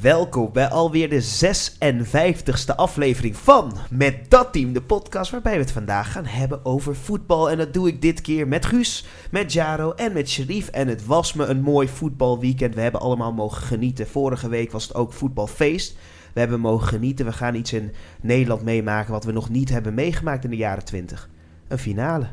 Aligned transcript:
Welkom 0.00 0.52
bij 0.52 0.68
alweer 0.68 1.08
de 1.08 1.24
56e 1.24 2.76
aflevering 2.76 3.36
van 3.36 3.76
Met 3.90 4.30
Dat 4.30 4.52
Team, 4.52 4.72
de 4.72 4.82
podcast 4.82 5.30
waarbij 5.30 5.52
we 5.52 5.58
het 5.58 5.72
vandaag 5.72 6.12
gaan 6.12 6.24
hebben 6.24 6.64
over 6.64 6.96
voetbal. 6.96 7.50
En 7.50 7.58
dat 7.58 7.74
doe 7.74 7.88
ik 7.88 8.02
dit 8.02 8.20
keer 8.20 8.48
met 8.48 8.66
Guus, 8.66 9.06
met 9.30 9.52
Jaro 9.52 9.92
en 9.92 10.12
met 10.12 10.28
Sharif. 10.28 10.68
En 10.68 10.88
het 10.88 11.06
was 11.06 11.32
me 11.32 11.44
een 11.44 11.60
mooi 11.60 11.88
voetbalweekend. 11.88 12.74
We 12.74 12.80
hebben 12.80 13.00
allemaal 13.00 13.32
mogen 13.32 13.62
genieten. 13.62 14.06
Vorige 14.06 14.48
week 14.48 14.72
was 14.72 14.82
het 14.82 14.94
ook 14.94 15.12
voetbalfeest. 15.12 15.96
We 16.32 16.40
hebben 16.40 16.60
mogen 16.60 16.88
genieten. 16.88 17.26
We 17.26 17.32
gaan 17.32 17.54
iets 17.54 17.72
in 17.72 17.92
Nederland 18.20 18.62
meemaken 18.62 19.12
wat 19.12 19.24
we 19.24 19.32
nog 19.32 19.48
niet 19.48 19.68
hebben 19.68 19.94
meegemaakt 19.94 20.44
in 20.44 20.50
de 20.50 20.56
jaren 20.56 20.84
20. 20.84 21.28
Een 21.68 21.78
finale 21.78 22.26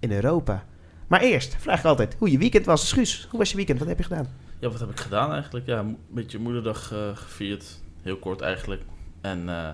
in 0.00 0.12
Europa. 0.12 0.64
Maar 1.06 1.20
eerst 1.20 1.56
vraag 1.58 1.78
ik 1.78 1.84
altijd 1.84 2.16
hoe 2.18 2.30
je 2.30 2.38
weekend 2.38 2.66
was. 2.66 2.92
Guus, 2.92 3.26
hoe 3.30 3.38
was 3.38 3.50
je 3.50 3.56
weekend? 3.56 3.78
Wat 3.78 3.88
heb 3.88 3.98
je 3.98 4.04
gedaan? 4.04 4.43
Ja, 4.58 4.70
wat 4.70 4.80
heb 4.80 4.90
ik 4.90 5.00
gedaan 5.00 5.32
eigenlijk? 5.32 5.66
Ja, 5.66 5.78
een 5.78 5.96
beetje 6.10 6.38
moederdag 6.38 6.92
uh, 6.92 6.98
gevierd. 7.14 7.80
Heel 8.02 8.16
kort 8.16 8.40
eigenlijk. 8.40 8.82
En 9.20 9.40
uh, 9.40 9.68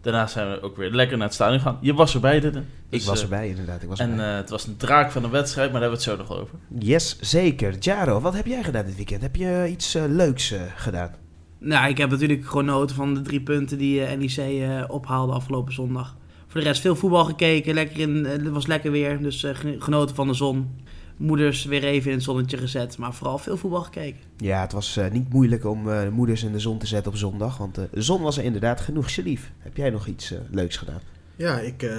daarna 0.00 0.26
zijn 0.26 0.50
we 0.50 0.62
ook 0.62 0.76
weer 0.76 0.90
lekker 0.90 1.16
naar 1.16 1.26
het 1.26 1.34
stadion 1.34 1.58
gegaan. 1.58 1.78
Je 1.80 1.94
was 1.94 2.14
erbij, 2.14 2.40
dit. 2.40 2.52
Dus, 2.52 2.62
ik 2.88 3.02
was 3.02 3.22
erbij, 3.22 3.48
inderdaad. 3.48 3.82
Ik 3.82 3.88
was 3.88 3.98
en 3.98 4.14
uh, 4.14 4.34
het 4.34 4.50
was 4.50 4.66
een 4.66 4.76
draak 4.76 5.10
van 5.10 5.24
een 5.24 5.30
wedstrijd, 5.30 5.72
maar 5.72 5.80
daar 5.80 5.90
hebben 5.90 6.06
we 6.06 6.12
het 6.12 6.28
zo 6.28 6.34
nog 6.34 6.42
over. 6.42 6.58
Yes, 6.78 7.18
zeker. 7.20 7.78
Jaro, 7.78 8.20
wat 8.20 8.34
heb 8.34 8.46
jij 8.46 8.62
gedaan 8.62 8.84
dit 8.84 8.96
weekend? 8.96 9.22
Heb 9.22 9.36
je 9.36 9.66
iets 9.70 9.92
leuks 9.92 10.54
gedaan? 10.76 11.10
Nou, 11.58 11.88
ik 11.88 11.98
heb 11.98 12.10
natuurlijk 12.10 12.46
genoten 12.46 12.96
van 12.96 13.14
de 13.14 13.20
drie 13.20 13.40
punten 13.40 13.78
die 13.78 14.00
NEC 14.00 14.90
ophaalde 14.90 15.32
afgelopen 15.32 15.72
zondag. 15.72 16.16
Voor 16.46 16.60
de 16.60 16.66
rest 16.66 16.80
veel 16.80 16.96
voetbal 16.96 17.24
gekeken. 17.24 17.74
Lekker 17.74 17.98
in, 18.00 18.24
het 18.24 18.48
was 18.48 18.66
lekker 18.66 18.90
weer, 18.90 19.22
dus 19.22 19.46
genoten 19.78 20.14
van 20.14 20.26
de 20.26 20.34
zon 20.34 20.82
moeders 21.16 21.64
weer 21.64 21.84
even 21.84 22.10
in 22.10 22.16
het 22.16 22.24
zonnetje 22.24 22.56
gezet. 22.56 22.98
Maar 22.98 23.14
vooral 23.14 23.38
veel 23.38 23.56
voetbal 23.56 23.82
gekeken. 23.82 24.20
Ja, 24.36 24.60
het 24.60 24.72
was 24.72 24.96
uh, 24.96 25.10
niet 25.10 25.32
moeilijk 25.32 25.64
om 25.64 25.88
uh, 25.88 26.08
moeders 26.08 26.42
in 26.42 26.52
de 26.52 26.58
zon 26.58 26.78
te 26.78 26.86
zetten 26.86 27.12
op 27.12 27.18
zondag. 27.18 27.58
Want 27.58 27.78
uh, 27.78 27.84
de 27.90 28.02
zon 28.02 28.22
was 28.22 28.38
er 28.38 28.44
inderdaad 28.44 28.80
genoeg. 28.80 29.10
Sharif, 29.10 29.52
heb 29.58 29.76
jij 29.76 29.90
nog 29.90 30.06
iets 30.06 30.34
leuks 30.50 30.76
gedaan? 30.76 31.00
Ja, 31.36 31.58
ik 31.58 31.90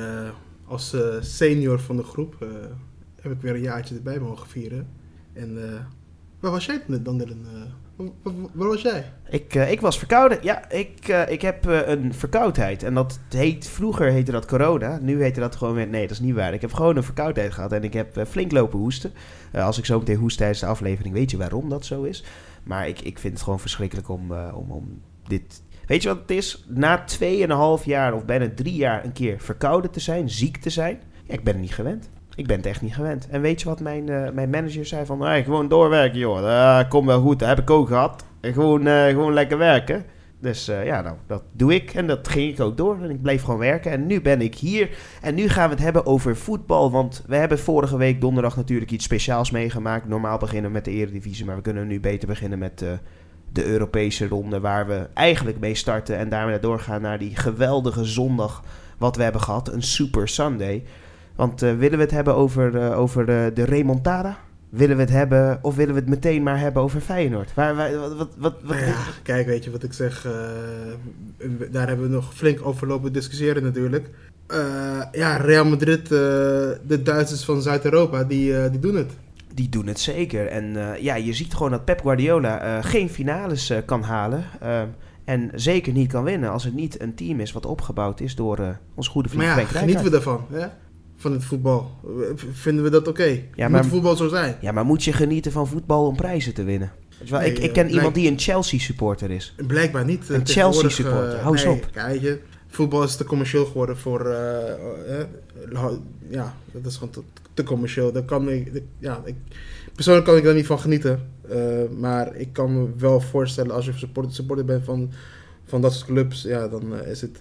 als 0.66 0.96
senior 1.20 1.80
van 1.80 1.98
de 1.98 2.04
groep 2.04 2.48
heb 3.22 3.32
ik 3.32 3.42
weer 3.42 3.54
een 3.54 3.62
jaartje 3.62 3.96
erbij 3.96 4.20
mogen 4.20 4.48
vieren. 4.48 4.88
En 5.34 5.58
waar 6.40 6.52
was 6.52 6.66
jij 6.66 6.82
dan, 6.88 7.18
Dylan? 7.18 7.46
Waar 8.54 8.68
was 8.68 8.82
jij? 8.82 9.12
Ik, 9.30 9.56
uh, 9.56 9.72
ik 9.72 9.82
was 9.82 9.98
verkouden. 9.98 10.38
Ja, 10.42 10.70
ik, 10.70 11.08
uh, 11.08 11.30
ik 11.30 11.42
heb 11.42 11.66
een 11.66 12.14
verkoudheid. 12.14 12.84
En 12.84 12.94
dat 12.94 13.20
heet, 13.30 13.68
vroeger 13.68 14.12
heette 14.12 14.32
dat 14.32 14.46
corona. 14.46 15.00
Nu 15.02 15.22
heette 15.22 15.40
dat 15.40 15.56
gewoon 15.56 15.74
weer, 15.74 15.88
nee, 15.88 16.02
dat 16.02 16.12
is 16.12 16.20
niet 16.20 16.36
waar. 16.36 16.54
Ik 16.54 16.62
heb 16.62 16.74
gewoon 16.74 16.96
een 16.96 17.04
verkoudheid 17.04 17.54
gehad 17.54 17.72
en 17.72 17.84
ik 17.84 17.94
heb 17.94 18.26
flink 18.28 18.52
lopen 18.52 18.80
hoesten. 18.80 19.12
als 19.54 19.78
ik 19.78 19.86
zo 19.86 20.00
meteen 20.00 20.18
hoest 20.18 20.38
tijdens 20.38 20.60
de 20.60 20.66
aflevering, 20.66 21.14
weet 21.14 21.32
je 21.32 21.38
waarom 21.38 21.70
dat 21.70 21.86
zo 21.86 22.04
is. 22.04 22.24
Maar 22.64 22.88
ik, 22.88 23.02
ik 23.02 23.20
vind 23.20 23.34
het 23.34 23.44
gewoon 23.44 23.60
verschrikkelijk 23.60 24.10
om, 24.10 24.32
om, 24.32 24.72
om 24.72 25.02
dit... 25.28 25.64
Weet 25.86 26.02
je 26.02 26.10
wat 26.10 26.20
het 26.20 26.32
is? 26.32 26.66
Na 26.68 27.06
2,5 27.80 27.86
jaar 27.86 28.14
of 28.14 28.26
bijna 28.26 28.50
drie 28.56 28.76
jaar 28.76 29.06
een 29.06 29.14
keer 29.14 29.40
verkouden 29.40 29.92
te 29.92 30.00
zijn, 30.00 30.30
ziek 30.30 30.58
te 30.58 30.70
zijn. 30.70 31.00
Ik 31.26 31.44
ben 31.44 31.54
er 31.54 31.60
niet 31.60 31.74
gewend. 31.74 32.10
Ik 32.36 32.48
ben 32.48 32.58
het 32.58 32.66
echt 32.66 32.82
niet 32.82 32.94
gewend. 32.94 33.28
En 33.30 33.42
weet 33.42 33.62
je 33.62 33.70
wat 33.70 33.80
mijn, 33.80 34.10
uh, 34.10 34.30
mijn 34.30 34.50
manager 34.50 34.86
zei? 34.86 35.06
Van, 35.06 35.44
gewoon 35.44 35.68
doorwerken, 35.68 36.20
joh. 36.20 36.42
Uh, 36.42 36.90
kom 36.90 37.06
wel 37.06 37.22
goed, 37.22 37.40
dat 37.40 37.48
heb 37.48 37.60
ik 37.60 37.70
ook 37.70 37.88
gehad. 37.88 38.26
Gewoon, 38.42 38.88
uh, 38.88 39.06
gewoon 39.06 39.34
lekker 39.34 39.58
werken. 39.58 40.06
Dus 40.40 40.66
ja, 40.66 41.02
nou, 41.02 41.16
dat 41.28 41.44
doe 41.52 41.74
ik. 41.74 41.94
En 41.94 42.08
dat 42.08 42.28
ging 42.28 42.54
ik 42.54 42.60
ook 42.60 42.78
door. 42.78 42.98
En 43.02 43.10
ik 43.10 43.22
bleef 43.22 43.44
gewoon 43.44 43.60
werken. 43.60 43.92
En 43.92 44.06
nu 44.08 44.22
ben 44.22 44.42
ik 44.42 44.56
hier. 44.56 44.90
En 45.22 45.36
nu 45.36 45.50
gaan 45.50 45.70
we 45.70 45.76
het 45.76 45.84
hebben 45.84 46.06
over 46.06 46.36
voetbal. 46.36 46.92
Want 46.92 47.24
we 47.28 47.36
hebben 47.36 47.60
vorige 47.60 47.98
week 47.98 48.22
donderdag 48.22 48.56
natuurlijk 48.56 48.92
iets 48.92 49.06
speciaals 49.06 49.52
meegemaakt. 49.52 50.08
Normaal 50.08 50.38
beginnen 50.38 50.66
we 50.66 50.76
met 50.76 50.86
de 50.86 50.92
Eredivisie. 50.92 51.46
Maar 51.46 51.56
we 51.56 51.62
kunnen 51.62 51.88
nu 51.88 52.00
beter 52.00 52.28
beginnen 52.28 52.60
met 52.60 52.86
de 53.52 53.66
Europese 53.66 54.28
ronde. 54.28 54.60
Waar 54.60 54.88
we 54.88 55.08
eigenlijk 55.14 55.60
mee 55.60 55.76
starten. 55.76 56.18
En 56.18 56.30
daarmee 56.30 56.60
doorgaan 56.60 57.02
naar 57.02 57.20
die 57.20 57.36
geweldige 57.36 58.04
zondag 58.04 58.64
wat 58.98 59.16
we 59.16 59.24
hebben 59.24 59.42
gehad. 59.42 59.74
Een 59.74 59.84
Super 59.84 60.28
Sunday. 60.28 60.84
Want 61.36 61.64
uh, 61.64 61.78
willen 61.78 61.98
we 61.98 62.04
het 62.04 62.14
hebben 62.14 62.36
over, 62.36 62.76
uh, 62.76 63.00
over 63.00 63.26
de, 63.26 63.52
de 63.54 63.64
remontada? 63.64 64.38
Willen 64.70 64.96
we 64.96 65.02
het 65.02 65.12
hebben, 65.12 65.60
of 65.62 65.76
willen 65.76 65.94
we 65.94 66.00
het 66.00 66.10
meteen 66.10 66.44
maar 66.44 66.60
hebben 66.60 66.82
over 66.82 67.02
Feyenoord? 67.02 67.54
Waar, 67.54 67.76
waar, 67.76 68.00
wat, 68.00 68.16
wat, 68.16 68.30
wat, 68.38 68.56
wat 68.64 68.78
ja, 68.78 68.96
kijk, 69.24 69.48
weet 69.48 69.64
je 69.64 69.72
wat 69.72 69.84
ik 69.84 69.94
zeg? 69.94 70.26
Uh, 70.26 70.32
daar 71.72 71.88
hebben 71.88 72.06
we 72.06 72.14
nog 72.14 72.34
flink 72.34 72.66
over 72.66 72.88
lopen 72.88 73.14
discussiëren 73.14 73.64
natuurlijk. 73.64 74.10
ja, 75.12 75.38
Real 75.38 75.66
Madrid, 75.66 76.08
de 76.08 77.00
Duitsers 77.04 77.46
van 77.46 77.62
Zuid-Europa, 77.62 78.24
die, 78.24 78.70
die 78.70 78.80
doen 78.80 78.96
het. 78.96 79.12
Die 79.54 79.70
doen 79.70 79.88
het 79.88 80.00
zeker. 80.00 80.48
En 80.48 80.78
ja, 81.00 81.16
je 81.16 81.34
ziet 81.34 81.54
gewoon 81.54 81.72
dat 81.72 81.86
Pep 81.86 82.02
Guardiola 82.02 82.82
geen 82.82 83.10
finales 83.10 83.74
kan 83.86 84.04
halen. 84.04 84.44
En 85.26 85.52
zeker 85.54 85.94
niet 85.94 86.12
kan 86.12 86.24
winnen 86.24 86.52
als 86.52 86.64
het 86.64 86.74
niet 86.74 87.02
een 87.02 87.16
team 87.16 87.40
is 87.40 87.52
wat 87.52 87.66
opgebouwd 87.66 88.20
is 88.20 88.36
door 88.36 88.60
uh, 88.60 88.68
ons 88.96 89.08
goede 89.08 89.30
vriend 89.30 89.46
Maar 89.46 89.60
ja, 89.60 89.66
genieten 89.66 90.04
we 90.04 90.10
daarvan. 90.10 90.46
Hè? 90.52 90.68
Van 91.26 91.34
het 91.34 91.44
voetbal. 91.44 91.92
Vinden 92.52 92.84
we 92.84 92.90
dat 92.90 93.08
oké? 93.08 93.22
Okay? 93.22 93.50
Ja, 93.56 93.68
moet 93.68 93.86
voetbal 93.86 94.16
zo 94.16 94.28
zijn? 94.28 94.56
Ja, 94.62 94.72
maar 94.72 94.86
moet 94.86 95.04
je 95.04 95.14
genieten 95.14 95.52
van 95.52 95.68
voetbal 95.68 96.08
om 96.08 96.16
prijzen 96.16 96.54
te 96.54 96.64
winnen? 96.64 96.92
Nee, 97.30 97.52
ik, 97.52 97.60
ik 97.60 97.74
ken 97.74 97.90
iemand 97.90 98.16
die 98.16 98.32
een 98.32 98.40
Chelsea 98.40 98.80
supporter 98.80 99.32
is. 99.32 99.56
Blijkbaar 99.68 100.06
niet. 100.06 100.30
Een 100.30 100.48
Chelsea 100.48 100.90
supporter, 100.90 101.40
hou 101.40 101.56
eens 101.56 101.66
op. 101.66 101.88
Kijk, 101.92 102.22
je, 102.22 102.40
voetbal 102.68 103.04
is 103.04 103.16
te 103.16 103.24
commercieel 103.24 103.66
geworden 103.66 103.98
voor... 103.98 104.26
Uh, 104.26 105.20
uh, 105.72 105.90
ja, 106.30 106.56
dat 106.72 106.86
is 106.86 106.94
gewoon 106.94 107.10
te, 107.10 107.22
te 107.54 107.64
commercieel. 107.64 108.12
Daar 108.12 108.24
kan 108.24 108.50
ik, 108.50 108.82
ja, 109.00 109.22
ik, 109.26 109.36
persoonlijk 109.96 110.26
kan 110.26 110.38
ik 110.38 110.44
daar 110.44 110.54
niet 110.54 110.66
van 110.66 110.80
genieten. 110.80 111.30
Maar 112.00 112.36
ik 112.36 112.54
kan 112.54 112.74
me 112.74 112.90
wel 112.98 113.22
voorstellen 113.22 113.76
als 113.76 113.86
je 113.86 113.94
supporter, 113.94 114.34
supporter 114.34 114.66
bent 114.66 114.86
van, 114.86 115.12
van 115.66 115.82
dat 115.82 115.94
soort 115.94 116.06
clubs... 116.06 116.42
Ja, 116.42 116.68
dan 116.68 116.96
is 117.06 117.22
het 117.22 117.38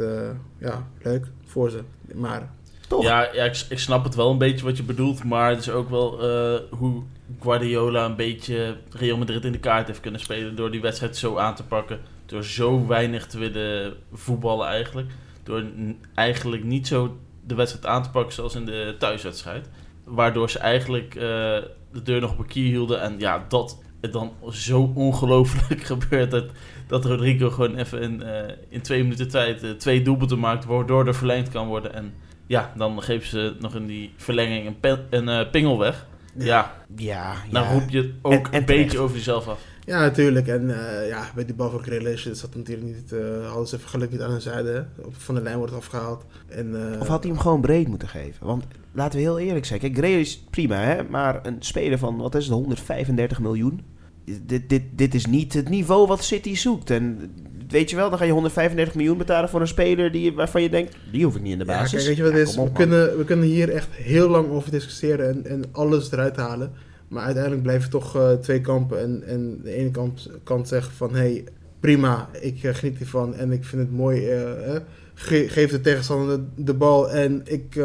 ja, 0.58 0.88
leuk 1.02 1.26
voor 1.44 1.70
ze. 1.70 1.80
Maar 2.14 2.50
ja, 2.88 3.28
ja 3.32 3.44
ik, 3.44 3.64
ik, 3.68 3.78
snap 3.78 4.04
het 4.04 4.14
wel 4.14 4.30
een 4.30 4.38
beetje 4.38 4.64
wat 4.64 4.76
je 4.76 4.82
bedoelt. 4.82 5.24
Maar 5.24 5.50
het 5.50 5.58
is 5.58 5.70
ook 5.70 5.90
wel 5.90 6.14
uh, 6.14 6.60
hoe 6.70 7.02
Guardiola 7.40 8.04
een 8.04 8.16
beetje 8.16 8.76
Real 8.90 9.16
Madrid 9.16 9.44
in 9.44 9.52
de 9.52 9.58
kaart 9.58 9.86
heeft 9.86 10.00
kunnen 10.00 10.20
spelen. 10.20 10.56
Door 10.56 10.70
die 10.70 10.80
wedstrijd 10.80 11.16
zo 11.16 11.36
aan 11.36 11.54
te 11.54 11.64
pakken. 11.64 12.00
Door 12.26 12.44
zo 12.44 12.86
weinig 12.86 13.26
te 13.26 13.38
willen 13.38 13.94
voetballen 14.12 14.66
eigenlijk. 14.66 15.10
Door 15.42 15.64
eigenlijk 16.14 16.64
niet 16.64 16.86
zo 16.86 17.16
de 17.46 17.54
wedstrijd 17.54 17.86
aan 17.86 18.02
te 18.02 18.10
pakken 18.10 18.32
zoals 18.32 18.54
in 18.54 18.64
de 18.64 18.94
thuiswedstrijd. 18.98 19.68
Waardoor 20.04 20.50
ze 20.50 20.58
eigenlijk 20.58 21.14
uh, 21.14 21.22
de 21.22 22.02
deur 22.02 22.20
nog 22.20 22.32
op 22.32 22.38
een 22.38 22.46
kier 22.46 22.66
hielden. 22.66 23.00
En 23.00 23.14
ja, 23.18 23.44
dat 23.48 23.82
het 24.00 24.12
dan 24.12 24.32
zo 24.50 24.92
ongelooflijk 24.94 25.82
gebeurt 25.92 26.30
dat, 26.30 26.44
dat 26.86 27.04
Rodrigo 27.04 27.50
gewoon 27.50 27.76
even 27.76 28.00
in, 28.00 28.22
uh, 28.22 28.38
in 28.68 28.80
twee 28.80 29.02
minuten 29.02 29.28
tijd 29.28 29.80
twee 29.80 30.02
doelpunten 30.02 30.38
maakt. 30.38 30.64
Waardoor 30.64 31.06
er 31.06 31.14
verlengd 31.14 31.48
kan 31.48 31.66
worden. 31.66 31.94
En 31.94 32.14
ja, 32.46 32.72
dan 32.76 33.02
geven 33.02 33.28
ze 33.28 33.56
nog 33.60 33.74
in 33.74 33.86
die 33.86 34.12
verlenging 34.16 34.74
een, 34.80 34.98
een 35.10 35.28
uh, 35.28 35.50
pingel 35.50 35.78
weg. 35.78 36.06
Ja. 36.36 36.74
ja. 36.96 37.34
Dan 37.50 37.72
roep 37.72 37.88
je 37.88 38.14
ook 38.22 38.48
een 38.52 38.64
beetje 38.64 38.98
over 38.98 39.16
jezelf 39.16 39.48
af. 39.48 39.60
Ja, 39.84 40.00
natuurlijk. 40.00 40.48
En 40.48 40.62
uh, 40.62 41.08
ja, 41.08 41.30
bij 41.34 41.44
die 41.44 41.54
bal 41.54 41.70
van 41.70 41.82
Grealish 41.82 42.26
is 42.26 42.40
dat 42.40 42.54
natuurlijk 42.54 42.86
niet... 42.86 43.12
Uh, 43.12 43.46
hadden 43.48 43.68
ze 43.68 43.76
even 43.76 43.88
geluk 43.88 44.10
niet 44.10 44.20
aan 44.20 44.30
hun 44.30 44.40
zijde. 44.40 44.86
Van 45.10 45.34
de 45.34 45.42
lijn 45.42 45.58
wordt 45.58 45.72
afgehaald. 45.72 46.24
En, 46.48 46.66
uh, 46.66 47.00
of 47.00 47.08
had 47.08 47.22
hij 47.22 47.32
hem 47.32 47.40
gewoon 47.40 47.60
breed 47.60 47.88
moeten 47.88 48.08
geven? 48.08 48.46
Want 48.46 48.64
laten 48.92 49.18
we 49.18 49.24
heel 49.24 49.38
eerlijk 49.38 49.64
zijn. 49.64 49.80
Kijk, 49.80 49.96
Grealish 49.96 50.36
prima, 50.50 50.76
hè? 50.76 51.02
Maar 51.02 51.46
een 51.46 51.56
speler 51.58 51.98
van, 51.98 52.16
wat 52.16 52.34
is 52.34 52.44
het, 52.44 52.54
135 52.54 53.40
miljoen? 53.40 53.80
Dit, 54.46 54.68
dit, 54.68 54.82
dit 54.90 55.14
is 55.14 55.26
niet 55.26 55.52
het 55.52 55.68
niveau 55.68 56.06
wat 56.06 56.24
City 56.24 56.54
zoekt. 56.54 56.90
En 56.90 57.32
weet 57.68 57.90
je 57.90 57.96
wel, 57.96 58.08
dan 58.10 58.18
ga 58.18 58.24
je 58.24 58.32
135 58.32 58.94
miljoen 58.94 59.18
betalen 59.18 59.48
voor 59.48 59.60
een 59.60 59.68
speler 59.68 60.12
die, 60.12 60.32
waarvan 60.32 60.62
je 60.62 60.68
denkt, 60.68 60.96
die 61.12 61.24
hoef 61.24 61.36
ik 61.36 61.42
niet 61.42 61.52
in 61.52 61.58
de 61.58 61.64
basis. 61.64 61.90
Ja, 61.90 61.96
kijk, 61.96 62.08
weet 62.08 62.16
je 62.16 62.32
wat 62.32 62.48
is? 62.48 62.56
we, 62.56 62.72
kunnen, 62.72 63.18
we 63.18 63.24
kunnen 63.24 63.46
hier 63.46 63.70
echt 63.70 63.88
heel 63.90 64.28
lang 64.28 64.50
over 64.50 64.70
discussiëren 64.70 65.28
en, 65.28 65.46
en 65.46 65.64
alles 65.72 66.12
eruit 66.12 66.36
halen. 66.36 66.72
Maar 67.08 67.24
uiteindelijk 67.24 67.62
blijven 67.62 67.90
toch 67.90 68.16
uh, 68.16 68.32
twee 68.32 68.60
kampen. 68.60 69.00
En, 69.00 69.22
en 69.26 69.60
de 69.62 69.70
ene 69.70 69.90
kant, 69.90 70.30
kant 70.44 70.68
zegt 70.68 70.92
van, 70.92 71.14
hé, 71.14 71.18
hey, 71.18 71.44
prima, 71.80 72.28
ik 72.40 72.62
uh, 72.62 72.74
geniet 72.74 73.00
ervan 73.00 73.34
en 73.34 73.52
ik 73.52 73.64
vind 73.64 73.82
het 73.82 73.92
mooi. 73.92 74.34
Uh, 74.34 74.76
ge 75.14 75.48
geef 75.48 75.70
de 75.70 75.80
tegenstander 75.80 76.36
de, 76.36 76.62
de, 76.64 76.74
bal 76.74 77.10
en 77.10 77.42
ik 77.44 77.80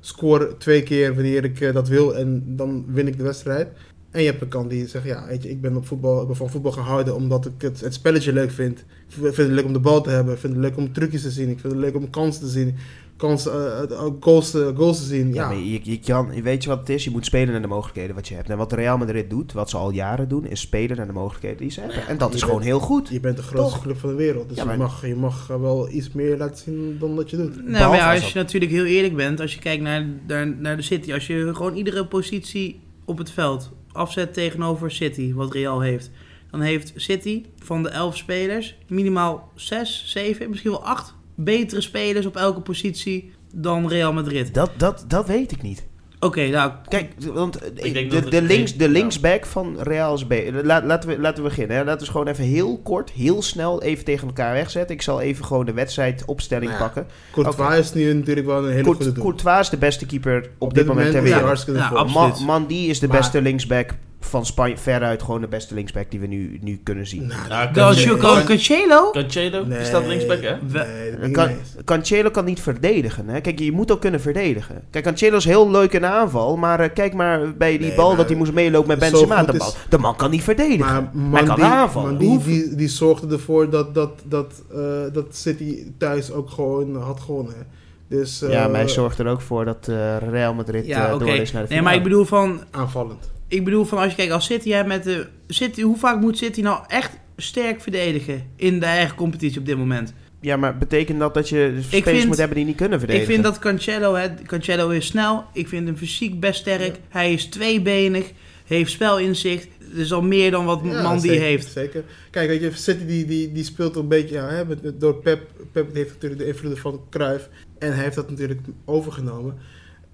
score 0.00 0.56
twee 0.56 0.82
keer 0.82 1.14
wanneer 1.14 1.44
ik 1.44 1.72
dat 1.72 1.88
wil 1.88 2.16
en 2.16 2.42
dan 2.46 2.84
win 2.88 3.06
ik 3.06 3.16
de 3.16 3.22
wedstrijd. 3.22 3.68
En 4.14 4.20
je 4.22 4.26
hebt 4.26 4.42
een 4.42 4.48
kant 4.48 4.70
die 4.70 4.88
zegt, 4.88 5.04
ja, 5.04 5.26
weet 5.26 5.42
je, 5.42 5.50
ik 5.50 5.60
ben, 5.60 5.76
op 5.76 5.86
voetbal, 5.86 6.20
ik 6.20 6.26
ben 6.26 6.36
van 6.36 6.50
voetbal 6.50 6.72
gehouden 6.72 7.14
omdat 7.14 7.46
ik 7.46 7.52
het, 7.58 7.80
het 7.80 7.94
spelletje 7.94 8.32
leuk 8.32 8.50
vind. 8.50 8.78
Ik 9.08 9.14
vind 9.14 9.36
het 9.36 9.48
leuk 9.48 9.64
om 9.64 9.72
de 9.72 9.78
bal 9.78 10.02
te 10.02 10.10
hebben. 10.10 10.34
Ik 10.34 10.40
vind 10.40 10.52
het 10.52 10.62
leuk 10.62 10.76
om 10.76 10.92
trucjes 10.92 11.22
te 11.22 11.30
zien. 11.30 11.48
Ik 11.48 11.58
vind 11.58 11.72
het 11.72 11.82
leuk 11.82 11.94
om 11.94 12.10
kansen 12.10 12.42
te 12.42 12.48
zien. 12.48 12.76
Kansen, 13.16 13.52
uh, 13.90 14.06
goals, 14.20 14.50
te, 14.50 14.72
goals 14.76 14.98
te 14.98 15.04
zien. 15.04 15.34
Ja, 15.34 15.50
ja. 15.50 15.58
je, 15.58 15.80
je 15.82 15.98
kan, 15.98 16.42
weet 16.42 16.62
je 16.62 16.68
wat 16.68 16.78
het 16.78 16.88
is? 16.88 17.04
Je 17.04 17.10
moet 17.10 17.24
spelen 17.24 17.52
naar 17.52 17.62
de 17.62 17.68
mogelijkheden 17.68 18.14
wat 18.14 18.28
je 18.28 18.34
hebt. 18.34 18.50
En 18.50 18.56
wat 18.56 18.72
Real 18.72 18.98
Madrid 18.98 19.30
doet, 19.30 19.52
wat 19.52 19.70
ze 19.70 19.76
al 19.76 19.90
jaren 19.90 20.28
doen, 20.28 20.46
is 20.46 20.60
spelen 20.60 20.96
naar 20.96 21.06
de 21.06 21.12
mogelijkheden 21.12 21.58
die 21.58 21.70
ze 21.70 21.80
hebben. 21.80 22.06
En 22.06 22.18
dat 22.18 22.34
is 22.34 22.42
gewoon 22.42 22.62
heel 22.62 22.80
goed. 22.80 23.08
Je 23.08 23.20
bent 23.20 23.36
de 23.36 23.42
grootste 23.42 23.80
club 23.80 23.98
van 23.98 24.08
de 24.08 24.16
wereld. 24.16 24.48
Dus 24.48 24.58
je, 24.58 24.76
mag, 24.78 25.06
je 25.06 25.16
mag 25.16 25.46
wel 25.46 25.90
iets 25.90 26.12
meer 26.12 26.36
laten 26.36 26.56
zien 26.56 26.96
dan 27.00 27.16
dat 27.16 27.30
je 27.30 27.36
doet. 27.36 27.68
Nou, 27.68 27.88
maar 27.88 27.98
ja, 27.98 28.14
als 28.14 28.32
je 28.32 28.38
natuurlijk 28.38 28.72
heel 28.72 28.84
eerlijk 28.84 29.16
bent, 29.16 29.40
als 29.40 29.54
je 29.54 29.60
kijkt 29.60 29.82
naar, 29.82 30.06
naar, 30.26 30.56
naar 30.56 30.76
de 30.76 30.82
City, 30.82 31.12
als 31.12 31.26
je 31.26 31.54
gewoon 31.54 31.74
iedere 31.74 32.06
positie 32.06 32.80
op 33.04 33.18
het 33.18 33.30
veld 33.30 33.70
afzet 33.94 34.34
tegenover 34.34 34.90
City, 34.90 35.34
wat 35.34 35.52
Real 35.52 35.80
heeft, 35.80 36.10
dan 36.50 36.60
heeft 36.60 36.92
City 36.96 37.44
van 37.58 37.82
de 37.82 37.88
11 37.88 38.16
spelers 38.16 38.76
minimaal 38.88 39.52
6, 39.54 40.04
7, 40.06 40.48
misschien 40.50 40.70
wel 40.70 40.84
8 40.84 41.14
betere 41.34 41.80
spelers 41.80 42.26
op 42.26 42.36
elke 42.36 42.60
positie 42.60 43.32
dan 43.54 43.88
Real 43.88 44.12
Madrid. 44.12 44.54
Dat, 44.54 44.70
dat, 44.76 45.04
dat 45.08 45.26
weet 45.26 45.52
ik 45.52 45.62
niet. 45.62 45.86
Oké, 46.24 46.48
nou, 46.48 46.72
Kijk, 46.88 47.12
want 47.32 47.56
eh, 47.56 47.92
de, 48.10 48.28
de, 48.28 48.42
links, 48.42 48.76
de 48.76 48.88
linksback 48.88 49.46
van 49.46 49.76
Real 49.80 50.14
is 50.14 50.26
beter. 50.26 50.66
Laat, 50.66 50.84
laten, 50.84 51.08
we, 51.08 51.18
laten 51.20 51.42
we 51.42 51.48
beginnen. 51.48 51.76
Hè. 51.76 51.84
Laten 51.84 52.06
we 52.06 52.12
gewoon 52.12 52.28
even 52.28 52.44
heel 52.44 52.80
kort, 52.82 53.10
heel 53.10 53.42
snel 53.42 53.82
even 53.82 54.04
tegen 54.04 54.26
elkaar 54.26 54.52
wegzetten. 54.52 54.94
Ik 54.94 55.02
zal 55.02 55.20
even 55.20 55.44
gewoon 55.44 55.66
de 55.66 55.72
wedstrijdopstelling 55.72 56.70
Nou 56.70 56.82
ja, 56.82 56.88
pakken. 56.88 57.06
Courtois 57.32 57.78
is 57.78 57.92
nu 57.92 58.12
natuurlijk 58.14 58.46
wel 58.46 58.66
een 58.66 58.72
hele 58.72 58.84
goede 58.84 59.12
doel. 59.12 59.24
Courtois 59.24 59.60
is 59.60 59.68
de 59.68 59.76
beste 59.76 60.06
keeper 60.06 60.50
op, 60.58 60.74
dit 60.74 60.86
moment 60.86 61.10
ter 61.10 61.22
wereld. 61.22 61.64
Ja. 61.66 62.04
Man, 62.04 62.32
Mandy 62.46 62.74
is 62.74 62.98
de 62.98 63.06
Maar- 63.08 63.16
beste 63.16 63.42
linksback 63.42 63.94
van 64.24 64.46
Spanje. 64.46 64.76
Veruit 64.78 65.22
gewoon 65.22 65.40
de 65.40 65.48
beste 65.48 65.74
linksback 65.74 66.10
die 66.10 66.20
we 66.20 66.26
nu, 66.26 66.58
nu 66.62 66.80
kunnen 66.82 67.06
zien. 67.06 67.30
Nou, 67.48 67.72
Cancelo- 67.72 68.16
Can- 68.16 68.44
Cancelo. 68.44 69.10
Cancelo, 69.10 69.64
nee, 69.64 69.78
die 69.78 69.86
staat 69.86 70.06
linksback, 70.06 70.40
hè? 70.42 70.54
Nee, 70.72 71.10
dat 71.10 71.46
mee 71.46 71.56
eens. 71.56 71.74
Cancelo 71.84 72.30
kan 72.30 72.44
niet 72.44 72.60
verdedigen. 72.60 73.28
Hè? 73.28 73.40
Kijk, 73.40 73.58
je 73.58 73.72
moet 73.72 73.90
ook 73.92 74.00
kunnen 74.00 74.20
verdedigen. 74.20 74.82
Kijk, 74.90 75.04
Cancelo 75.04 75.36
is 75.36 75.44
heel 75.44 75.70
leuk 75.70 75.92
in 75.92 76.00
de 76.00 76.06
aanval. 76.06 76.56
Maar 76.56 76.80
eh, 76.80 76.88
kijk 76.94 77.14
maar 77.14 77.54
bij 77.56 77.78
die 77.78 77.86
Nee, 77.86 77.96
bal 77.96 78.08
maar 78.08 78.16
dat 78.16 78.28
hij 78.28 78.36
moest 78.36 78.52
meelopen 78.52 78.88
met 78.88 78.98
Benzema. 78.98 79.42
De, 79.42 79.52
is- 79.52 79.58
bal, 79.58 79.72
de 79.88 79.98
man 79.98 80.16
kan 80.16 80.30
niet 80.30 80.42
verdedigen. 80.42 81.10
Maar 81.12 81.12
Hij 81.12 81.20
man, 81.30 81.44
kan 81.44 81.54
die, 81.56 81.64
aanvallen. 81.64 82.18
die, 82.18 82.38
die, 82.38 82.74
die 82.74 82.88
zorgde 82.88 83.34
ervoor 83.34 83.70
dat, 83.70 83.94
dat, 83.94 84.10
dat, 84.24 84.62
eh, 84.74 84.78
dat 85.12 85.26
City 85.36 85.76
thuis 85.98 86.32
ook 86.32 86.50
gewoon 86.50 86.96
had 86.96 87.20
gewonnen. 87.20 87.52
hè. 87.54 87.62
Dus, 88.08 88.42
eh, 88.42 88.50
ja, 88.52 88.66
maar 88.68 88.76
hij 88.80 88.88
zorgt 88.88 89.18
er 89.18 89.26
ook 89.26 89.40
voor 89.40 89.64
dat 89.64 89.88
eh, 89.88 90.16
Real 90.30 90.54
Madrid 90.54 90.86
Ja, 90.86 91.06
eh, 91.08 91.14
oké. 91.14 91.24
door 91.24 91.34
is 91.34 91.52
naar 91.52 91.62
de 91.62 91.68
Nee, 91.68 91.78
finale. 91.78 91.82
maar 91.82 91.94
ik 91.94 92.02
bedoel 92.02 92.24
van, 92.24 92.60
aanvallend. 92.70 93.30
Ik 93.54 93.64
bedoel 93.64 93.84
van 93.84 93.98
als 93.98 94.10
je 94.10 94.16
kijkt 94.16 94.32
als 94.32 94.44
City 94.46 94.70
hè, 94.70 94.84
met 94.84 95.04
de 95.04 95.26
City, 95.48 95.82
hoe 95.82 95.96
vaak 95.96 96.20
moet 96.20 96.38
City 96.38 96.60
nou 96.60 96.84
echt 96.88 97.10
sterk 97.36 97.80
verdedigen 97.80 98.46
in 98.56 98.80
de 98.80 98.86
eigen 98.86 99.16
competitie 99.16 99.58
op 99.60 99.66
dit 99.66 99.76
moment? 99.76 100.12
Ja, 100.40 100.56
maar 100.56 100.78
betekent 100.78 101.18
dat 101.18 101.34
dat 101.34 101.48
je 101.48 101.78
spelers 101.80 102.04
vind- 102.10 102.26
moet 102.26 102.36
hebben 102.36 102.56
die 102.56 102.66
niet 102.66 102.76
kunnen 102.76 102.98
verdedigen? 102.98 103.28
Ik 103.28 103.34
vind 103.34 103.44
dat 103.46 103.58
Cancelo, 103.58 104.14
hè, 104.14 104.28
Cancelo 104.46 104.88
is 104.88 105.06
snel. 105.06 105.44
Ik 105.52 105.68
vind 105.68 105.86
hem 105.86 105.96
fysiek 105.96 106.40
best 106.40 106.60
sterk. 106.60 106.96
Hij 107.08 107.32
is 107.32 107.44
tweebenig, 107.44 108.30
heeft 108.66 108.90
spelinzicht. 108.90 109.68
Dat 109.90 109.98
is 110.04 110.12
al 110.12 110.22
meer 110.22 110.50
dan 110.50 110.64
wat 110.64 110.80
Ja, 110.84 111.02
man 111.02 111.18
die 111.20 111.30
zeker, 111.30 111.44
heeft. 111.44 111.72
Zeker. 111.72 112.04
Kijk, 112.30 112.48
weet 112.48 112.60
je, 112.60 112.70
City 112.74 113.06
die, 113.06 113.24
die, 113.26 113.52
die 113.52 113.64
speelt 113.64 113.96
een 113.96 114.08
beetje 114.08 114.34
ja, 114.34 114.48
hè, 114.48 114.64
met, 114.64 114.82
met- 114.82 115.00
door 115.00 115.14
Pep. 115.14 115.40
Pep 115.72 115.94
heeft 115.94 116.12
natuurlijk 116.12 116.40
de 116.40 116.46
invloeden 116.46 116.78
van 116.80 117.00
Cruijff. 117.10 117.48
En 117.78 117.94
hij 117.94 118.02
heeft 118.02 118.14
dat 118.16 118.30
natuurlijk 118.30 118.60
overgenomen. 118.84 119.54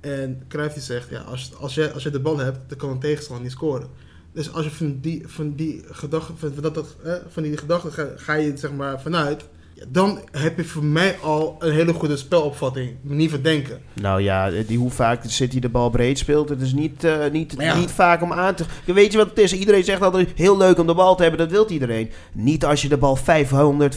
En 0.00 0.42
Cruijff 0.48 0.74
die 0.74 0.82
zegt, 0.82 1.08
ja, 1.08 1.20
als, 1.20 1.54
als, 1.54 1.74
je, 1.74 1.92
als 1.92 2.02
je 2.02 2.10
de 2.10 2.20
bal 2.20 2.38
hebt, 2.38 2.58
dan 2.68 2.78
kan 2.78 2.90
een 2.90 2.98
tegenstander 2.98 3.44
niet 3.44 3.52
scoren. 3.52 3.88
Dus 4.32 4.52
als 4.52 4.64
je 4.64 4.70
van 4.70 5.00
die, 5.00 5.28
van 5.28 5.54
die 5.54 5.84
gedachten, 5.90 6.38
van, 6.38 6.52
dat, 6.60 6.96
van 7.28 7.42
die 7.42 7.56
gedachten 7.56 7.92
ga, 7.92 8.08
ga 8.16 8.34
je 8.34 8.56
zeg 8.56 8.72
maar 8.72 9.00
vanuit. 9.00 9.44
Dan 9.88 10.18
heb 10.30 10.56
je 10.56 10.64
voor 10.64 10.84
mij 10.84 11.16
al 11.22 11.56
een 11.58 11.72
hele 11.72 11.92
goede 11.92 12.16
spelopvatting, 12.16 12.90
manier 13.02 13.30
van 13.30 13.42
denken. 13.42 13.80
Nou 14.00 14.22
ja, 14.22 14.50
die, 14.66 14.78
hoe 14.78 14.90
vaak 14.90 15.22
City 15.26 15.58
de 15.60 15.68
bal 15.68 15.90
breed 15.90 16.18
speelt, 16.18 16.48
het 16.48 16.60
is 16.60 16.72
niet, 16.72 17.04
eh, 17.04 17.30
niet, 17.32 17.54
ja. 17.58 17.76
niet 17.78 17.90
vaak 17.90 18.22
om 18.22 18.32
aan 18.32 18.54
te... 18.54 18.64
Weet 18.84 19.12
je 19.12 19.18
wat 19.18 19.28
het 19.28 19.38
is? 19.38 19.52
Iedereen 19.52 19.84
zegt 19.84 20.02
altijd 20.02 20.28
heel 20.34 20.56
leuk 20.56 20.78
om 20.78 20.86
de 20.86 20.94
bal 20.94 21.16
te 21.16 21.22
hebben, 21.22 21.40
dat 21.40 21.50
wil 21.50 21.70
iedereen. 21.70 22.10
Niet 22.32 22.64
als 22.64 22.82
je 22.82 22.88
de 22.88 22.96
bal 22.96 23.16
500, 23.16 23.96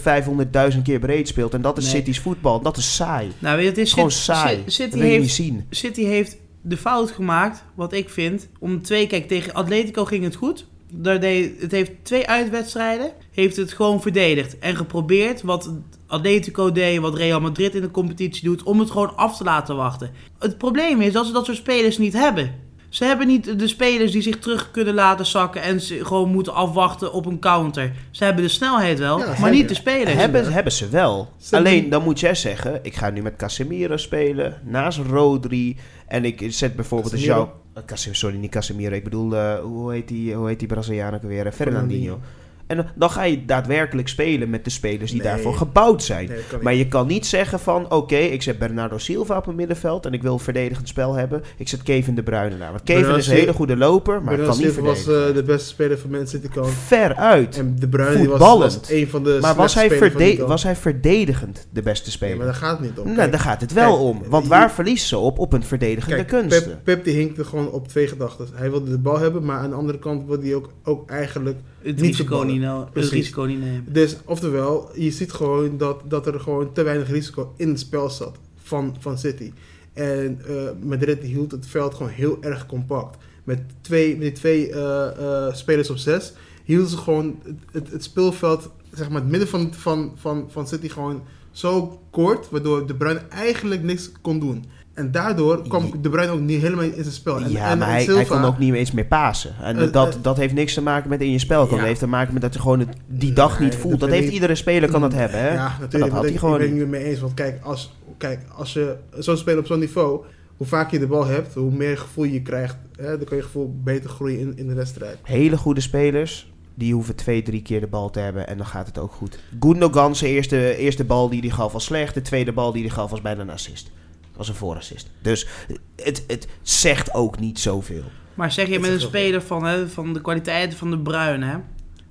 500.000 0.76 0.82
keer 0.84 1.00
breed 1.00 1.28
speelt. 1.28 1.54
En 1.54 1.62
dat 1.62 1.78
is 1.78 1.84
Nee. 1.84 1.94
City's 1.94 2.20
voetbal. 2.20 2.62
Dat 2.62 2.78
is 2.78 2.96
saai. 2.96 3.32
Nou, 3.40 3.56
weet 3.56 3.64
je, 3.64 3.70
het 3.70 3.80
is 3.80 3.94
Gewoon 3.94 4.12
City- 4.12 4.24
saai. 4.24 4.64
City- 4.66 4.90
dat 4.90 5.00
niet 5.00 5.10
heeft, 5.10 5.34
zien. 5.34 5.66
City 5.70 6.04
heeft 6.04 6.38
de 6.62 6.78
fout 6.78 7.12
gemaakt, 7.12 7.64
wat 7.76 7.94
ik 7.94 8.10
vind, 8.10 8.48
om 8.60 8.82
twee... 8.82 9.08
Kijk, 9.08 9.28
tegen 9.28 9.54
Atletico 9.54 10.06
ging 10.06 10.24
het 10.24 10.36
goed. 10.36 10.66
Het 11.02 11.72
heeft 11.72 11.92
twee 12.04 12.28
uitwedstrijden, 12.28 13.12
heeft 13.32 13.56
het 13.56 13.74
gewoon 13.74 14.02
verdedigd. 14.02 14.60
En 14.60 14.76
geprobeerd 14.76 15.42
wat 15.42 15.74
Atletico 16.08 16.72
deed, 16.72 17.00
wat 17.00 17.18
Real 17.18 17.42
Madrid 17.42 17.76
in 17.76 17.82
de 17.82 17.92
competitie 17.92 18.44
doet, 18.44 18.64
om 18.64 18.80
het 18.80 18.92
gewoon 18.92 19.16
af 19.16 19.38
te 19.38 19.44
laten 19.44 19.76
wachten. 19.76 20.12
Het 20.40 20.58
probleem 20.58 21.02
is 21.02 21.14
dat 21.14 21.26
ze 21.26 21.32
dat 21.32 21.46
soort 21.46 21.58
spelers 21.58 21.98
niet 21.98 22.14
hebben. 22.14 22.63
Ze 22.94 23.06
hebben 23.06 23.28
niet 23.28 23.60
de 23.60 23.68
spelers 23.68 24.12
die 24.12 24.22
zich 24.22 24.40
terug 24.40 24.72
kunnen 24.72 24.94
laten 24.94 25.26
zakken 25.26 25.62
en 25.62 25.82
ze 25.82 26.06
gewoon 26.06 26.30
moeten 26.30 26.54
afwachten 26.54 27.14
op 27.14 27.26
een 27.26 27.40
counter. 27.40 27.92
Ze 28.12 28.24
hebben 28.24 28.44
de 28.44 28.50
snelheid 28.50 29.00
wel, 29.00 29.20
Ja, 29.20 29.36
maar 29.40 29.52
niet 29.52 29.68
de 29.70 29.74
spelers. 29.76 30.14
Hebben, 30.14 30.54
hebben 30.54 30.72
ze 30.72 30.90
wel. 30.90 31.32
Ze 31.38 31.56
Alleen, 31.58 31.90
dan 31.90 32.04
moet 32.04 32.20
jij 32.20 32.36
zeggen, 32.36 32.80
ik 32.82 32.96
ga 32.96 33.10
nu 33.10 33.22
met 33.22 33.36
Casemiro 33.36 33.98
spelen, 33.98 34.62
naast 34.64 34.98
Rodri. 35.10 35.78
En 36.08 36.26
ik 36.26 36.46
zet 36.48 36.76
bijvoorbeeld 36.76 37.12
de 37.12 37.18
Casemiro? 37.18 37.44
jou... 37.46 37.58
eh, 37.74 37.84
Casem- 37.86 38.14
sorry, 38.14 38.38
niet 38.38 38.52
Casemiro. 38.52 38.96
Ik 38.96 39.04
bedoel, 39.04 39.36
eh, 39.36 39.60
hoe, 39.60 39.92
heet 39.92 40.08
die, 40.08 40.34
hoe 40.34 40.48
heet 40.48 40.60
die 40.60 40.68
Braziliaan 40.68 41.14
ook 41.14 41.22
weer? 41.22 41.52
Fernandinho. 41.52 42.20
En 42.68 42.86
dan- 42.96 43.10
ga 43.10 43.24
je 43.24 43.46
daadwerkelijk 43.46 44.08
spelen 44.08 44.50
met 44.50 44.64
de 44.64 44.70
spelers 44.70 45.12
die 45.12 45.22
Nee. 45.22 45.30
daarvoor 45.32 45.54
gebouwd 45.54 46.04
zijn. 46.04 46.28
Nee, 46.28 46.38
kan. 46.50 46.60
Maar 46.62 46.74
je 46.74 46.88
kan 46.88 47.08
niet 47.08 47.26
zeggen 47.26 47.60
van, 47.60 47.92
oké, 47.92 48.16
ik 48.16 48.42
zet 48.42 48.60
Bernardo 48.60 48.98
Silva 48.98 49.38
op 49.38 49.46
het 49.46 49.56
middenveld 49.56 50.06
en 50.06 50.14
ik 50.14 50.22
wil 50.22 50.34
een 50.34 50.40
verdedigend 50.40 50.88
spel 50.88 51.14
hebben. 51.14 51.44
Ik 51.58 51.68
zet 51.70 51.84
Kevin 51.84 52.16
De 52.16 52.24
Bruyne 52.24 52.58
daar. 52.58 52.70
Want 52.72 52.84
Kevin 52.84 53.02
Bernardo 53.02 53.20
is 53.22 53.28
een 53.28 53.36
hele 53.36 53.54
goede 53.54 53.78
loper, 53.78 54.14
maar 54.14 54.24
Bernardo 54.36 54.52
kan 54.52 54.58
niet 54.64 54.74
Silva 54.74 54.88
was 54.88 55.00
eh, 55.00 55.34
de 55.36 55.44
beste 55.46 55.68
speler 55.68 55.98
van 56.00 56.10
Man 56.10 56.28
City 56.28 56.48
kant. 56.48 56.70
Ver 56.70 57.16
uit. 57.16 57.58
En 57.58 57.76
De 57.80 57.88
Bruyne 57.88 58.28
was, 58.28 58.40
was 58.40 58.80
een 58.90 59.08
van 59.08 59.24
de 59.24 59.38
Maar 59.42 59.56
was 59.56 59.74
hij, 59.74 59.90
verde- 59.90 60.46
was 60.46 60.64
hij 60.64 60.76
verdedigend 60.76 61.68
de 61.72 61.82
beste 61.82 62.06
Nee, 62.06 62.14
speler? 62.16 62.38
maar 62.38 62.46
daar 62.46 62.56
gaat 62.56 62.78
het 62.80 62.88
niet 62.90 63.00
om. 63.00 63.06
nou, 63.06 63.18
Kijk, 63.18 63.32
daar 63.32 63.40
gaat 63.40 63.62
het 63.62 63.74
wel 63.74 63.90
kijk, 63.92 64.02
om. 64.02 64.22
Want 64.30 64.44
je- 64.44 64.50
waar 64.50 64.72
verliest 64.72 65.08
ze 65.08 65.18
op? 65.18 65.40
Op 65.40 65.54
een 65.54 65.64
verdedigende. 65.64 66.24
Pep, 66.26 66.78
Pep 66.84 67.04
die 67.04 67.16
hinkte 67.16 67.46
gewoon 67.46 67.72
op 67.72 67.88
twee 67.88 68.08
gedachten. 68.08 68.48
Hij 68.54 68.70
wilde 68.72 68.90
de 68.92 68.98
bal 68.98 69.20
hebben, 69.20 69.46
maar 69.46 69.58
aan 69.58 69.70
de 69.70 69.76
andere 69.76 70.00
kant 70.00 70.28
wilde 70.28 70.46
hij 70.46 70.56
ook, 70.56 70.70
ook 70.84 71.10
eigenlijk... 71.10 71.58
het, 71.84 71.96
niet 71.96 72.00
risico 72.00 72.42
niet, 72.42 72.60
nou, 72.60 72.88
het 72.94 73.10
risico 73.10 73.44
niet 73.44 73.60
nemen. 73.60 73.94
Dus, 73.94 74.18
oftewel, 74.26 74.90
je 74.96 75.12
ziet 75.12 75.32
gewoon 75.32 75.78
dat, 75.78 76.02
dat 76.08 76.28
er 76.28 76.40
gewoon 76.40 76.74
te 76.74 76.84
weinig 76.84 77.10
risico 77.10 77.54
in 77.58 77.70
het 77.70 77.80
spel 77.80 78.10
zat 78.10 78.38
van, 78.56 78.96
van 79.00 79.18
City. 79.18 79.52
En 79.94 80.42
eh, 80.48 80.70
Madrid 80.82 81.24
hield 81.24 81.52
het 81.52 81.68
veld 81.68 81.94
gewoon 81.94 82.12
heel 82.12 82.38
erg 82.42 82.66
compact. 82.66 83.18
Met, 83.44 83.60
twee, 83.82 84.18
met 84.18 84.36
twee 84.36 84.72
eh, 84.72 85.48
eh, 85.48 85.54
spelers 85.54 85.90
op 85.90 85.98
zes 85.98 86.34
hielden 86.64 86.90
ze 86.90 86.98
gewoon 86.98 87.40
het, 87.44 87.56
het, 87.72 87.92
het 87.92 88.04
speelveld, 88.04 88.70
zeg 88.94 89.10
maar 89.10 89.22
het 89.22 89.30
midden 89.30 89.48
van, 89.48 89.74
van, 89.74 90.12
van, 90.16 90.46
van 90.50 90.68
City 90.68 90.90
gewoon 90.90 91.22
zo 91.52 92.02
kort, 92.10 92.50
waardoor 92.50 92.88
De 92.88 92.96
Bruyne 92.96 93.20
eigenlijk 93.30 93.84
niks 93.84 94.12
kon 94.22 94.40
doen. 94.40 94.66
En 94.94 95.12
daardoor 95.12 95.68
kwam. 95.68 95.92
De 96.02 96.10
Bruyne 96.10 96.32
ook 96.32 96.40
niet 96.40 96.62
helemaal 96.62 96.84
in 96.84 96.94
zijn 97.04 97.14
spel. 97.14 97.36
En, 97.42 97.52
ja, 97.52 97.70
en- 97.72 97.78
maar 97.78 97.88
en 97.88 97.94
hij, 97.94 98.04
Silva- 98.04 98.20
hij 98.20 98.26
kon 98.30 98.44
ook 98.44 98.58
niet 98.58 98.74
eens 98.74 98.92
meer 98.92 99.06
pasen. 99.06 99.56
En 99.62 99.78
Eh, 99.78 99.92
dat, 99.92 100.16
eh, 100.16 100.22
dat 100.22 100.38
heeft 100.38 100.54
niks 100.54 100.74
te 100.74 100.82
maken 100.82 101.10
met 101.10 101.22
in 101.22 101.32
je 101.32 101.40
spel. 101.40 101.64
Ja. 101.64 101.70
Dat 101.70 101.80
heeft 101.80 102.00
te 102.00 102.08
maken 102.08 102.34
met 102.34 102.42
dat 102.42 102.54
je 102.54 102.60
gewoon 102.60 102.80
het 102.80 102.90
die 103.08 103.34
dag 103.34 103.60
Nee, 103.60 103.68
niet 103.70 103.78
voelt. 103.78 104.00
dat 104.00 104.10
Dat 104.10 104.18
heeft 104.18 104.28
ik- 104.28 104.34
iedere 104.34 104.56
speler 104.56 104.92
kan 104.92 105.02
dat 105.02 105.14
hebben. 105.14 105.40
Hè? 105.40 105.54
Ja, 105.54 105.70
dat 105.70 105.80
natuurlijk. 105.80 106.02
had 106.04 106.12
maar 106.12 106.22
hij 106.22 106.32
ik, 106.32 106.40
gewoon 106.40 106.54
ik 106.56 106.60
ben 106.62 106.70
niet. 106.72 106.80
het 106.82 106.90
niet 106.92 107.00
mee 107.02 107.10
eens. 107.12 107.20
Want 107.20 107.34
kijk, 107.34 107.60
als, 107.64 107.96
kijk, 108.18 108.40
als 108.56 108.74
je 108.74 108.96
zo'n 109.18 109.38
speler 109.38 109.60
op 109.60 109.66
zo'n 109.66 109.80
niveau, 109.80 110.22
hoe 110.58 110.68
vaak 110.68 110.92
je 110.92 111.00
de 111.00 111.08
bal 111.08 111.26
hebt, 111.26 111.54
hoe 111.54 111.72
meer 111.72 111.98
gevoel 111.98 112.26
je 112.26 112.42
krijgt, 112.42 112.76
hè, 112.98 113.18
dan 113.18 113.24
kan 113.26 113.38
je 113.38 113.44
gevoel 113.44 113.76
beter 113.84 114.10
groeien 114.10 114.40
in, 114.40 114.54
in 114.58 114.68
de 114.68 114.74
wedstrijd. 114.74 115.18
Hele 115.24 115.58
goede 115.58 115.82
spelers. 115.82 116.52
Die 116.76 116.94
hoeven 116.94 117.16
twee, 117.16 117.42
drie 117.42 117.62
keer 117.62 117.80
de 117.80 117.88
bal 117.88 118.10
te 118.10 118.20
hebben 118.20 118.48
en 118.48 118.58
dan 118.58 118.66
gaat 118.66 118.88
het 118.88 118.98
ook 119.00 119.12
goed. 119.12 119.40
Gundogan, 119.60 120.16
zijn 120.16 120.32
eerste, 120.32 120.76
eerste 120.78 121.04
bal 121.04 121.30
die 121.30 121.40
hij 121.40 121.50
gaf 121.50 121.72
was 121.72 121.84
slecht. 121.84 122.14
De 122.14 122.22
tweede 122.22 122.52
bal 122.52 122.72
die 122.72 122.82
hij 122.82 122.92
gaf 122.92 123.10
was 123.12 123.22
bijna 123.22 123.42
een 123.42 123.50
assist. 123.50 123.92
Was 124.36 124.48
een 124.48 124.56
voorassist. 124.56 125.10
Dus 125.22 125.48
het, 125.96 126.24
het 126.28 126.48
zegt 126.62 127.14
ook 127.14 127.40
niet 127.40 127.60
zoveel. 127.60 128.04
Maar 128.34 128.52
zeg 128.52 128.68
je 128.68 128.72
Het 128.72 128.82
met 128.82 128.92
een 128.92 129.00
speler 129.00 129.42
van, 129.42 129.66
hè, 129.66 129.88
van 129.90 130.14
de 130.14 130.22
kwaliteiten 130.22 130.78
van 130.78 130.90
de 130.90 131.00
Bruin, 131.00 131.44
hè, 131.44 131.58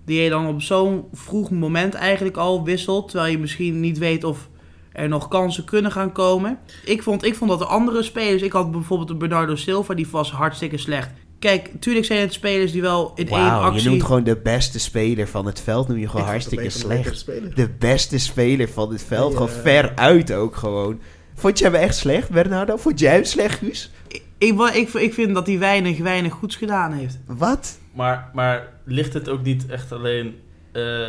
die 0.05 0.21
je 0.21 0.31
dan 0.31 0.47
op 0.47 0.63
zo'n 0.63 1.05
vroeg 1.13 1.51
moment 1.51 1.95
eigenlijk 1.95 2.37
al 2.37 2.65
wisselt, 2.65 3.09
terwijl 3.09 3.31
je 3.31 3.39
misschien 3.39 3.81
niet 3.81 3.99
weet 3.99 4.25
of 4.25 4.49
er 4.93 5.09
nog 5.09 5.29
kansen 5.29 5.65
kunnen 5.65 5.93
gaan 5.93 6.13
komen. 6.13 6.59
Ik 6.85 7.03
vond, 7.03 7.25
ik 7.25 7.35
vond 7.35 7.51
dat 7.51 7.59
de 7.59 7.65
andere 7.65 8.03
spelers, 8.03 8.43
ik 8.43 8.53
had 8.53 8.71
bijvoorbeeld 8.71 9.09
de 9.09 9.15
Bernardo 9.15 9.57
Silva, 9.57 9.95
die 9.95 10.09
was 10.11 10.31
hartstikke 10.31 10.79
slecht. 10.79 11.11
Kijk, 11.39 11.71
tuurlijk 11.81 12.07
zijn 12.07 12.21
het 12.21 12.33
spelers 12.33 12.73
die 12.73 12.81
wel 12.81 13.13
in 13.15 13.29
één 13.29 13.39
Wauw, 13.39 13.61
je 13.61 13.67
actie... 13.67 13.89
noemt 13.89 14.03
gewoon 14.03 14.25
de 14.25 14.37
beste 14.37 14.79
speler 14.79 15.29
van 15.29 15.47
het 15.47 15.61
veld. 15.61 15.89
Noem 15.89 15.99
je 15.99 16.09
gewoon 16.09 16.23
Ik 16.23 16.29
hartstikke 16.29 16.65
de 16.65 16.71
slecht. 16.71 17.27
De 17.55 17.69
beste 17.79 18.19
speler 18.19 18.69
van 18.69 18.93
het 18.93 19.03
veld. 19.03 19.33
Ja. 19.33 19.39
Gewoon 19.39 19.53
ver 19.63 19.93
uit 19.95 20.33
ook 20.33 20.57
gewoon. 20.57 21.01
Vond 21.43 21.59
jij 21.59 21.71
hem 21.71 21.81
echt 21.81 21.97
slecht, 21.97 22.31
Bernardo? 22.31 22.77
Vond 22.77 22.99
jij 22.99 23.15
hem 23.15 23.25
slecht, 23.25 23.59
Guus? 23.59 23.91
Ik, 24.09 24.23
ik, 24.39 24.61
ik, 24.61 24.89
ik 24.89 25.15
vind 25.15 25.35
dat 25.35 25.47
hij 25.47 25.59
weinig, 25.59 25.99
weinig 25.99 26.33
goeds 26.33 26.57
gedaan 26.57 26.93
heeft. 26.93 27.19
Wat? 27.27 27.79
Maar, 27.93 28.31
maar 28.35 28.73
ligt 28.85 29.13
het 29.13 29.29
ook 29.29 29.43
niet 29.43 29.67
echt 29.67 29.93
alleen... 29.93 30.41
eh, 30.73 31.07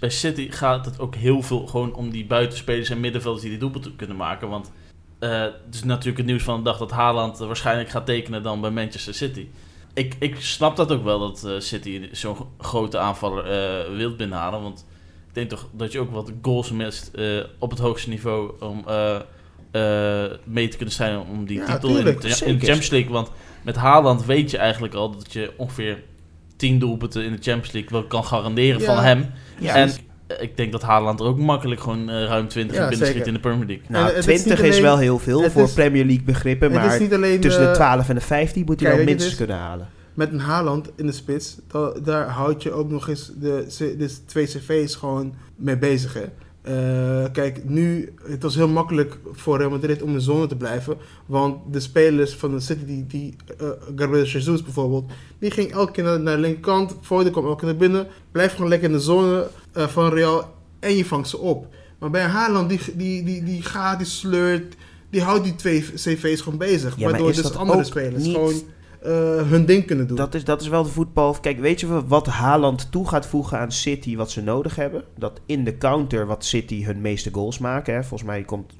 bij 0.00 0.10
City 0.10 0.50
gaat 0.50 0.84
het 0.84 1.00
ook 1.00 1.14
heel 1.14 1.42
veel 1.42 1.66
gewoon 1.66 1.94
om 1.94 2.10
die 2.10 2.26
buitenspelers 2.26 2.90
en 2.90 3.00
middenvelders 3.00 3.42
die 3.42 3.50
die 3.50 3.60
doelpunt 3.60 3.96
kunnen 3.96 4.16
maken. 4.16 4.48
Want 4.48 4.72
eh, 5.18 5.40
het 5.40 5.74
is 5.74 5.84
natuurlijk 5.84 6.18
het 6.18 6.26
nieuws 6.26 6.42
van 6.42 6.56
de 6.56 6.62
dag 6.62 6.78
dat 6.78 6.90
Haaland 6.90 7.38
waarschijnlijk 7.38 7.88
gaat 7.88 8.06
tekenen 8.06 8.42
dan 8.42 8.60
bij 8.60 8.70
Manchester 8.70 9.14
City. 9.14 9.46
Ik, 9.94 10.14
ik 10.18 10.40
snap 10.40 10.76
dat 10.76 10.92
ook 10.92 11.04
wel 11.04 11.18
dat 11.18 11.44
eh, 11.44 11.52
City 11.58 12.08
zo'n 12.12 12.36
grote 12.58 12.98
aanvaller 12.98 13.44
eh 13.44 13.96
wil 13.96 14.16
binnenhalen. 14.16 14.62
Want 14.62 14.86
ik 15.28 15.34
denk 15.34 15.48
toch 15.48 15.68
dat 15.72 15.92
je 15.92 16.00
ook 16.00 16.10
wat 16.10 16.32
goals 16.42 16.70
mist 16.70 17.10
eh, 17.14 17.44
op 17.58 17.70
het 17.70 17.78
hoogste 17.78 18.08
niveau 18.08 18.52
om 18.60 18.84
mee 20.44 20.68
te 20.68 20.76
kunnen 20.76 20.94
strijden 20.94 21.20
om 21.26 21.46
die 21.46 21.58
Ja, 21.58 21.64
titel 21.72 21.88
in, 21.88 21.94
tuurlijk, 21.94 22.20
de- 22.20 22.26
in 22.26 22.32
de 22.32 22.36
zeker. 22.38 22.54
Champions 22.54 22.90
League. 22.90 23.10
Want 23.12 23.30
met 23.64 23.76
Haaland 23.76 24.24
weet 24.24 24.50
je 24.50 24.56
eigenlijk 24.58 24.94
al 24.94 25.10
dat 25.10 25.32
je 25.32 25.52
ongeveer 25.56 26.02
10 26.56 26.78
doelpunten 26.78 27.24
in 27.24 27.30
de 27.32 27.38
Champions 27.42 27.72
League 27.72 27.90
wel 27.90 28.04
kan 28.04 28.24
garanderen 28.24 28.80
Ja. 28.80 28.86
van 28.94 29.04
hem. 29.04 29.26
Ja, 29.58 29.74
en 29.74 29.86
dus- 29.86 29.98
eh, 30.26 30.42
ik 30.42 30.56
denk 30.56 30.72
dat 30.72 30.82
Haaland 30.82 31.20
er 31.20 31.26
ook 31.26 31.38
makkelijk 31.38 31.80
gewoon 31.80 32.08
eh, 32.10 32.24
ruim 32.24 32.48
20 32.48 32.76
Ja, 32.76 32.82
in 32.82 32.88
binnenschiet 32.88 33.16
zeker. 33.24 33.26
in 33.26 33.34
de 33.34 33.48
Premier 33.48 33.66
League. 33.66 33.84
nou, 33.88 34.06
het 34.06 34.16
is 34.16 34.24
20 34.24 34.46
niet 34.58 34.58
is, 34.58 34.70
alleen- 34.70 34.82
wel 34.82 34.98
heel 34.98 35.18
veel 35.18 35.50
voor 35.50 35.62
is- 35.62 35.72
Premier 35.72 36.04
League 36.04 36.24
begrippen, 36.24 36.70
maar 36.72 36.80
alleen 37.12 37.40
tussen 37.40 37.62
de 37.62 37.68
eh, 37.68 37.74
12 37.74 38.08
en 38.08 38.14
de 38.14 38.20
15 38.20 38.64
moet 38.64 38.80
hij 38.80 38.96
wel 38.96 39.04
minstens 39.04 39.34
kunnen 39.34 39.56
halen. 39.56 39.88
met 40.14 40.32
een 40.32 40.40
Haaland 40.40 40.90
in 40.96 41.06
de 41.06 41.12
spits, 41.12 41.56
da- 41.72 41.92
daar 42.02 42.28
houd 42.28 42.62
je 42.62 42.72
ook 42.72 42.90
nog 42.90 43.08
eens 43.08 43.32
de, 43.40 43.64
de 43.98 44.24
twee 44.26 44.46
cv's 44.46 44.94
gewoon 44.94 45.34
mee 45.56 45.78
bezig. 45.78 46.14
Hè. 46.14 46.24
Eh, 46.68 47.24
kijk, 47.32 47.68
nu, 47.68 48.12
het 48.28 48.42
was 48.42 48.54
heel 48.54 48.68
makkelijk 48.68 49.18
voor 49.32 49.58
Real 49.58 49.70
Madrid 49.70 50.02
om 50.02 50.08
in 50.08 50.14
de 50.14 50.20
zone 50.20 50.46
te 50.46 50.56
blijven. 50.56 50.96
Want 51.26 51.56
de 51.72 51.80
spelers 51.80 52.34
van 52.34 52.50
de 52.50 52.60
City, 52.60 52.84
die, 52.84 53.06
die 53.06 53.36
eh, 53.58 53.68
Gabriel 53.96 54.24
Jesus 54.24 54.62
bijvoorbeeld, 54.62 55.10
die 55.38 55.50
ging 55.50 55.72
elke 55.72 55.92
keer 55.92 56.04
naar, 56.04 56.20
naar 56.20 56.34
de 56.34 56.40
linkerkant. 56.42 56.94
Foden 57.00 57.32
kwam 57.32 57.44
elke 57.44 57.56
keer 57.58 57.68
naar 57.68 57.76
binnen. 57.76 58.06
Blijf 58.32 58.52
gewoon 58.54 58.68
lekker 58.68 58.88
in 58.88 58.94
de 58.94 59.00
zone 59.02 59.48
eh, 59.72 59.86
van 59.88 60.12
Real 60.12 60.54
en 60.78 60.96
je 60.96 61.04
vangt 61.04 61.28
ze 61.28 61.38
op. 61.38 61.66
Maar 61.98 62.10
bij 62.10 62.22
Haaland, 62.22 62.68
die, 62.68 62.80
die, 62.94 63.24
die, 63.24 63.44
die 63.44 63.62
gaat, 63.62 63.98
die 63.98 64.06
sleurt, 64.06 64.74
die 65.10 65.22
houdt 65.22 65.44
die 65.44 65.54
twee 65.54 65.80
cv's 65.94 66.40
gewoon 66.40 66.58
bezig. 66.58 66.96
Ja, 66.98 67.10
waardoor 67.10 67.32
dus 67.32 67.54
andere 67.54 67.84
spelers 67.84 68.24
niet- 68.24 68.34
gewoon 68.34 68.54
hun 69.48 69.66
ding 69.66 69.86
kunnen 69.86 70.06
doen. 70.06 70.16
Dat 70.16 70.34
is, 70.34 70.44
dat 70.44 70.60
is 70.60 70.68
wel 70.68 70.82
de 70.82 70.88
voetbal. 70.88 71.32
Kijk, 71.40 71.58
weet 71.58 71.80
je 71.80 72.06
wat 72.06 72.26
Haaland 72.26 72.90
toe 72.90 73.08
gaat 73.08 73.26
voegen 73.26 73.58
aan 73.58 73.72
City 73.72 74.16
wat 74.16 74.30
ze 74.30 74.42
nodig 74.42 74.76
hebben? 74.76 75.04
Dat 75.16 75.40
in 75.46 75.64
de 75.64 75.78
counter 75.78 76.26
wat 76.26 76.44
City 76.44 76.84
hun 76.84 77.00
meeste 77.00 77.30
goals 77.32 77.58
maken. 77.58 77.94
Hè. 77.94 78.00
Volgens 78.04 78.28
mij 78.28 78.42
komt 78.42 78.72
97% 78.72 78.76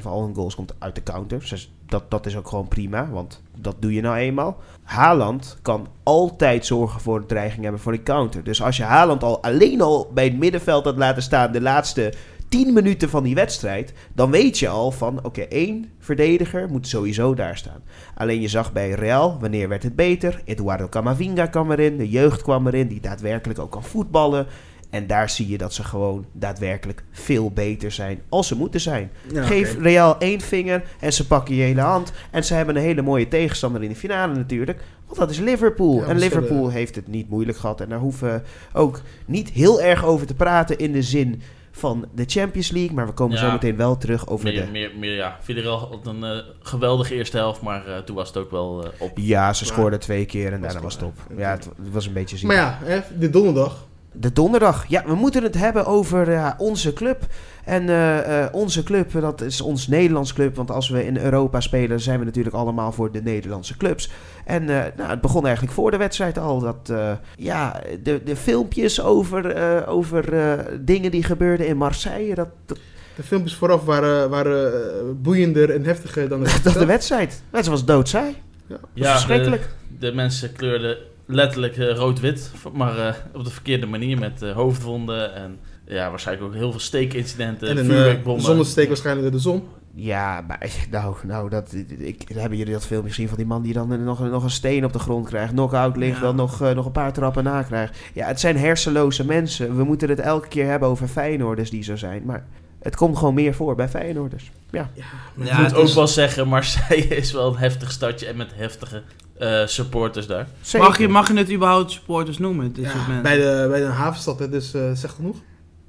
van 0.00 0.12
al 0.12 0.22
hun 0.22 0.34
goals 0.34 0.54
komt 0.54 0.74
uit 0.78 0.94
de 0.94 1.02
counter. 1.02 1.46
Dus 1.50 1.72
dat, 1.86 2.10
dat 2.10 2.26
is 2.26 2.36
ook 2.36 2.48
gewoon 2.48 2.68
prima, 2.68 3.08
want 3.10 3.42
dat 3.58 3.76
doe 3.78 3.94
je 3.94 4.00
nou 4.00 4.16
eenmaal. 4.16 4.56
Haaland 4.82 5.58
kan 5.62 5.86
altijd 6.02 6.66
zorgen 6.66 7.00
voor 7.00 7.16
een 7.16 7.26
dreiging 7.26 7.62
hebben 7.62 7.80
voor 7.80 7.92
de 7.92 8.02
counter. 8.02 8.44
Dus 8.44 8.62
als 8.62 8.76
je 8.76 8.82
Haaland 8.82 9.22
al 9.22 9.42
alleen 9.42 9.80
al 9.80 10.10
bij 10.14 10.24
het 10.24 10.38
middenveld 10.38 10.84
had 10.84 10.96
laten 10.96 11.22
staan 11.22 11.52
de 11.52 11.60
laatste 11.60 12.12
10 12.54 12.72
minuten 12.72 13.08
van 13.10 13.22
die 13.22 13.34
wedstrijd, 13.34 13.92
dan 14.12 14.30
weet 14.30 14.58
je 14.58 14.68
al 14.68 14.90
van 14.90 15.24
oké, 15.24 15.40
één 15.40 15.90
verdediger 15.98 16.68
moet 16.68 16.88
sowieso 16.88 17.34
daar 17.34 17.56
staan. 17.56 17.82
Alleen 18.14 18.40
je 18.40 18.48
zag 18.48 18.72
bij 18.72 18.90
Real, 18.90 19.36
wanneer 19.40 19.68
werd 19.68 19.82
het 19.82 19.96
beter? 19.96 20.42
Eduardo 20.44 20.88
Camavinga 20.88 21.46
kwam 21.46 21.70
erin, 21.70 21.96
de 21.96 22.08
jeugd 22.08 22.42
kwam 22.42 22.66
erin, 22.66 22.88
die 22.88 23.00
daadwerkelijk 23.00 23.58
ook 23.58 23.70
kan 23.70 23.84
voetballen. 23.84 24.46
En 24.90 25.06
daar 25.06 25.30
zie 25.30 25.48
je 25.48 25.58
dat 25.58 25.74
ze 25.74 25.84
gewoon 25.84 26.26
daadwerkelijk 26.32 27.04
veel 27.10 27.50
beter 27.50 27.90
zijn 27.92 28.20
als 28.28 28.46
ze 28.46 28.56
moeten 28.56 28.80
zijn. 28.80 29.10
Ja, 29.32 29.44
Geef. 29.44 29.78
Real 29.78 30.18
één 30.18 30.40
vinger 30.40 30.82
en 31.00 31.12
ze 31.12 31.26
pakken 31.26 31.54
je 31.54 31.62
hele 31.62 31.80
hand. 31.80 32.12
En 32.30 32.44
ze 32.44 32.54
hebben 32.54 32.76
een 32.76 32.82
hele 32.82 33.02
mooie 33.02 33.28
tegenstander 33.28 33.82
in 33.82 33.88
de 33.88 33.96
finale 33.96 34.34
natuurlijk. 34.34 34.80
Want 35.06 35.18
dat 35.18 35.30
is 35.30 35.38
Liverpool. 35.38 35.96
Ja, 36.00 36.06
en 36.06 36.18
Liverpool 36.18 36.56
zullen- 36.56 36.72
heeft 36.72 36.94
het 36.94 37.08
niet 37.08 37.28
moeilijk 37.28 37.58
gehad. 37.58 37.80
En 37.80 37.88
daar 37.88 37.98
hoeven 37.98 38.28
we 38.32 38.40
ook 38.78 39.00
niet 39.26 39.50
heel 39.50 39.80
erg 39.82 40.04
over 40.04 40.26
te 40.26 40.34
praten 40.34 40.78
in 40.78 40.92
de 40.92 41.02
zin 41.02 41.42
van 41.76 42.06
de 42.14 42.24
Champions 42.26 42.70
League. 42.70 42.94
Maar 42.94 43.06
we 43.06 43.12
komen 43.12 43.36
Ja. 43.36 43.44
zo 43.46 43.52
meteen 43.52 43.76
wel 43.76 43.96
terug 43.96 44.26
over 44.28 44.44
Meer, 44.52 44.64
de... 44.64 44.70
meer, 44.70 44.90
meer, 44.98 45.14
ja. 45.14 45.36
Villarreal 45.40 45.78
had 45.78 46.06
een 46.06 46.24
eh, 46.24 46.38
geweldige 46.60 47.14
eerste 47.14 47.36
helft, 47.36 47.60
maar 47.60 47.86
eh, 47.86 47.98
toen 47.98 48.16
was 48.16 48.28
het 48.28 48.36
ook 48.36 48.50
wel 48.50 48.84
eh, 48.84 48.90
op. 48.98 49.10
Ja, 49.18 49.52
ze 49.52 49.64
scoorden 49.64 50.00
twee 50.00 50.24
keer 50.24 50.52
en 50.52 50.60
daarna 50.60 50.80
was 50.80 50.94
het 50.94 51.02
op. 51.02 51.14
Ja, 51.36 51.50
het, 51.50 51.64
het 51.64 51.92
was 51.92 52.06
een 52.06 52.12
beetje 52.12 52.36
ziek. 52.36 52.46
Maar 52.46 52.56
ja, 52.56 52.78
hè, 52.82 53.00
de 53.18 53.30
donderdag. 53.30 53.86
De 54.12 54.32
donderdag. 54.32 54.84
Ja, 54.88 55.04
we 55.06 55.14
moeten 55.14 55.42
het 55.42 55.54
hebben 55.54 55.86
over 55.86 56.30
ja, 56.30 56.54
onze 56.58 56.92
club. 56.92 57.26
En 57.64 57.88
eh, 57.88 58.42
eh, 58.44 58.48
onze 58.52 58.82
club, 58.82 59.12
dat 59.12 59.40
is 59.40 59.60
ons 59.60 59.88
Nederlands 59.88 60.32
club. 60.32 60.56
Want 60.56 60.70
als 60.70 60.88
we 60.88 61.06
in 61.06 61.16
Europa 61.16 61.60
spelen, 61.60 62.00
zijn 62.00 62.18
we 62.18 62.24
natuurlijk 62.24 62.54
allemaal 62.54 62.92
voor 62.92 63.12
de 63.12 63.22
Nederlandse 63.22 63.76
clubs. 63.76 64.10
En 64.44 64.62
eh, 64.62 64.96
nou, 64.96 65.10
het 65.10 65.20
begon 65.20 65.44
eigenlijk 65.44 65.74
voor 65.74 65.90
de 65.90 65.96
wedstrijd 65.96 66.38
al. 66.38 66.60
Dat, 66.60 66.90
eh, 66.90 67.12
ja, 67.36 67.80
de, 68.02 68.20
de 68.24 68.36
filmpjes 68.36 69.02
over, 69.02 69.46
eh, 69.46 69.88
over 69.88 70.34
eh, 70.34 70.64
dingen 70.80 71.10
die 71.10 71.22
gebeurden 71.22 71.66
in 71.66 71.76
Marseille. 71.76 72.34
Dat, 72.34 72.48
dat, 72.66 72.78
De 73.16 73.22
filmpjes 73.22 73.54
vooraf 73.54 73.84
waren, 73.84 74.30
waren 74.30 75.22
boeiender 75.22 75.70
en 75.70 75.84
heftiger 75.84 76.28
dan 76.28 76.38
de 76.42 76.44
wedstrijd. 76.50 76.78
De 76.78 76.86
wedstrijd 76.86 77.42
was 77.66 77.84
doodsaai. 77.84 78.34
Ja. 78.66 78.76
Ja, 78.94 79.12
verschrikkelijk. 79.12 79.62
De, 79.62 80.06
de 80.06 80.14
mensen 80.14 80.52
kleurden 80.52 80.96
letterlijk 81.26 81.76
rood-wit, 81.76 82.50
maar 82.72 82.98
eh, 82.98 83.14
op 83.34 83.44
de 83.44 83.50
verkeerde 83.50 83.86
manier 83.86 84.18
met 84.18 84.40
hoofdwonden 84.40 85.34
en 85.34 85.58
ja, 85.86 86.10
waarschijnlijk 86.10 86.46
ook 86.48 86.54
heel 86.54 86.70
veel 86.70 86.80
steekincidenten, 86.80 87.68
En 87.68 87.76
een 87.76 87.84
uh, 87.84 87.90
vuurwerkbommen. 87.90 88.44
zonnesteek 88.44 88.88
waarschijnlijk 88.88 89.26
door 89.26 89.36
de 89.36 89.42
zon. 89.42 89.62
Ja, 89.96 90.44
maar 90.48 90.70
nou, 90.90 91.14
nou 91.26 91.50
dat, 91.50 91.74
ik, 91.98 92.22
hebben 92.34 92.58
jullie 92.58 92.72
dat 92.72 92.86
filmpje 92.86 93.08
gezien 93.10 93.28
van 93.28 93.36
die 93.36 93.46
man 93.46 93.62
die 93.62 93.72
dan 93.72 94.04
nog, 94.04 94.20
nog 94.30 94.42
een 94.44 94.50
steen 94.50 94.84
op 94.84 94.92
de 94.92 94.98
grond 94.98 95.26
krijgt, 95.26 95.52
knock-out 95.52 95.96
ligt, 95.96 96.16
Ja. 96.16 96.22
dan 96.22 96.36
nog, 96.36 96.60
eh, 96.62 96.70
nog 96.74 96.86
een 96.86 96.92
paar 96.92 97.12
trappen 97.12 97.44
na 97.44 97.62
krijgt. 97.62 97.98
Ja, 98.14 98.26
het 98.26 98.40
zijn 98.40 98.56
hersenloze 98.58 99.24
mensen. 99.24 99.76
We 99.76 99.84
moeten 99.84 100.08
het 100.08 100.20
elke 100.20 100.48
keer 100.48 100.66
hebben 100.66 100.88
over 100.88 101.08
Feyenoorders 101.08 101.70
die 101.70 101.82
zo 101.82 101.96
zijn, 101.96 102.22
maar 102.24 102.44
het 102.82 102.96
komt 102.96 103.18
gewoon 103.18 103.34
meer 103.34 103.54
voor 103.54 103.74
bij 103.74 103.88
Feyenoorders. 103.88 104.50
Ja, 104.70 104.90
ik 104.94 105.02
Ja, 105.46 105.56
moet 105.58 105.66
het 105.66 105.74
ook 105.74 105.84
is- 105.84 105.94
wel 105.94 106.08
zeggen, 106.08 106.48
Marseille 106.48 107.16
is 107.22 107.32
wel 107.32 107.46
een 107.52 107.58
heftig 107.58 107.90
stadje 107.92 108.26
en 108.26 108.36
met 108.36 108.50
heftige 108.54 109.02
eh, 109.38 109.66
supporters 109.66 110.26
daar. 110.26 110.46
zeker. 110.60 110.86
Mag 110.88 110.98
je, 110.98 111.08
mag 111.08 111.28
je 111.28 111.36
het 111.36 111.52
überhaupt 111.52 111.90
supporters 111.90 112.38
noemen, 112.38 112.72
dit 112.72 112.84
ja, 112.84 112.90
soort 112.90 113.06
mensen? 113.06 113.22
bij, 113.22 113.36
de, 113.36 113.66
bij 113.70 113.80
de 113.80 113.86
havenstad, 113.86 114.38
hè, 114.38 114.48
dus 114.48 114.74
eh 114.74 114.90
zeg 114.92 115.10
genoeg. 115.10 115.36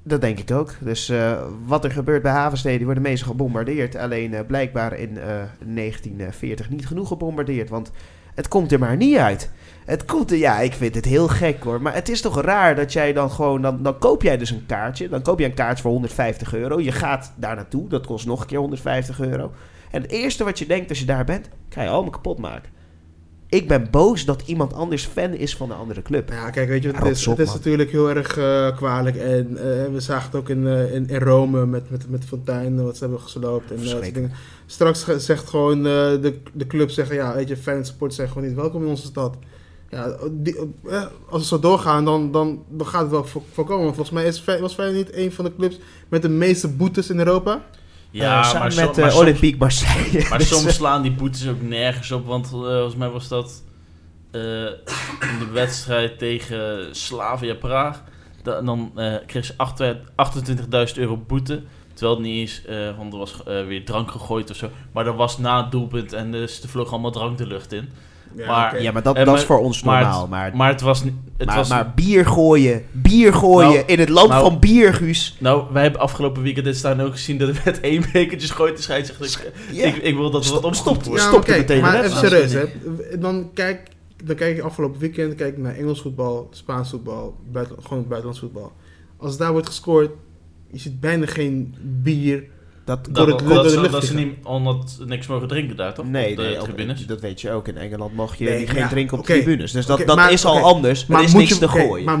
Dat 0.08 0.20
denk 0.20 0.38
ik 0.38 0.50
ook. 0.50 0.72
Dus 0.80 1.08
eh, 1.08 1.42
wat 1.66 1.84
er 1.84 1.90
gebeurt 1.90 2.22
bij 2.22 2.32
havensteden, 2.32 2.76
die 2.76 2.86
worden 2.86 3.02
meestal 3.02 3.28
gebombardeerd. 3.30 3.96
Alleen 3.96 4.34
eh, 4.34 4.46
blijkbaar 4.46 4.98
in 4.98 5.18
eh, 5.18 5.24
1940 5.64 6.70
niet 6.70 6.86
genoeg 6.86 7.08
gebombardeerd, 7.08 7.68
want 7.68 7.90
het 8.34 8.48
komt 8.48 8.72
er 8.72 8.78
maar 8.78 8.96
niet 8.96 9.16
uit. 9.16 9.50
Het 9.84 10.04
komt 10.04 10.30
er, 10.30 10.36
ja, 10.36 10.58
ik 10.58 10.72
vind 10.72 10.94
het 10.94 11.04
heel 11.04 11.28
gek 11.28 11.62
hoor. 11.62 11.82
Maar 11.82 11.94
het 11.94 12.08
is 12.08 12.20
toch 12.20 12.40
raar 12.40 12.74
dat 12.74 12.92
jij 12.92 13.12
dan 13.12 13.30
gewoon, 13.30 13.62
dan, 13.62 13.82
dan 13.82 13.98
koop 13.98 14.22
jij 14.22 14.36
dus 14.36 14.50
een 14.50 14.66
kaartje. 14.66 15.08
Dan 15.08 15.22
koop 15.22 15.38
je 15.38 15.44
een 15.44 15.54
kaartje 15.54 15.82
voor 15.82 15.92
150 15.92 16.54
euro. 16.54 16.80
Je 16.80 16.92
gaat 16.92 17.32
daar 17.36 17.56
naartoe, 17.56 17.88
dat 17.88 18.06
kost 18.06 18.26
nog 18.26 18.40
een 18.40 18.46
keer 18.46 18.58
150 18.58 19.20
euro. 19.20 19.52
En 19.90 20.02
het 20.02 20.10
eerste 20.10 20.44
wat 20.44 20.58
je 20.58 20.66
denkt 20.66 20.88
als 20.88 20.98
je 20.98 21.06
daar 21.06 21.24
bent, 21.24 21.48
ga 21.68 21.82
je 21.82 21.88
allemaal 21.88 22.10
kapot 22.10 22.38
maken. 22.38 22.70
Ik 23.48 23.68
ben 23.68 23.88
boos 23.90 24.24
dat 24.24 24.42
iemand 24.46 24.72
anders 24.72 25.06
fan 25.06 25.34
is 25.34 25.56
van 25.56 25.70
een 25.70 25.76
andere 25.76 26.02
club. 26.02 26.30
Ja, 26.30 26.50
kijk, 26.50 26.68
weet 26.68 26.82
je 26.82 26.90
het 26.90 27.04
is? 27.06 27.26
op, 27.26 27.36
het 27.36 27.46
is 27.48 27.54
natuurlijk 27.54 27.90
heel 27.90 28.08
erg 28.10 28.38
eh, 28.38 28.76
kwalijk. 28.76 29.16
En 29.16 29.56
eh, 29.56 29.92
we 29.92 30.00
zagen 30.00 30.26
het 30.26 30.34
ook 30.34 30.48
in, 30.48 30.66
eh, 30.66 30.94
in, 30.94 31.08
in 31.08 31.18
Rome 31.18 31.66
met, 31.66 31.90
met, 31.90 32.10
met 32.10 32.24
Fontaine, 32.24 32.82
wat 32.82 32.96
ze 32.96 33.02
hebben 33.02 33.20
gesloopt. 33.20 33.70
En, 33.70 33.84
dat 33.84 34.14
dingen. 34.14 34.32
Straks 34.66 35.06
zegt 35.16 35.48
gewoon 35.48 35.82
de, 35.82 36.38
de 36.52 36.66
club 36.66 36.90
zeggen, 36.90 37.16
ja, 37.16 37.34
weet 37.34 37.48
je, 37.48 37.56
Feyenoord 37.56 37.86
supporters 37.86 38.16
zijn 38.16 38.28
gewoon 38.28 38.46
niet 38.48 38.56
welkom 38.56 38.82
in 38.82 38.88
onze 38.88 39.06
stad. 39.06 39.36
Ja, 39.90 40.16
die, 40.30 40.56
als 41.28 41.42
we 41.42 41.46
zo 41.48 41.58
doorgaan, 41.58 42.04
dan, 42.04 42.32
dan, 42.32 42.62
dan 42.68 42.86
gaat 42.86 43.02
het 43.02 43.10
wel 43.10 43.24
voor- 43.24 43.42
voorkomen. 43.52 43.86
Volgens 43.86 44.10
mij 44.10 44.26
is, 44.26 44.44
was 44.44 44.74
Feyenoord 44.74 45.06
niet 45.06 45.16
een 45.16 45.32
van 45.32 45.44
de 45.44 45.54
clubs 45.56 45.78
met 46.08 46.22
de 46.22 46.28
meeste 46.28 46.68
boetes 46.68 47.10
in 47.10 47.18
Europa. 47.18 47.64
Ja, 48.10 48.38
Eh, 48.40 48.44
samen 48.44 48.74
maar, 48.76 48.84
met 48.86 48.96
maar 48.96 49.04
eh, 49.04 49.10
soms, 49.10 49.22
Olympique 49.22 49.58
Marseille. 49.58 50.26
maar 50.28 50.38
Dus, 50.38 50.48
soms 50.48 50.64
eh, 50.64 50.70
slaan 50.72 51.02
die 51.02 51.12
boetes 51.12 51.48
ook 51.48 51.62
nergens 51.62 52.12
op, 52.12 52.26
want 52.26 52.48
volgens 52.48 52.96
mij 52.96 53.08
was 53.08 53.28
dat 53.28 53.62
in 55.20 55.38
de 55.38 55.48
wedstrijd 55.52 56.18
tegen 56.18 56.88
Slavia 56.96 57.54
Praag. 57.54 58.02
Da- 58.42 58.60
dan 58.62 58.92
kreeg 59.26 59.44
ze 59.44 59.54
28.000 60.16 60.98
euro 60.98 61.16
boete. 61.16 61.62
Terwijl 61.94 62.16
het 62.18 62.26
niet 62.26 62.48
is, 62.48 62.62
eh, 62.64 62.96
want 62.96 63.12
er 63.12 63.18
was 63.18 63.34
weer 63.44 63.84
drank 63.84 64.10
gegooid 64.10 64.50
of 64.50 64.56
zo. 64.56 64.70
Maar 64.92 65.04
dat 65.04 65.16
was 65.16 65.38
na 65.38 65.62
het 65.62 65.70
doelpunt 65.70 66.12
en 66.12 66.32
dus 66.32 66.62
er 66.62 66.68
vloog 66.68 66.90
allemaal 66.92 67.10
drank 67.10 67.38
de 67.38 67.46
lucht 67.46 67.72
in. 67.72 67.88
Maar- 68.46 68.72
oké. 68.72 68.82
Ja, 68.82 68.92
maar 68.92 69.02
dat, 69.02 69.14
Eh, 69.14 69.20
dat 69.24 69.30
maar- 69.30 69.40
is 69.42 69.46
voor 69.46 69.58
ons 69.58 69.82
maar 69.82 70.00
normaal. 70.02 70.26
Maar, 70.28 70.56
Maar 70.56 70.68
het 70.70 70.80
was, 70.80 71.02
het 71.36 71.46
maar, 71.46 71.56
was 71.56 71.68
maar 71.68 71.92
bier 71.94 72.26
gooien, 72.26 72.84
bier 72.92 73.32
gooien 73.34 73.68
Nou, 73.72 73.82
in 73.86 73.98
het 73.98 74.08
land 74.08 74.28
nou- 74.28 74.42
van 74.50 74.58
bierguus. 74.58 75.36
Nou, 75.40 75.64
wij 75.72 75.82
hebben 75.82 76.00
afgelopen 76.00 76.42
weekend 76.42 76.64
dit 76.64 76.76
staan 76.76 77.00
ook 77.00 77.12
gezien 77.12 77.38
dat 77.38 77.48
er 77.48 77.62
met 77.64 77.80
één 77.80 78.02
bekertje 78.12 78.48
gooit 78.54 78.76
de 78.76 78.82
scheidsrechter. 78.82 79.52
Ik, 79.72 79.84
ik, 79.84 79.96
ik 79.96 80.14
wil 80.14 80.22
dat 80.22 80.32
wat 80.32 80.44
Stop, 80.44 80.64
opgestopt 80.64 80.96
stop. 81.00 81.06
wordt. 81.06 81.22
Ja, 81.22 81.28
Stop 81.28 81.38
maar 81.46 81.48
kijk, 81.56 81.68
meteen 81.68 81.82
maar 81.82 82.04
even 82.04 82.16
serieus, 82.18 82.52
hè. 82.52 82.64
Dan 83.18 83.50
kijk, 83.54 83.88
dan 84.24 84.36
kijk 84.36 84.56
je 84.56 84.62
afgelopen 84.62 85.00
weekend 85.00 85.34
kijk 85.34 85.56
ik 85.56 85.62
naar 85.62 85.74
Engels 85.74 86.00
voetbal, 86.00 86.48
Spaans 86.50 86.90
voetbal, 86.90 87.36
buiten, 87.52 87.76
gewoon 87.82 87.98
het 87.98 88.08
buitenlands 88.08 88.40
voetbal. 88.40 88.72
Als 89.16 89.36
daar 89.36 89.52
wordt 89.52 89.66
gescoord, 89.66 90.10
je 90.70 90.78
ziet 90.78 91.00
bijna 91.00 91.26
geen 91.26 91.74
bier. 91.82 92.44
Dat, 92.86 93.04
Dat, 93.04 93.14
Door 93.14 93.26
dat, 93.26 93.40
het- 93.40 93.48
dat, 93.48 93.64
de 93.70 93.80
lucht 93.80 93.92
dat 93.92 94.04
ze 94.04 94.14
niet 94.14 94.34
omdat 94.42 94.98
niks 95.06 95.26
mogen 95.26 95.48
drinken 95.48 95.76
daar, 95.76 95.94
toch? 95.94 96.06
nee, 96.06 96.30
Op 96.30 96.36
de 96.36 96.42
nee, 96.42 96.58
op- 96.58 96.64
tribunes. 96.64 97.06
dat 97.06 97.20
weet 97.20 97.40
je 97.40 97.50
ook. 97.50 97.68
In 97.68 97.76
Engeland 97.76 98.14
mag 98.14 98.36
je 98.36 98.44
Nee, 98.44 98.66
geen 98.66 98.78
ja, 98.78 98.88
drinken 98.88 99.18
op 99.18 99.24
tribunes. 99.24 99.72
Dus 99.72 99.86
dat, 99.86 100.02
dat 100.06 100.16
maar- 100.16 100.32
is 100.32 100.44
al 100.44 100.58
anders. 100.62 101.06
Maar 101.06 101.18
er 101.18 101.24
is 101.24 101.32
niks 101.34 101.48
je- 101.48 101.58
te 101.58 101.68
gooien. 101.68 102.04
Maar 102.04 102.18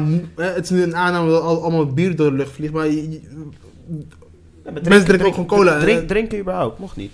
eh, 0.48 0.54
het 0.54 0.64
is 0.64 0.70
nu 0.70 0.82
een 0.82 0.96
aanname 0.96 1.30
dat 1.30 1.42
al, 1.42 1.62
allemaal 1.62 1.86
bier 1.86 2.16
door 2.16 2.30
de 2.30 2.36
lucht 2.36 2.50
vliegt, 2.50 2.72
maar 2.72 2.86
je- 2.86 3.10
je- 3.10 3.20
Ja, 4.64 4.72
maar 4.72 4.82
mensen 4.88 5.04
drinken 5.04 5.26
ook 5.26 5.32
gewoon 5.32 5.46
cola, 5.48 5.78
Drink, 5.80 6.08
drinken 6.08 6.38
überhaupt, 6.38 6.78
mocht 6.78 6.96
niet. 6.96 7.12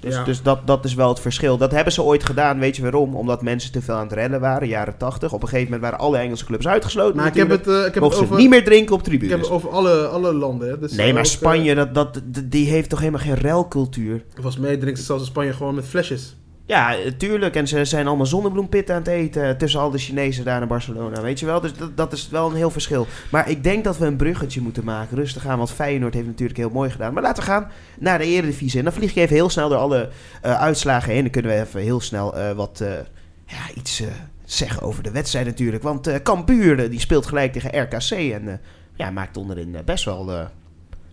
Dus, 0.00 0.14
Ja. 0.14 0.24
dus 0.24 0.42
dat, 0.42 0.66
dat 0.66 0.84
is 0.84 0.94
wel 0.94 1.08
het 1.08 1.20
verschil. 1.20 1.56
Dat 1.56 1.70
hebben 1.72 1.92
ze 1.92 2.02
ooit 2.02 2.24
gedaan, 2.24 2.58
weet 2.58 2.76
je 2.76 2.82
waarom? 2.82 3.14
Omdat 3.16 3.42
mensen 3.42 3.72
te 3.72 3.82
veel 3.82 3.94
aan 3.94 4.02
het 4.06 4.12
rennen 4.12 4.40
waren, 4.40 4.68
jaren 4.68 4.96
80. 4.96 5.32
Op 5.32 5.42
een 5.42 5.48
gegeven 5.48 5.72
moment 5.72 5.90
waren 5.90 6.06
alle 6.06 6.18
Engelse 6.18 6.44
clubs 6.44 6.66
uitgesloten. 6.68 7.16
maar 7.16 7.26
ik 7.26 7.34
heb 7.34 7.48
het, 7.48 7.66
eh, 7.68 7.74
ik 7.76 7.82
heb 7.84 7.92
het 7.94 8.02
Mochten 8.02 8.18
ze 8.18 8.24
over, 8.24 8.36
niet 8.36 8.50
meer 8.50 8.64
drinken 8.64 8.94
op 8.94 9.00
ik 9.00 9.06
heb 9.10 9.18
tribunes. 9.20 9.46
het 9.46 9.54
over 9.56 9.70
alle, 9.70 10.06
alle 10.06 10.32
landen. 10.32 10.68
Hè. 10.68 10.78
Dus 10.78 10.92
Nee, 10.92 11.12
maar 11.12 11.22
ook, 11.22 11.26
Spanje, 11.28 11.74
dat, 11.74 11.94
dat, 11.94 12.20
die 12.44 12.66
heeft 12.68 12.88
toch 12.90 12.98
helemaal 12.98 13.20
geen 13.20 13.36
ruilcultuur? 13.36 14.14
eh, 14.16 14.34
volgens 14.34 14.58
mij 14.58 14.76
drinken 14.76 14.98
ze 14.98 15.04
zelfs 15.04 15.22
in 15.22 15.28
Spanje 15.28 15.52
gewoon 15.52 15.74
met 15.74 15.84
flesjes. 15.84 16.36
Ja, 16.66 16.96
tuurlijk. 17.18 17.56
En 17.56 17.68
ze 17.68 17.84
zijn 17.84 18.06
allemaal 18.06 18.26
zonnebloempitten 18.26 18.94
aan 18.94 19.00
het 19.00 19.10
eten 19.10 19.58
tussen 19.58 19.80
al 19.80 19.90
de 19.90 19.98
Chinezen 19.98 20.44
daar 20.44 20.62
in 20.62 20.68
Barcelona. 20.68 21.20
Weet 21.20 21.40
je 21.40 21.46
wel? 21.46 21.60
Dus 21.60 21.74
dat, 21.74 21.96
dat 21.96 22.12
is 22.12 22.28
wel 22.28 22.48
een 22.50 22.56
heel 22.56 22.70
verschil. 22.70 23.06
Maar 23.30 23.50
ik 23.50 23.62
denk 23.64 23.84
dat 23.84 23.98
we 23.98 24.06
een 24.06 24.16
bruggetje 24.16 24.60
moeten 24.60 24.84
maken. 24.84 25.16
Rustig 25.16 25.46
aan, 25.46 25.58
want 25.58 25.70
Feyenoord 25.72 26.14
heeft 26.14 26.26
natuurlijk 26.26 26.58
heel 26.58 26.70
mooi 26.70 26.90
gedaan. 26.90 27.12
Maar 27.12 27.22
laten 27.22 27.42
we 27.42 27.48
gaan 27.48 27.70
naar 27.98 28.18
de 28.18 28.24
Eredivisie. 28.24 28.78
En 28.78 28.84
dan 28.84 28.94
vlieg 28.94 29.14
je 29.14 29.20
even 29.20 29.34
heel 29.34 29.50
snel 29.50 29.68
door 29.68 29.78
alle 29.78 30.08
eh, 30.42 30.60
uitslagen 30.60 31.12
heen. 31.12 31.22
Dan 31.22 31.30
kunnen 31.30 31.50
we 31.50 31.60
even 31.60 31.80
heel 31.80 32.00
snel 32.00 32.36
eh, 32.36 32.52
wat 32.52 32.80
eh, 32.80 32.90
ja, 33.46 33.74
iets 33.74 34.02
zeggen 34.44 34.82
over 34.82 35.02
de 35.02 35.10
wedstrijd 35.10 35.46
natuurlijk. 35.46 35.82
Want 35.82 36.06
eh 36.06 36.22
Cambuur 36.22 36.90
die 36.90 37.00
speelt 37.00 37.26
gelijk 37.26 37.52
tegen 37.52 37.80
RKC. 37.82 38.10
En 38.10 38.60
ja, 38.94 39.10
maakt 39.10 39.36
onderin 39.36 39.76
best 39.84 40.04
wel... 40.04 40.30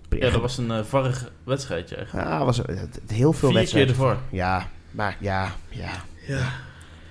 Ja, 0.09 0.29
dat 0.29 0.41
was 0.41 0.57
een 0.57 0.67
uh, 0.67 0.83
varrig 0.83 1.31
wedstrijdje 1.43 1.95
eigenlijk. 1.95 2.27
ja, 2.27 2.45
was, 2.45 2.61
heel 3.07 3.33
veel 3.33 3.49
Vier 3.49 3.57
wedstrijden. 3.57 3.95
keer 3.95 4.03
ervoor. 4.05 4.17
Ja, 4.31 4.67
maar 4.93 5.17
ja, 5.19 5.55
ja, 5.69 5.91
Ja, 6.27 6.51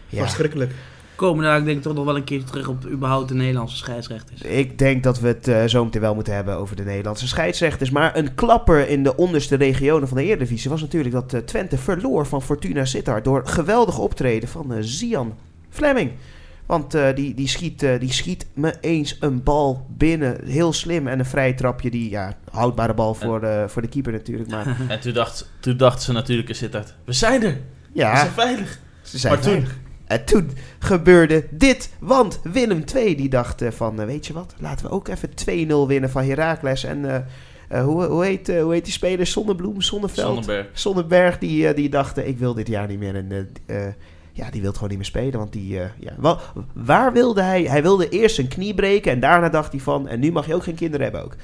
ja. 0.09 0.23
verschrikkelijk. 0.23 0.73
Komen 1.15 1.45
daar 1.45 1.65
denk 1.65 1.77
ik 1.77 1.83
toch 1.83 1.95
nog 1.95 2.05
wel 2.05 2.17
een 2.17 2.25
keer 2.25 2.45
terug 2.45 2.69
op 2.69 2.87
überhaupt 2.87 3.29
de 3.29 3.35
Nederlandse 3.35 3.77
scheidsrechters. 3.77 4.43
Ik 4.43 4.79
denk 4.79 5.03
dat 5.03 5.21
we 5.21 5.29
het 5.29 5.49
eh, 5.49 5.65
zo 5.65 5.85
meteen 5.85 6.01
wel 6.01 6.15
moeten 6.15 6.35
hebben 6.35 6.57
over 6.57 6.77
de 6.77 6.85
Nederlandse 6.85 7.29
scheidsrechters. 7.29 7.91
Maar 7.91 8.17
een 8.17 8.35
klapper 8.35 8.89
in 8.89 9.03
de 9.03 9.17
onderste 9.17 9.57
regionen 9.57 10.09
van 10.09 10.17
de 10.17 10.25
Eredivisie 10.25 10.71
was 10.71 10.81
natuurlijk 10.81 11.15
dat 11.15 11.33
eh, 11.33 11.41
Twente 11.41 11.79
verloor 11.79 12.27
van 12.27 12.43
Fortuna 12.43 12.85
Sittard 12.85 13.25
door 13.25 13.47
geweldig 13.47 13.99
optreden 13.99 14.49
van 14.49 14.73
eh, 14.73 14.79
Zian 14.81 15.35
Fleming. 15.71 16.11
Want 16.67 16.95
eh, 16.95 17.15
die, 17.15 17.35
die, 17.35 17.49
schiet, 17.49 17.83
eh, 17.83 18.01
die 18.01 18.13
schiet 18.13 18.47
me 18.55 18.75
eens 18.81 19.17
een 19.21 19.43
bal 19.43 19.87
binnen. 19.89 20.45
Heel 20.45 20.73
slim. 20.73 21.07
En 21.07 21.19
een 21.19 21.25
vrije 21.25 21.55
trapje. 21.55 21.91
Die, 21.91 22.11
ja, 22.11 22.37
houdbare 22.51 22.95
bal 22.95 23.15
voor, 23.15 23.43
eh, 23.43 23.69
voor 23.69 23.83
de 23.83 23.89
keeper 23.89 24.13
natuurlijk. 24.13 24.51
Maar 24.51 24.77
En 24.89 25.01
toen 25.01 25.13
dacht, 25.13 25.51
toen 25.61 25.77
dacht 25.77 26.03
ze 26.03 26.13
natuurlijk 26.13 26.55
Sittard, 26.55 26.95
we 27.05 27.13
zijn 27.13 27.43
er, 27.43 27.53
we 27.53 27.59
ja, 27.93 28.17
zijn 28.17 28.31
veilig. 28.31 28.81
ze 29.03 29.19
zijn 29.19 29.33
maar 29.33 29.43
toen, 29.43 29.53
veilig. 29.53 29.79
En 30.05 30.25
toen 30.25 30.51
gebeurde 30.79 31.47
dit. 31.51 31.91
Want 31.99 32.41
Willem 32.43 32.85
II 32.95 33.17
die 33.17 33.29
dacht 33.29 33.63
van, 33.69 34.07
weet 34.07 34.27
je 34.27 34.33
wat, 34.33 34.55
laten 34.59 34.87
we 34.87 34.93
ook 34.93 35.09
even 35.09 35.31
2-0 35.31 35.87
winnen 35.87 36.11
van 36.11 36.25
Heracles. 36.25 36.85
En 36.85 37.27
hoe, 37.81 38.05
hoe, 38.05 38.25
heet, 38.25 38.47
hoe 38.47 38.73
heet 38.73 38.85
die 38.85 38.93
speler? 38.93 39.27
Zonnebloem, 39.27 39.81
Zonneveld? 39.81 40.27
Sonnenberg. 40.27 40.67
Zonneberg, 40.73 41.39
die, 41.39 41.69
eh, 41.69 41.77
die 41.77 41.89
dacht, 41.89 42.19
ik 42.19 42.39
wil 42.39 42.55
dit 42.55 42.69
jaar 42.69 42.89
niet 42.89 42.99
meer. 42.99 43.15
En 43.15 43.49
ja, 44.33 44.51
die 44.51 44.63
wil 44.63 44.73
gewoon 44.73 44.89
niet 44.89 44.99
meer 44.99 45.07
spelen. 45.07 45.39
Want 45.39 45.53
die, 45.53 45.81
eh, 45.81 45.89
ja, 45.99 46.13
wel, 46.19 46.39
waar 46.73 47.13
wilde 47.13 47.43
hij? 47.43 47.63
Hij 47.63 47.83
wilde 47.83 48.09
eerst 48.09 48.35
zijn 48.35 48.49
knie 48.49 48.75
breken 48.75 49.13
en 49.13 49.21
daarna 49.21 49.49
dacht 49.49 49.73
hij 49.73 49.81
van, 49.81 50.09
en 50.09 50.21
nu 50.21 50.33
mag 50.33 50.47
je 50.47 50.55
ook 50.55 50.63
geen 50.63 50.75
kinderen 50.75 51.03
hebben 51.03 51.25
ook. 51.25 51.37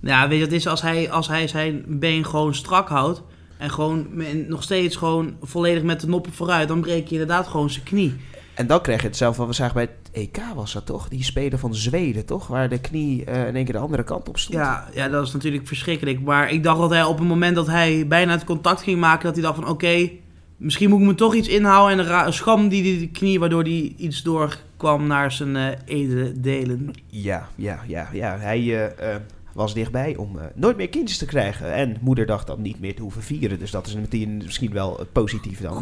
Ja, 0.00 0.28
weet 0.28 0.38
je, 0.38 0.44
het 0.44 0.52
is 0.52 0.66
als 0.66 0.82
hij, 0.82 1.10
als 1.10 1.28
hij 1.28 1.48
zijn 1.48 1.84
been 1.86 2.24
gewoon 2.24 2.54
strak 2.54 2.88
houdt 2.88 3.22
en 3.56 3.70
gewoon 3.70 4.06
nog 4.48 4.62
steeds 4.62 4.96
gewoon 4.96 5.36
volledig 5.42 5.82
met 5.82 6.00
de 6.00 6.08
noppen 6.08 6.32
vooruit, 6.32 6.68
dan 6.68 6.80
breek 6.80 7.06
je 7.06 7.12
inderdaad 7.12 7.46
gewoon 7.46 7.70
zijn 7.70 7.84
knie. 7.84 8.16
En 8.54 8.66
dan 8.66 8.80
krijg 8.80 9.00
je 9.00 9.06
hetzelfde 9.06 9.38
wat 9.38 9.48
we 9.48 9.54
zagen 9.54 9.74
bij 9.74 9.82
het 9.82 10.10
EK 10.12 10.40
was 10.54 10.72
dat 10.72 10.86
toch? 10.86 11.08
Die 11.08 11.24
speler 11.24 11.58
van 11.58 11.74
Zweden 11.74 12.24
toch? 12.24 12.46
Waar 12.46 12.68
de 12.68 12.80
knie 12.80 13.24
eh, 13.24 13.46
in 13.46 13.56
één 13.56 13.64
keer 13.64 13.74
de 13.74 13.80
andere 13.80 14.02
kant 14.02 14.28
op 14.28 14.38
stond. 14.38 14.58
Ja, 14.58 14.88
ja, 14.94 15.08
dat 15.08 15.26
is 15.26 15.32
natuurlijk 15.32 15.66
verschrikkelijk. 15.66 16.20
Maar 16.20 16.50
ik 16.50 16.62
dacht 16.62 16.78
dat 16.78 16.90
hij 16.90 17.04
op 17.04 17.18
het 17.18 17.28
moment 17.28 17.56
dat 17.56 17.66
hij 17.66 18.06
bijna 18.06 18.32
het 18.32 18.44
contact 18.44 18.82
ging 18.82 19.00
maken, 19.00 19.24
dat 19.24 19.34
hij 19.34 19.42
dacht 19.42 19.54
van 19.54 19.68
oké, 19.68 20.10
misschien 20.58 20.88
moet 20.90 21.00
ik 21.00 21.06
me 21.06 21.14
toch 21.14 21.34
iets 21.34 21.48
inhouden. 21.48 21.98
En 21.98 22.04
ra- 22.04 22.30
scham 22.30 22.68
die 22.68 22.82
die 22.82 23.08
knie, 23.08 23.40
waardoor 23.40 23.62
hij 23.62 23.94
iets 23.96 24.22
doorkwam 24.22 25.06
naar 25.06 25.32
zijn 25.32 25.56
eh 25.56 25.66
edele 25.84 26.32
delen. 26.40 26.90
Ja, 27.06 27.48
ja, 27.54 27.80
ja, 27.86 28.08
ja. 28.12 28.38
Hij 28.38 28.58
eh, 28.58 29.14
eh, 29.14 29.20
was 29.52 29.74
dichtbij 29.74 30.16
om 30.16 30.38
nooit 30.54 30.76
meer 30.76 30.88
kindjes 30.88 31.18
te 31.18 31.26
krijgen. 31.26 31.72
En 31.74 31.96
moeder 32.00 32.26
dacht 32.26 32.46
dan 32.46 32.62
niet 32.62 32.80
meer 32.80 32.94
te 32.94 33.02
hoeven 33.02 33.22
vieren. 33.22 33.58
Dus 33.58 33.70
dat 33.70 33.86
is 33.86 33.94
meteen 33.94 34.36
misschien 34.44 34.72
wel 34.72 35.00
positief 35.12 35.60
dan. 35.60 35.72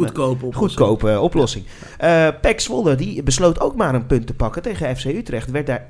Goedkope 0.54 1.20
oplossing. 1.20 1.64
Eh 1.98 2.28
Pek 2.40 2.60
Zwolle 2.60 2.94
die 2.94 3.22
besloot 3.22 3.60
ook 3.60 3.76
maar 3.76 3.94
een 3.94 4.06
punt 4.06 4.26
te 4.26 4.34
pakken 4.34 4.62
tegen 4.62 4.96
FC 4.96 5.04
Utrecht. 5.04 5.50
Werd 5.50 5.66
daar 5.66 5.86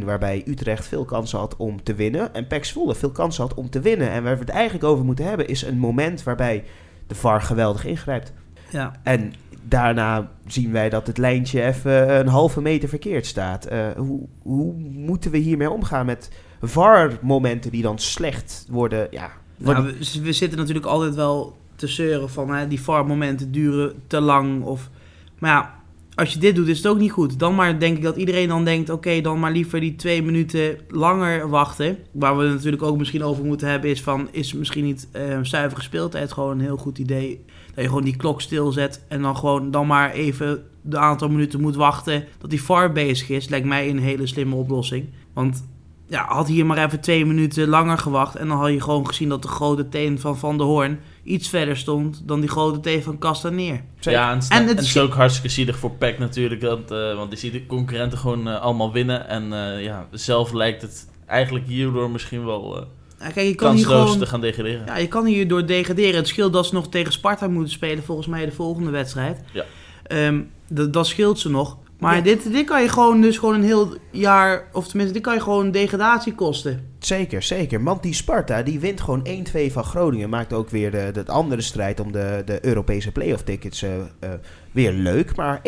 1-1, 0.00 0.04
waarbij 0.04 0.42
Utrecht 0.46 0.86
veel 0.86 1.04
kansen 1.04 1.38
had 1.38 1.56
om 1.56 1.82
te 1.82 1.94
winnen. 1.94 2.34
En 2.34 2.46
Pek 2.46 2.64
Zwolle 2.64 2.94
veel 2.94 3.10
kansen 3.12 3.42
had 3.42 3.54
om 3.54 3.70
te 3.70 3.80
winnen. 3.80 4.10
En 4.10 4.22
waar 4.22 4.34
we 4.34 4.40
het 4.40 4.48
eigenlijk 4.48 4.84
over 4.84 5.04
moeten 5.04 5.24
hebben 5.24 5.48
is 5.48 5.62
een 5.62 5.78
moment 5.78 6.22
waarbij 6.22 6.64
de 7.12 7.18
VAR 7.18 7.42
geweldig 7.42 7.84
ingrijpt. 7.84 8.32
Ja. 8.70 8.92
En 9.02 9.32
daarna 9.62 10.30
zien 10.46 10.72
wij 10.72 10.88
dat 10.88 11.06
het 11.06 11.18
lijntje 11.18 11.62
even 11.62 12.18
een 12.18 12.28
halve 12.28 12.60
meter 12.60 12.88
verkeerd 12.88 13.26
staat. 13.26 13.64
Eh, 13.64 13.86
hoe, 13.96 14.28
hoe 14.42 14.74
moeten 14.92 15.30
we 15.30 15.38
hiermee 15.38 15.70
omgaan 15.70 16.06
met 16.06 16.30
VAR-momenten 16.60 17.70
die 17.70 17.82
dan 17.82 17.98
slecht 17.98 18.66
worden? 18.70 19.06
Ja, 19.10 19.30
Nou, 19.56 19.84
we, 19.84 20.20
we 20.22 20.32
zitten 20.32 20.58
natuurlijk 20.58 20.86
altijd 20.86 21.14
wel 21.14 21.56
te 21.76 21.86
zeuren 21.86 22.30
van 22.30 22.50
hè, 22.50 22.68
die 22.68 22.82
VAR-momenten 22.82 23.52
duren 23.52 24.02
te 24.06 24.20
lang. 24.20 24.62
Of, 24.62 24.90
maar 25.38 25.50
ja, 25.50 25.74
als 26.14 26.32
je 26.32 26.38
dit 26.38 26.54
doet, 26.56 26.68
is 26.68 26.76
het 26.76 26.86
ook 26.86 26.98
niet 26.98 27.12
goed. 27.12 27.38
Dan 27.38 27.54
maar 27.54 27.78
denk 27.78 27.96
ik 27.96 28.02
dat 28.02 28.16
iedereen 28.16 28.48
dan 28.48 28.64
denkt: 28.64 28.90
oké, 28.90 29.20
dan 29.20 29.40
maar 29.40 29.52
liever 29.52 29.80
die 29.80 29.96
twee 29.96 30.22
minuten 30.22 30.78
langer 30.88 31.48
wachten. 31.48 31.98
Waar 32.12 32.36
we 32.36 32.42
het 32.42 32.52
natuurlijk 32.52 32.82
ook 32.82 32.98
misschien 32.98 33.22
over 33.22 33.44
moeten 33.44 33.68
hebben, 33.68 33.90
is 33.90 34.02
van: 34.02 34.28
is 34.30 34.52
misschien 34.52 34.84
niet 34.84 35.08
eh 35.12 35.38
zuivere 35.42 35.82
speeltijd 35.82 36.32
gewoon 36.32 36.50
een 36.50 36.64
heel 36.64 36.76
goed 36.76 36.98
idee? 36.98 37.44
Dat 37.66 37.84
je 37.84 37.88
gewoon 37.88 38.04
die 38.04 38.16
klok 38.16 38.40
stilzet 38.40 39.04
en 39.08 39.22
dan 39.22 39.36
gewoon 39.36 39.70
dan 39.70 39.86
maar 39.86 40.12
even 40.12 40.64
de 40.82 40.98
aantal 40.98 41.28
minuten 41.28 41.60
moet 41.60 41.76
wachten 41.76 42.24
dat 42.38 42.50
die 42.50 42.62
VAR 42.62 42.92
bezig 42.92 43.28
is. 43.28 43.48
Lijkt 43.48 43.66
mij 43.66 43.90
een 43.90 43.98
hele 43.98 44.26
slimme 44.26 44.54
oplossing. 44.54 45.06
Want 45.32 45.64
ja, 46.12 46.24
had 46.28 46.48
hier 46.48 46.66
maar 46.66 46.84
even 46.84 47.00
twee 47.00 47.26
minuten 47.26 47.68
langer 47.68 47.98
gewacht. 47.98 48.34
En 48.36 48.48
dan 48.48 48.58
had 48.58 48.70
je 48.70 48.80
gewoon 48.80 49.06
gezien 49.06 49.28
dat 49.28 49.42
de 49.42 49.48
grote 49.48 49.88
teen 49.88 50.18
van 50.20 50.38
Van 50.38 50.56
der 50.58 50.66
Hoorn 50.66 51.00
iets 51.22 51.48
verder 51.48 51.76
stond 51.76 52.22
dan 52.24 52.40
die 52.40 52.48
grote 52.48 52.80
teen 52.80 53.02
van 53.02 53.18
Castaneer. 53.18 53.80
Ja, 54.00 54.28
en, 54.30 54.34
het 54.34 54.42
is- 54.42 54.48
En 54.48 54.66
het 54.66 54.80
is- 54.80 54.98
ook 54.98 55.14
hartstikke 55.14 55.48
zielig 55.48 55.78
voor 55.78 55.90
PEC 55.90 56.18
natuurlijk. 56.18 56.60
Dat, 56.60 56.90
eh, 56.90 57.14
want 57.16 57.30
die 57.30 57.38
ziet 57.38 57.52
de 57.52 57.66
concurrenten 57.66 58.18
gewoon 58.18 58.48
eh, 58.48 58.60
allemaal 58.60 58.92
winnen. 58.92 59.28
En 59.28 59.52
eh, 59.52 59.82
ja, 59.84 60.06
zelf 60.10 60.52
lijkt 60.52 60.82
het 60.82 61.08
eigenlijk 61.26 61.66
hierdoor 61.66 62.10
misschien 62.10 62.44
wel 62.44 62.76
eh 62.76 62.82
Ja, 63.18 63.30
kijk, 63.30 63.46
je 63.46 63.54
kan 63.54 63.74
hier 63.74 63.84
kansloos 63.84 64.04
gewoon... 64.04 64.18
te 64.18 64.26
gaan 64.26 64.40
degraderen. 64.40 64.86
Ja, 64.86 64.96
je 64.96 65.08
kan 65.08 65.26
hierdoor 65.26 65.66
degraderen. 65.66 66.14
Het 66.14 66.28
scheelt 66.28 66.52
dat 66.52 66.66
ze 66.66 66.74
nog 66.74 66.88
tegen 66.88 67.12
Sparta 67.12 67.48
moeten 67.48 67.72
spelen, 67.72 68.04
volgens 68.04 68.26
mij 68.26 68.44
de 68.44 68.52
volgende 68.52 68.90
wedstrijd. 68.90 69.40
Ja. 69.52 69.64
Ehm, 70.02 70.40
dat, 70.68 70.92
dat 70.92 71.06
scheelt 71.06 71.38
ze 71.38 71.50
nog. 71.50 71.76
Maar 72.02 72.16
Ja. 72.16 72.22
dit, 72.22 72.52
dit 72.52 72.66
kan 72.66 72.82
je 72.82 72.88
gewoon 72.88 73.20
dus 73.20 73.38
gewoon 73.38 73.54
een 73.54 73.64
heel 73.64 73.96
jaar, 74.10 74.68
of 74.72 74.86
tenminste, 74.88 75.14
dit 75.14 75.22
kan 75.22 75.34
je 75.34 75.40
gewoon 75.40 75.70
degradatie 75.70 76.34
kosten. 76.34 76.90
Zeker, 76.98 77.42
zeker. 77.42 77.82
Want 77.82 78.02
die 78.02 78.14
Sparta 78.14 78.62
die 78.62 78.80
wint 78.80 79.00
gewoon 79.00 79.26
1-2 79.26 79.72
van 79.72 79.84
Groningen. 79.84 80.28
Maakt 80.28 80.52
ook 80.52 80.70
weer 80.70 80.90
de, 80.90 81.10
de 81.12 81.26
andere 81.26 81.60
strijd 81.60 82.00
om 82.00 82.12
de, 82.12 82.42
de 82.44 82.66
Europese 82.66 83.12
playoff 83.12 83.42
tickets 83.42 83.82
eh, 83.82 83.90
eh, 83.98 84.30
weer 84.72 84.92
leuk. 84.92 85.36
Maar 85.36 85.60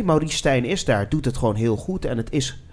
1-2, 0.00 0.04
Maurice 0.04 0.36
Stijn 0.36 0.64
is 0.64 0.84
daar, 0.84 1.08
doet 1.08 1.24
het 1.24 1.36
gewoon 1.36 1.54
heel 1.54 1.76
goed. 1.76 2.04
En 2.04 2.16
het 2.16 2.32
is 2.32 2.64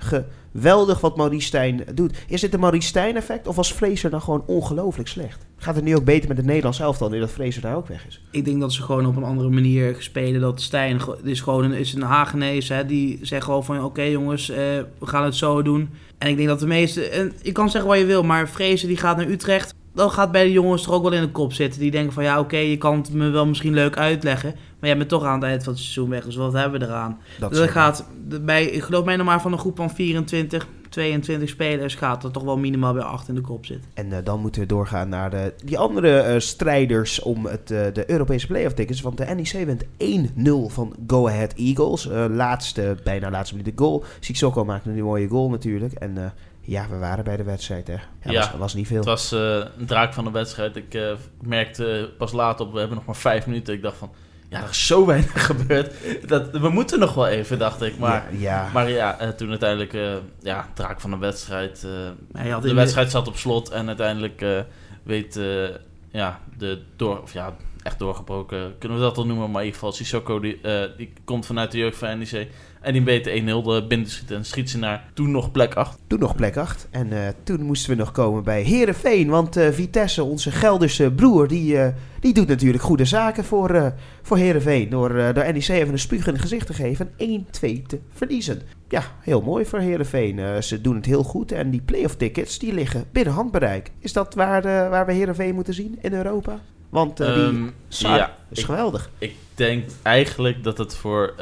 geweldig 0.53 1.01
wat 1.01 1.17
Maurice 1.17 1.47
Stijn 1.47 1.83
doet. 1.93 2.17
Is 2.27 2.41
dit 2.41 2.53
een 2.53 2.59
Maurice 2.59 2.87
Stijn 2.87 3.15
effect 3.15 3.47
of 3.47 3.55
was 3.55 3.71
Fraser 3.71 4.09
dan 4.09 4.21
gewoon 4.21 4.43
ongelooflijk 4.45 5.09
slecht? 5.09 5.45
Gaat 5.57 5.75
het 5.75 5.83
nu 5.83 5.95
ook 5.95 6.03
beter 6.03 6.27
met 6.27 6.37
het 6.37 6.45
Nederlands 6.45 6.79
elftal 6.79 7.09
nu 7.09 7.19
dat 7.19 7.31
Fraser 7.31 7.61
daar 7.61 7.75
ook 7.75 7.87
weg 7.87 8.07
is? 8.07 8.21
Ik 8.31 8.45
denk 8.45 8.59
dat 8.59 8.73
ze 8.73 8.81
gewoon 8.81 9.05
op 9.05 9.15
een 9.15 9.23
andere 9.23 9.49
manier 9.49 9.95
spelen. 9.99 10.41
Dat 10.41 10.61
Stijn 10.61 10.99
is 11.23 11.41
gewoon 11.41 11.63
een, 11.63 11.73
is 11.73 11.93
een 11.93 12.01
Hagenees. 12.01 12.69
Hè, 12.69 12.85
die 12.85 13.19
zegt 13.21 13.43
gewoon 13.43 13.65
van 13.65 13.83
oké 13.83 14.01
jongens, 14.01 14.49
eh, 14.49 14.57
we 14.99 15.05
gaan 15.05 15.23
het 15.23 15.35
zo 15.35 15.61
doen. 15.61 15.89
En 16.17 16.29
ik 16.29 16.37
denk 16.37 16.47
dat 16.47 16.59
de 16.59 16.67
meeste... 16.67 17.09
En 17.09 17.33
je 17.41 17.51
kan 17.51 17.69
zeggen 17.69 17.89
wat 17.89 17.99
je 17.99 18.05
wil, 18.05 18.23
maar 18.23 18.49
Vrezen 18.49 18.87
die 18.87 18.97
gaat 18.97 19.17
naar 19.17 19.27
Utrecht. 19.27 19.73
Dan 19.93 20.11
gaat 20.11 20.31
bij 20.31 20.43
de 20.43 20.51
jongens 20.51 20.83
toch 20.83 20.93
ook 20.93 21.03
wel 21.03 21.13
in 21.13 21.21
de 21.21 21.31
kop 21.31 21.53
zitten. 21.53 21.79
Die 21.79 21.91
denken 21.91 22.13
van 22.13 22.23
ja 22.23 22.39
oké, 22.39 22.57
je 22.57 22.77
kan 22.77 22.97
het 22.97 23.13
me 23.13 23.29
wel 23.29 23.45
misschien 23.45 23.73
leuk 23.73 23.97
uitleggen. 23.97 24.53
Maar 24.79 24.89
jij 24.89 24.97
bent 24.97 25.09
toch 25.09 25.23
aan 25.23 25.33
het 25.39 25.43
eind 25.49 25.63
van 25.63 25.73
het 25.73 25.81
seizoen 25.81 26.09
weg. 26.09 26.23
Dus 26.25 26.35
wat 26.35 26.53
hebben 26.53 26.79
we 26.79 26.85
eraan? 26.85 27.17
Dat 27.39 27.53
Dat 27.53 27.63
is- 27.63 27.69
gaat 27.71 28.05
bij, 28.41 28.65
ik 28.65 28.83
geloof 28.83 29.05
mij 29.05 29.15
nog 29.15 29.25
maar 29.25 29.41
van 29.41 29.51
een 29.51 29.57
groep 29.59 29.75
van 29.77 29.89
24, 29.89 30.67
22 30.89 31.49
spelers 31.49 31.95
gaat 31.95 32.23
er 32.23 32.31
toch 32.31 32.43
wel 32.43 32.57
minimaal 32.57 32.93
weer 32.93 33.03
8 33.03 33.27
in 33.27 33.35
de 33.35 33.41
kop 33.41 33.65
zitten. 33.65 33.89
En 33.93 34.11
eh, 34.13 34.17
dan 34.23 34.39
moeten 34.39 34.61
we 34.61 34.67
doorgaan 34.67 35.09
naar 35.09 35.29
de, 35.29 35.53
die 35.65 35.77
andere 35.77 36.17
eh, 36.19 36.39
strijders 36.39 37.21
om 37.21 37.45
het, 37.45 37.71
eh, 37.71 37.81
de 37.93 38.11
Europese 38.11 38.47
playoff 38.47 38.73
tickets. 38.73 39.01
Want 39.01 39.17
de 39.17 39.25
NEC 39.25 39.65
wint 39.65 39.83
1-0 39.97 40.69
van 40.69 40.93
Go 41.07 41.27
Ahead 41.27 41.53
Eagles. 41.53 42.09
Laatste, 42.29 42.97
bijna 43.03 43.29
laatste 43.29 43.55
minuut 43.55 43.77
de 43.77 43.83
goal. 43.83 44.03
Sissoko 44.19 44.65
maakte 44.65 44.89
een 44.89 45.03
mooie 45.03 45.27
goal 45.27 45.49
natuurlijk. 45.49 45.93
En 45.93 46.33
ja, 46.69 46.87
we 46.89 46.97
waren 46.97 47.23
bij 47.23 47.37
de 47.37 47.43
wedstrijd 47.43 47.87
hè. 47.87 47.93
Ja, 47.93 48.31
Ja. 48.31 48.39
Was, 48.39 48.51
was 48.59 48.73
niet 48.73 48.87
veel. 48.87 48.97
Het 48.97 49.05
was 49.05 49.31
eh, 49.31 49.55
een 49.77 49.85
draak 49.85 50.13
van 50.13 50.23
de 50.23 50.31
wedstrijd. 50.31 50.75
Ik 50.75 50.93
eh, 50.93 51.11
merkte 51.41 52.13
pas 52.17 52.31
later 52.31 52.65
op, 52.65 52.71
we 52.73 52.79
hebben 52.79 52.97
nog 52.97 53.05
maar 53.05 53.15
vijf 53.15 53.45
minuten. 53.45 53.73
Ik 53.73 53.81
dacht 53.81 53.97
van, 53.97 54.11
ja, 54.49 54.61
er 54.63 54.69
is 54.69 54.85
zo 54.87 55.05
weinig 55.13 55.45
gebeurd. 55.45 55.93
Dat, 56.27 56.49
we 56.49 56.69
moeten 56.69 56.99
nog 56.99 57.13
wel 57.13 57.27
even, 57.27 57.59
dacht 57.59 57.81
ik. 57.81 57.97
Maar 57.97 58.33
ja, 58.33 58.39
ja. 58.39 58.69
Maar 58.73 58.89
ja, 58.89 59.19
eh, 59.19 59.29
toen 59.29 59.49
uiteindelijk, 59.49 59.93
eh, 59.93 60.13
ja, 60.41 60.67
draak 60.73 61.01
van 61.01 61.09
de 61.11 61.17
wedstrijd. 61.17 61.85
eh, 62.33 62.51
had 62.51 62.61
de 62.61 62.73
wedstrijd 62.73 63.11
zat 63.11 63.27
op 63.27 63.37
slot 63.37 63.69
en 63.69 63.87
uiteindelijk 63.87 64.41
eh, 64.41 64.59
weet 65.03 65.35
eh, 65.37 65.67
ja, 66.11 66.39
de 66.57 66.81
door, 66.95 67.21
of 67.21 67.33
ja, 67.33 67.55
echt 67.83 67.99
doorgebroken, 67.99 68.77
kunnen 68.77 68.97
we 68.97 69.03
dat 69.03 69.15
wel 69.15 69.25
noemen. 69.25 69.51
Maar 69.51 69.61
in 69.61 69.65
ieder 69.67 69.79
geval, 69.79 69.95
Sissoko, 69.95 70.39
die, 70.39 70.61
eh, 70.61 70.97
die 70.97 71.13
komt 71.23 71.45
vanuit 71.45 71.71
de 71.71 71.77
jeugd 71.77 71.97
van 71.97 72.17
NEC. 72.17 72.47
En 72.81 72.93
die 72.93 73.03
weet 73.03 73.27
1-0 73.27 73.31
de 73.31 73.85
binnen 73.87 74.07
te 74.07 74.13
schieten 74.13 74.35
en 74.35 74.45
schiet 74.45 74.69
ze 74.69 74.77
naar 74.77 75.03
toen 75.13 75.31
nog 75.31 75.51
plek 75.51 75.73
8. 75.73 75.99
Toen 76.07 76.19
nog 76.19 76.35
plek 76.35 76.57
8. 76.57 76.87
En 76.91 77.11
eh, 77.11 77.33
toen 77.43 77.61
moesten 77.61 77.89
we 77.89 77.95
nog 77.95 78.11
komen 78.11 78.43
bij 78.43 78.61
Herenveen. 78.61 79.29
Want 79.29 79.57
eh, 79.57 79.69
Vitesse, 79.69 80.23
onze 80.23 80.51
Gelderse 80.51 81.11
broer, 81.11 81.47
die, 81.47 81.77
eh, 81.77 81.93
die 82.19 82.33
doet 82.33 82.47
natuurlijk 82.47 82.83
goede 82.83 83.05
zaken 83.05 83.43
voor, 83.43 83.69
eh 83.69 83.87
voor 84.21 84.37
Herenveen. 84.37 84.89
Door, 84.89 85.09
door 85.09 85.53
NEC 85.53 85.67
even 85.67 85.91
een 85.91 85.99
spuug 85.99 86.27
in 86.27 86.33
het 86.33 86.41
gezicht 86.41 86.67
te 86.67 86.73
geven 86.73 87.11
en 87.17 87.45
1-2 87.51 87.81
te 87.87 87.99
verliezen. 88.13 88.61
Ja, 88.89 89.03
heel 89.19 89.41
mooi 89.41 89.65
voor 89.65 89.79
Herenveen. 89.79 90.63
ze 90.63 90.81
doen 90.81 90.95
het 90.95 91.05
heel 91.05 91.23
goed. 91.23 91.51
En 91.51 91.69
die 91.69 91.81
playoff 91.81 92.15
tickets 92.15 92.59
die 92.59 92.73
liggen 92.73 93.05
binnen 93.11 93.33
handbereik. 93.33 93.91
Is 93.99 94.13
dat 94.13 94.33
waar, 94.33 94.61
waar 94.89 95.05
we 95.05 95.13
Herenveen 95.13 95.55
moeten 95.55 95.73
zien 95.73 95.97
in 96.01 96.13
Europa? 96.13 96.59
Want 96.89 97.17
die 97.17 97.71
Sar 97.87 98.17
ja, 98.17 98.37
is 98.49 98.59
ik, 98.59 98.65
geweldig. 98.65 99.09
ik 99.17 99.35
denk 99.55 99.85
eigenlijk 100.01 100.63
dat 100.63 100.77
het 100.77 100.95
voor 100.95 101.33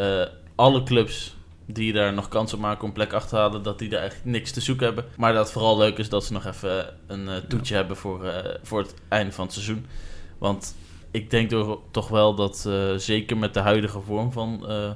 alle 0.58 0.84
clubs 0.84 1.36
die 1.66 1.94
daar 1.94 2.14
nog 2.14 2.28
kans 2.28 2.54
op 2.54 2.60
maken 2.60 2.84
om 2.84 2.94
plek 2.94 3.14
8 3.14 3.30
te 3.30 3.36
halen, 3.36 3.64
dat 3.64 3.80
die 3.80 3.90
daar 3.90 4.00
eigenlijk 4.00 4.32
niks 4.32 4.52
te 4.52 4.62
zoeken 4.62 4.86
hebben. 4.86 5.06
Maar 5.18 5.34
dat 5.34 5.44
het 5.44 5.54
vooral 5.54 5.78
leuk 5.78 5.98
is 5.98 6.10
dat 6.10 6.26
ze 6.26 6.34
nog 6.34 6.46
even 6.46 6.94
een 7.08 7.30
eh, 7.30 7.36
toetje 7.36 7.76
hebben 7.76 7.98
voor, 7.98 8.26
eh, 8.26 8.56
voor 8.64 8.80
het 8.80 8.94
einde 9.08 9.32
van 9.32 9.46
het 9.46 9.54
seizoen. 9.54 9.86
Want 10.38 10.76
ik 11.12 11.30
denk 11.30 11.50
door, 11.50 11.80
toch 11.92 12.08
wel 12.08 12.36
dat, 12.36 12.66
eh, 12.68 12.94
zeker 12.96 13.38
met 13.38 13.54
de 13.54 13.60
huidige 13.60 14.02
vorm 14.02 14.32
van 14.32 14.68
eh, 14.68 14.92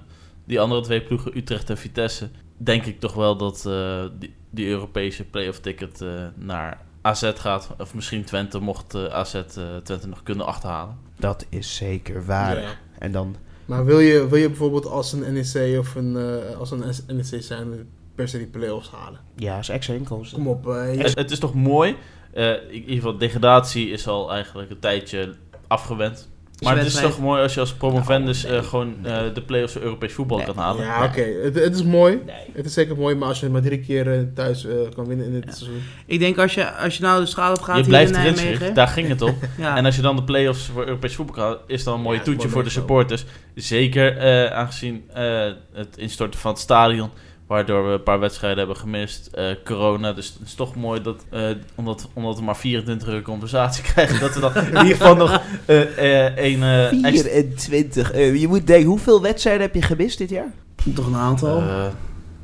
die 0.45 0.59
andere 0.59 0.81
twee 0.81 1.01
ploegen, 1.01 1.37
Utrecht 1.37 1.69
en 1.69 1.77
Vitesse, 1.77 2.29
denk 2.57 2.85
ik 2.85 2.99
toch 2.99 3.13
wel 3.13 3.37
dat 3.37 3.65
eh, 3.65 4.03
die, 4.19 4.33
die 4.49 4.67
Europese 4.67 5.23
play-off 5.23 5.59
ticket 5.59 6.01
eh, 6.01 6.25
naar 6.35 6.81
AZ 7.01 7.31
gaat. 7.35 7.69
Of 7.77 7.93
misschien 7.93 8.23
Twente, 8.23 8.59
mocht 8.59 8.93
eh, 8.93 9.05
AZ 9.05 9.33
eh, 9.33 9.43
Twente 9.83 10.07
nog 10.07 10.23
kunnen 10.23 10.45
achterhalen. 10.45 10.97
Dat 11.19 11.45
is 11.49 11.75
zeker 11.75 12.25
waar. 12.25 12.61
Ja. 12.61 12.69
En 12.99 13.11
dan 13.11 13.35
Maar 13.65 13.85
wil 13.85 13.99
je, 13.99 14.27
wil 14.27 14.39
je 14.39 14.47
bijvoorbeeld 14.47 14.85
als 14.85 15.13
een 15.13 15.33
NEC 15.33 15.79
of 15.79 15.95
een, 15.95 16.17
eh, 16.17 16.57
als 16.57 16.71
een 16.71 16.83
NEC 17.07 17.43
zijn 17.43 17.89
per 18.15 18.27
se 18.27 18.37
die 18.37 18.47
play-offs 18.47 18.89
halen? 18.89 19.19
Ja, 19.35 19.57
is 19.59 19.69
extra 19.69 19.93
inkomsten. 19.93 20.37
Kom 20.37 20.47
op. 20.47 20.67
eh, 20.67 20.95
je- 20.95 21.01
Het, 21.01 21.17
het 21.17 21.31
is 21.31 21.39
toch 21.39 21.53
mooi. 21.53 21.95
eh, 22.33 22.49
in 22.49 22.73
ieder 22.73 22.95
geval, 22.95 23.17
degradatie 23.17 23.89
is 23.89 24.07
al 24.07 24.31
eigenlijk 24.31 24.69
een 24.71 24.79
tijdje 24.79 25.33
afgewend. 25.67 26.29
Maar 26.61 26.77
het 26.77 26.85
is 26.87 26.99
toch 26.99 27.19
mooi 27.19 27.41
als 27.41 27.53
je 27.53 27.59
als 27.59 27.73
promovendus 27.73 28.41
Nou, 28.41 28.53
nee. 28.53 28.61
eh, 28.63 28.67
gewoon 28.69 28.95
eh, 29.03 29.19
de 29.33 29.41
play-offs 29.41 29.73
voor 29.73 29.81
Europees 29.81 30.13
voetbal 30.13 30.37
Nee. 30.37 30.45
kan 30.45 30.57
halen. 30.57 30.85
ja, 30.85 31.03
oké. 31.03 31.21
Het, 31.43 31.55
het 31.55 31.75
is 31.75 31.83
mooi. 31.83 32.19
Nee. 32.25 32.35
Het 32.53 32.65
is 32.65 32.73
zeker 32.73 32.95
mooi, 32.97 33.15
maar 33.15 33.27
als 33.27 33.39
je 33.39 33.49
maar 33.49 33.61
drie 33.61 33.79
keer 33.79 34.11
eh, 34.13 34.19
thuis 34.35 34.65
eh, 34.65 34.73
kan 34.95 35.05
winnen 35.07 35.25
in 35.25 35.31
dit 35.33 35.43
Ja. 35.45 35.51
seizoen. 35.51 35.81
Ik 36.05 36.19
denk 36.19 36.37
als 36.37 36.53
je, 36.53 36.71
als 36.71 36.97
je 36.97 37.03
nou 37.03 37.19
de 37.21 37.25
straat 37.25 37.57
op 37.57 37.61
gaat 37.63 37.75
je 37.75 37.81
hier 37.81 37.89
blijft 37.89 38.11
in 38.11 38.17
erin, 38.19 38.33
Nijmegen. 38.35 38.73
Daar 38.73 38.87
ging 38.87 39.07
het 39.07 39.21
op. 39.21 39.35
ja. 39.57 39.77
En 39.77 39.85
als 39.85 39.95
je 39.95 40.01
dan 40.01 40.15
de 40.15 40.23
play-offs 40.23 40.65
voor 40.65 40.85
Europees 40.85 41.15
voetbal 41.15 41.35
kan 41.35 41.43
halen, 41.43 41.59
is 41.67 41.83
dan 41.83 41.93
een 41.93 42.01
mooie 42.01 42.17
Ja, 42.17 42.23
toetje 42.23 42.39
mooi 42.41 42.51
voor 42.53 42.63
de 42.63 42.69
supporters. 42.69 43.25
Zeker 43.55 44.17
eh, 44.17 44.45
aangezien 44.57 45.03
eh, 45.13 45.51
het 45.73 45.97
instorten 45.97 46.39
van 46.39 46.51
het 46.51 46.59
stadion, 46.59 47.09
waardoor 47.51 47.85
we 47.87 47.91
een 47.91 48.03
paar 48.03 48.19
wedstrijden 48.19 48.57
hebben 48.57 48.77
gemist, 48.77 49.27
eh, 49.27 49.45
corona. 49.65 50.13
Dus 50.13 50.27
het 50.27 50.47
is 50.47 50.53
toch 50.53 50.75
mooi 50.75 51.01
dat, 51.01 51.25
eh, 51.29 51.49
omdat, 51.75 52.09
omdat 52.13 52.37
we 52.37 52.43
maar 52.43 52.57
24 52.57 53.07
uur 53.07 53.21
compensatie 53.21 53.83
krijgen, 53.93 54.19
dat 54.19 54.33
we 54.33 54.39
dan 54.39 54.55
in 54.55 54.65
ieder 54.65 54.81
geval 54.81 55.15
nog 55.15 55.41
eh, 55.65 56.25
eh, 56.27 56.53
een 56.53 56.63
eh, 56.63 57.05
extra... 57.05 57.29
24 57.29 58.13
euro. 58.13 58.35
Je 58.35 58.47
moet 58.47 58.67
denken, 58.67 58.87
hoeveel 58.87 59.21
wedstrijden 59.21 59.61
heb 59.61 59.75
je 59.75 59.81
gemist 59.81 60.17
dit 60.17 60.29
jaar? 60.29 60.51
Toch 60.95 61.07
een 61.07 61.15
aantal. 61.15 61.57
Eh, 61.57 61.85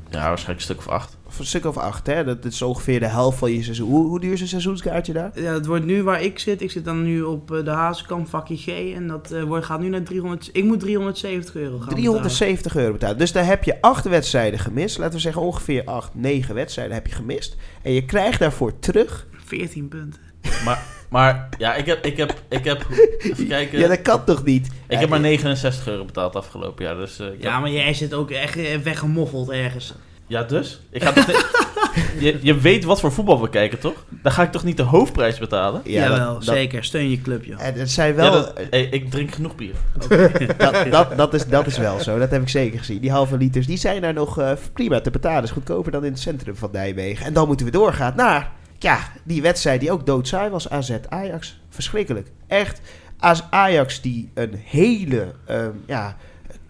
ja, 0.10 0.28
waarschijnlijk 0.28 0.48
een 0.48 0.62
stuk 0.62 0.78
of 0.78 0.88
acht. 0.88 1.16
Of 1.38 1.43
een 1.43 1.50
stuk 1.50 1.65
of 1.65 1.78
acht, 1.78 2.08
hè? 2.08 2.23
Dat 2.23 2.45
is 2.45 2.62
ongeveer 2.62 3.00
de 3.00 3.06
helft 3.08 3.38
van 3.38 3.52
je 3.52 3.63
seizoen. 3.63 3.89
Hoe, 3.89 4.08
hoe 4.08 4.19
duur 4.19 4.34
is 4.34 4.41
een 4.41 4.47
seizoenskaartje 4.47 5.13
daar? 5.13 5.32
Ja, 5.36 5.54
het 5.54 5.65
wordt 5.65 5.86
nu 5.86 6.04
waar 6.04 6.21
ik 6.21 6.39
zit. 6.39 6.62
Ik 6.62 6.71
zit 6.71 6.86
dan 6.86 7.04
nu 7.04 7.21
op 7.21 7.52
eh, 7.52 7.63
de 7.63 7.69
Hazenkamp 7.69 8.28
vakje 8.30 8.58
G. 8.58 8.67
En 8.95 9.08
dat 9.08 9.32
eh, 9.32 9.43
wordt, 9.43 9.65
gaat 9.65 9.80
nu 9.80 9.89
naar 9.89 10.04
300. 10.04 10.50
Ik 10.54 10.63
moet 10.63 10.80
370 10.80 11.56
euro 11.56 11.78
gaan 11.80 11.89
370 11.89 12.76
euro 12.76 12.91
betalen. 12.91 13.17
Dus 13.17 13.32
daar 13.32 13.45
heb 13.45 13.63
je 13.63 13.82
acht 13.82 14.06
wedstrijden 14.06 14.60
gemist. 14.60 14.97
Laten 14.97 15.13
we 15.13 15.19
zeggen 15.19 15.41
ongeveer 15.41 15.84
acht, 15.86 16.15
negen 16.15 16.56
wedstrijden 16.56 16.93
heb 16.93 17.08
je 17.08 17.13
gemist. 17.13 17.56
En 17.82 17.91
je 17.91 18.06
krijgt 18.06 18.39
daarvoor 18.39 18.80
terug... 18.80 19.26
betalen. 19.30 19.45
14 19.47 19.88
punten. 19.88 20.21
Maar, 20.65 20.84
maar 21.10 21.50
ja, 21.58 21.76
ik 21.76 21.86
heb, 21.86 22.06
ik 22.06 22.17
heb, 22.17 22.41
ik 22.50 22.63
heb, 22.63 22.86
even 23.19 23.47
kijken. 23.47 23.80
Ja, 23.80 23.88
dat 23.88 24.02
kan 24.02 24.23
toch 24.23 24.43
niet? 24.43 24.67
ik 24.88 25.00
heb 25.00 25.10
maar 25.10 25.19
69 25.19 25.88
euro 25.88 26.06
betaald 26.06 26.36
afgelopen 26.36 26.86
jaar. 26.86 26.95
Dus, 26.95 27.19
eh, 27.19 27.28
Ja, 27.39 27.52
heb- 27.52 27.62
maar 27.62 27.71
jij 27.71 27.93
zit 27.93 28.13
ook 28.13 28.32
echt 28.32 28.84
weggemoffeld 28.84 29.50
ergens. 29.50 29.93
Ja, 30.28 30.44
dus? 30.44 30.82
Ik 30.90 31.04
ga 31.04 31.12
toch 31.12 31.28
niet- 31.28 31.46
je, 32.20 32.40
je 32.42 32.58
weet 32.58 32.84
wat 32.84 33.00
voor 33.00 33.12
voetbal 33.12 33.42
we 33.42 33.50
kijken, 33.50 33.80
toch? 33.80 34.06
Dan 34.10 34.32
ga 34.32 34.44
ik 34.44 34.52
toch 34.52 34.63
niet 34.63 34.78
de 34.78 34.84
hoofdprijs 34.84 35.38
betalen? 35.38 35.82
Ja, 35.84 36.04
Jawel, 36.10 36.34
dat, 36.34 36.44
zeker. 36.44 36.84
Steun 36.84 37.10
je 37.10 37.22
club, 37.22 37.44
joh. 37.46 37.62
en 37.62 37.74
het 37.74 37.92
zijn 37.92 38.16
wel... 38.16 38.26
Ja, 38.26 38.32
dat- 38.32 38.54
hey, 38.70 38.84
ik 38.84 39.12
drink 39.12 39.32
genoeg 39.34 39.56
bier. 39.56 39.74
dat, 40.58 40.92
dat, 40.92 41.18
dat, 41.18 41.34
is, 41.34 41.48
dat 41.48 41.68
is 41.68 41.78
wel 41.78 42.00
zo. 42.00 42.20
Dat 42.20 42.32
heb 42.32 42.42
ik 42.42 42.50
zeker 42.50 42.80
gezien. 42.80 43.00
Die 43.02 43.12
halve 43.12 43.38
liters, 43.38 43.66
die 43.68 43.78
zijn 43.78 44.02
daar 44.02 44.13
nog 44.13 44.40
eh, 44.40 44.52
prima 44.74 45.02
te 45.02 45.10
betalen. 45.12 45.44
is 45.44 45.52
goedkoper 45.52 45.92
dan 45.92 46.06
in 46.06 46.12
het 46.12 46.22
centrum 46.22 46.56
van 46.56 46.70
Nijmegen. 46.72 47.26
En 47.26 47.34
dan 47.34 47.48
moeten 47.48 47.66
we 47.66 47.72
doorgaan 47.72 48.13
naar... 48.16 48.52
Ja, 48.80 49.00
die 49.24 49.42
wedstrijd 49.42 49.80
die 49.80 49.92
ook 49.92 50.06
doodsaai 50.06 50.50
was. 50.50 50.70
AZ-Ajax. 50.70 51.60
Verschrikkelijk. 51.70 52.28
Echt. 52.48 52.82
Als 53.20 53.44
Ajax 53.50 54.02
die 54.02 54.30
een 54.34 54.62
hele... 54.66 55.28
ehm, 55.46 55.70
ja, 55.86 56.18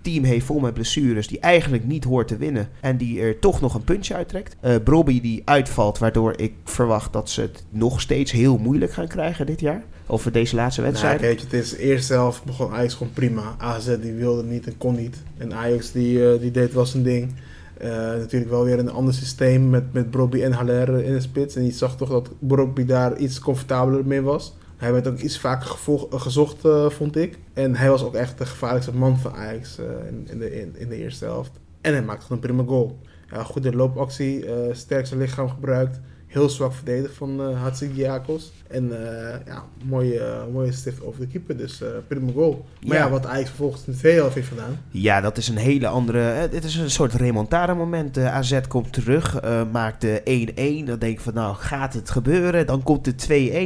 team 0.02 0.24
heeft 0.24 0.46
vol 0.46 0.60
met 0.60 0.74
blessures... 0.74 1.28
die 1.28 1.40
eigenlijk 1.40 1.86
niet 1.86 2.04
hoort 2.04 2.28
te 2.28 2.38
winnen... 2.38 2.70
en 2.82 2.98
die 2.98 3.20
er 3.22 3.40
toch 3.40 3.62
nog 3.62 3.74
een 3.74 3.84
puntje 3.84 4.14
uittrekt. 4.16 4.56
Eh 4.60 4.76
Brobby 4.84 5.22
die 5.22 5.42
uitvalt... 5.46 5.98
waardoor 5.98 6.34
ik 6.36 6.54
verwacht 6.64 7.14
dat 7.14 7.30
ze 7.30 7.42
het 7.42 7.64
nog 7.70 8.02
steeds 8.02 8.32
heel 8.32 8.58
moeilijk 8.58 8.92
gaan 8.94 9.08
krijgen 9.08 9.46
dit 9.46 9.60
jaar. 9.60 9.84
Over 10.08 10.32
deze 10.32 10.56
laatste 10.56 10.82
Nou, 10.82 10.92
wedstrijd. 10.94 11.22
kijk, 11.22 11.40
het 11.40 11.54
is 11.54 11.76
eerst 11.76 12.06
zelf 12.06 12.44
begon 12.44 12.72
Ajax 12.72 12.94
gewoon 12.94 13.14
prima. 13.14 13.56
AZ 13.58 13.98
die 14.02 14.14
wilde 14.14 14.44
niet 14.44 14.68
en 14.68 14.78
kon 14.78 14.96
niet. 14.96 15.24
En 15.38 15.54
Ajax 15.54 15.92
die, 15.92 16.32
eh, 16.32 16.40
die 16.40 16.52
deed 16.52 16.74
wel 16.74 16.86
zijn 16.86 17.04
ding. 17.04 17.34
Eh, 17.78 17.90
natuurlijk 17.90 18.52
wel 18.52 18.64
weer 18.64 18.80
een 18.80 18.92
ander 18.92 19.14
systeem 19.14 19.70
met, 19.70 19.94
met 19.94 20.12
Brobby 20.12 20.42
en 20.42 20.52
Haller 20.52 21.04
in 21.04 21.14
de 21.14 21.22
spits. 21.22 21.56
En 21.56 21.66
je 21.66 21.72
zag 21.72 21.98
toch 21.98 22.10
dat 22.10 22.30
Brobby 22.40 22.86
daar 22.86 23.18
iets 23.18 23.40
comfortabeler 23.40 24.06
mee 24.06 24.22
was. 24.22 24.56
Hij 24.78 24.92
werd 24.92 25.08
ook 25.08 25.20
iets 25.20 25.40
vaker 25.40 25.78
eh, 25.88 26.22
gezocht, 26.22 26.66
eh, 26.66 26.90
vond 26.90 27.16
ik. 27.16 27.38
En 27.54 27.76
hij 27.76 27.90
was 27.90 28.04
ook 28.04 28.16
echt 28.16 28.38
de 28.38 28.46
gevaarlijkste 28.46 28.96
man 28.96 29.18
van 29.18 29.34
Ajax 29.34 29.78
eh, 29.78 29.86
in, 30.08 30.28
in, 30.30 30.40
de, 30.40 30.62
in, 30.80 30.90
de 30.90 30.96
eerste 30.96 31.26
helft. 31.26 31.52
En 31.82 31.94
hij 31.94 32.04
maakte 32.04 32.34
een 32.34 32.40
prima 32.40 32.64
goal. 32.64 33.00
Ja, 33.32 33.44
goede 33.44 33.76
loopactie, 33.76 34.46
sterkste 34.72 35.18
lichaam 35.18 35.50
gebruikt. 35.50 36.00
Heel 36.28 36.50
zwak 36.50 36.74
verdedigd 36.74 37.16
van 37.16 37.42
eh 37.42 37.62
Hatzigiakos. 37.62 38.52
En 38.68 38.92
eh, 38.92 39.40
ja, 39.46 39.64
mooie, 39.84 40.20
eh, 40.20 40.42
mooie 40.54 40.72
stift 40.72 41.04
over 41.04 41.20
de 41.20 41.28
keeper. 41.28 41.58
Dus 41.58 41.82
eh 41.82 41.90
prima 42.08 42.32
goal. 42.32 42.66
Maar 42.82 42.98
Ja. 42.98 43.04
ja, 43.04 43.10
wat 43.10 43.26
Ajax 43.26 43.48
vervolgens 43.48 43.86
in 43.86 43.94
de 43.94 44.00
tweede 44.00 44.20
helft 44.20 44.36
heeft 44.36 44.48
gedaan. 44.48 44.80
Ja, 44.90 45.22
dat 45.22 45.38
is 45.38 45.48
een 45.48 45.58
hele 45.58 45.88
andere. 45.88 46.48
dit 46.52 46.64
is 46.64 46.76
een 46.76 46.92
soort 46.92 47.14
remontada 47.14 47.74
moment. 47.74 48.18
AZ 48.18 48.60
komt 48.68 48.94
terug, 48.94 49.42
maakt 49.72 50.02
de 50.02 50.22
1-1. 50.26 50.86
Dan 50.86 51.00
denk 51.00 51.18
je 51.18 51.24
van, 51.24 51.34
nou 51.34 51.56
gaat 51.56 51.94
het 51.94 52.10
gebeuren? 52.10 52.66
Dan 52.66 52.84
komt 52.84 53.06
de 53.06 53.16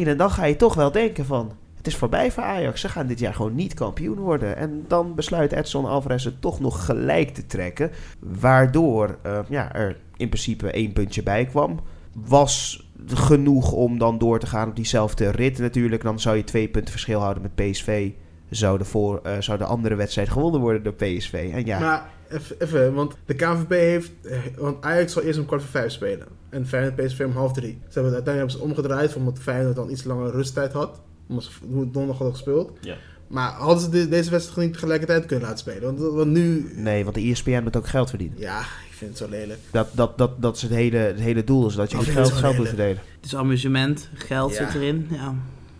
2-1. 0.05 0.07
En 0.07 0.17
dan 0.17 0.31
ga 0.31 0.45
je 0.45 0.55
toch 0.55 0.73
wel 0.73 0.91
denken 0.91 1.25
van. 1.25 1.51
Het 1.77 1.87
is 1.87 1.95
voorbij 1.95 2.31
voor 2.31 2.43
Ajax. 2.43 2.81
Ze 2.81 2.89
gaan 2.89 3.07
dit 3.07 3.19
jaar 3.19 3.33
gewoon 3.33 3.55
niet 3.55 3.73
kampioen 3.73 4.19
worden. 4.19 4.57
En 4.57 4.85
dan 4.87 5.15
besluit 5.15 5.51
Edson 5.51 5.85
Alvarez 5.85 6.23
het 6.23 6.41
toch 6.41 6.59
nog 6.59 6.85
gelijk 6.85 7.33
te 7.33 7.45
trekken. 7.47 7.91
Waardoor 8.19 9.17
ja, 9.49 9.73
er 9.73 9.97
in 10.17 10.29
principe 10.29 10.71
één 10.71 10.93
puntje 10.93 11.23
bij 11.23 11.45
kwam. 11.45 11.79
Was 12.13 12.85
genoeg 13.07 13.71
om 13.71 13.97
dan 13.97 14.17
door 14.17 14.39
te 14.39 14.45
gaan 14.47 14.69
op 14.69 14.75
diezelfde 14.75 15.29
rit 15.29 15.59
natuurlijk. 15.59 16.03
Dan 16.03 16.19
zou 16.19 16.37
je 16.37 16.43
twee 16.43 16.67
punten 16.69 16.91
verschil 16.91 17.19
houden 17.19 17.43
met 17.43 17.55
PSV. 17.55 18.11
Zou 18.49 18.77
de, 18.77 18.85
voor, 18.85 19.19
eh, 19.23 19.33
zou 19.39 19.57
de 19.57 19.63
andere 19.65 19.95
wedstrijd 19.95 20.29
gewonnen 20.29 20.61
worden 20.61 20.83
door 20.83 20.93
PSV. 20.93 21.49
En 21.53 21.65
ja, 21.65 21.79
Maar 21.79 22.09
even, 22.29 22.55
even, 22.59 22.93
want 22.93 23.15
de 23.25 23.33
KNVB 23.33 23.69
heeft... 23.71 24.11
eh, 24.23 24.37
Want 24.57 24.83
Ajax 24.83 25.13
zal 25.13 25.21
eerst 25.23 25.39
om 25.39 25.45
kwart 25.45 25.61
voor 25.61 25.71
vijf 25.71 25.91
spelen. 25.91 26.27
En 26.49 26.67
Feyenoord 26.67 26.95
PSV 26.95 27.23
om 27.25 27.31
half 27.31 27.51
drie. 27.53 27.71
Ze 27.87 27.93
hebben, 27.99 28.13
uiteindelijk 28.13 28.37
hebben 28.37 28.51
ze 28.51 28.59
omgedraaid, 28.83 29.15
omdat 29.15 29.39
Feyenoord 29.39 29.75
dan 29.75 29.89
iets 29.89 30.03
langer 30.03 30.31
rusttijd 30.31 30.73
had. 30.73 31.01
Omdat 31.27 31.43
ze 31.43 31.51
donderdag 31.69 32.17
hadden 32.17 32.31
gespeeld. 32.35 32.71
Ja. 32.81 32.95
Maar 33.27 33.51
hadden 33.51 33.79
ze 33.83 33.89
de- 33.89 34.07
deze 34.09 34.29
wedstrijd 34.31 34.67
niet 34.67 34.73
tegelijkertijd 34.73 35.25
kunnen 35.25 35.45
laten 35.47 35.59
spelen? 35.59 35.81
Want, 35.81 36.13
want 36.13 36.31
nu... 36.31 36.71
nee, 36.75 37.03
want 37.03 37.15
de 37.15 37.21
ESPN 37.21 37.63
moet 37.63 37.77
ook 37.77 37.87
geld 37.87 38.09
verdienen. 38.09 38.39
Ja, 38.39 38.61
vind 39.07 39.19
het 39.19 39.29
zo 39.29 39.35
lelijk. 39.37 39.59
Dat, 39.71 39.87
dat, 39.91 40.17
dat, 40.17 40.41
dat 40.41 40.55
is 40.55 40.61
het 40.61 40.71
hele, 40.71 40.97
het 40.97 41.19
hele 41.19 41.43
doel. 41.43 41.67
Is 41.67 41.75
dat 41.75 41.91
je 41.91 41.97
geld, 41.97 42.31
geld 42.31 42.57
moet 42.57 42.67
verdelen. 42.67 43.01
Het 43.15 43.25
is 43.25 43.35
amusement, 43.35 44.09
geld 44.13 44.51
Ja. 44.57 44.65
zit 44.71 44.75
erin. 44.81 45.07
Ja. 45.11 45.33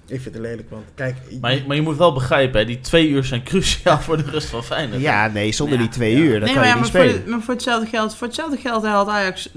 Ik 0.05 0.21
vind 0.21 0.35
het 0.35 0.43
lelijk, 0.43 0.69
want 0.69 0.83
kijk... 0.95 1.15
Maar, 1.41 1.53
je- 1.53 1.63
maar 1.67 1.75
je 1.75 1.81
moet 1.81 1.97
wel 1.97 2.13
begrijpen, 2.13 2.59
hè, 2.59 2.65
die 2.65 2.79
twee 2.79 3.09
uur 3.09 3.23
zijn 3.23 3.43
cruciaal 3.43 3.99
voor 3.99 4.17
de 4.17 4.23
rust 4.23 4.47
van 4.47 4.63
Feyenoord. 4.63 5.01
Ja, 5.01 5.27
nee, 5.27 5.51
zonder 5.51 5.75
Ja. 5.75 5.81
die 5.81 5.91
twee 5.91 6.11
Ja. 6.15 6.19
uur. 6.19 6.31
Dan 6.31 6.39
nee, 6.39 6.47
kan 6.47 6.55
maar, 6.57 6.67
je 6.67 6.73
niet 6.73 6.81
maar, 6.81 6.91
voor, 6.91 7.01
spelen. 7.09 7.23
de- 7.25 7.29
maar 7.31 7.41
voor 7.41 7.53
hetzelfde 7.53 7.87
geld, 7.89 8.15
voor 8.15 8.27
hetzelfde 8.27 8.57
geld 8.57 8.83
haalt 8.83 9.07
Ajax 9.07 9.49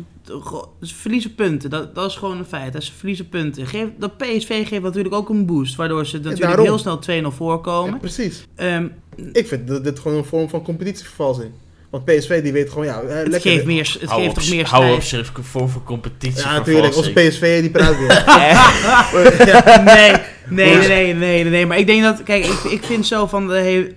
dus 0.81 0.93
verliezen 0.93 1.35
punten. 1.35 1.71
Dat, 1.71 1.95
dat 1.95 2.11
is 2.11 2.17
gewoon 2.17 2.39
een 2.39 2.45
feit. 2.45 2.85
Ze 2.85 2.93
verliezen 2.93 3.29
punten. 3.29 3.67
Geef, 3.67 3.87
dat 3.99 4.17
PSV 4.17 4.69
geeft 4.69 4.83
natuurlijk 4.83 5.15
ook 5.15 5.29
een 5.29 5.47
boost. 5.47 5.75
Waardoor 5.75 6.07
ze 6.07 6.17
natuurlijk 6.17 6.43
daarom. 6.43 6.65
heel 6.65 6.79
snel 6.79 6.99
2-0 6.99 7.27
voorkomen. 7.37 7.93
Ja, 7.93 7.99
precies. 7.99 8.47
Ehm, 8.55 8.87
Ik 9.33 9.47
vind 9.49 9.69
dit, 9.69 9.85
dit 9.85 9.99
gewoon 9.99 10.17
een 10.19 10.25
vorm 10.25 10.49
van 10.49 10.63
competitievervalsing. 10.63 11.51
Want 11.95 12.07
PSV 12.07 12.43
die 12.43 12.53
weet 12.53 12.71
gewoon, 12.71 12.85
ja, 12.85 13.01
eh, 13.01 13.17
het 13.17 13.29
lekker. 13.29 13.51
geeft, 13.51 13.65
meer, 13.65 13.97
het 14.01 14.11
hou 14.11 14.21
geeft 14.23 14.37
op, 14.37 14.43
toch 14.43 14.51
meer 14.51 14.67
hou 14.67 14.95
op, 14.95 15.03
voor 15.41 15.69
voor 15.69 15.83
competitie. 15.83 16.43
Ja, 16.43 16.53
natuurlijk. 16.59 16.97
Onze 16.97 17.13
PSV 17.13 17.61
die 17.61 17.71
praat 17.71 17.99
weer. 17.99 18.25
nee, 19.85 20.13
Nee, 20.49 20.89
nee, 20.89 21.15
nee, 21.15 21.45
nee. 21.45 21.67
Maar 21.67 21.79
ik 21.79 21.87
denk 21.87 22.03
dat, 22.03 22.23
kijk, 22.23 22.45
ik, 22.45 22.65
ik 22.65 22.85
vind 22.85 23.07
zo 23.07 23.27
van, 23.27 23.49
de 23.49 23.55
he- 23.55 23.89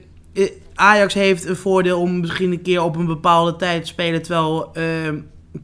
eh, 0.43 0.49
Ajax 0.73 1.13
heeft 1.13 1.45
een 1.45 1.55
voordeel 1.55 1.99
om 1.99 2.19
misschien 2.19 2.51
een 2.51 2.61
keer 2.61 2.81
op 2.81 2.95
een 2.95 3.05
bepaalde 3.05 3.55
tijd 3.55 3.81
te 3.81 3.87
spelen, 3.87 4.21
terwijl 4.21 4.69
eh, 4.73 4.83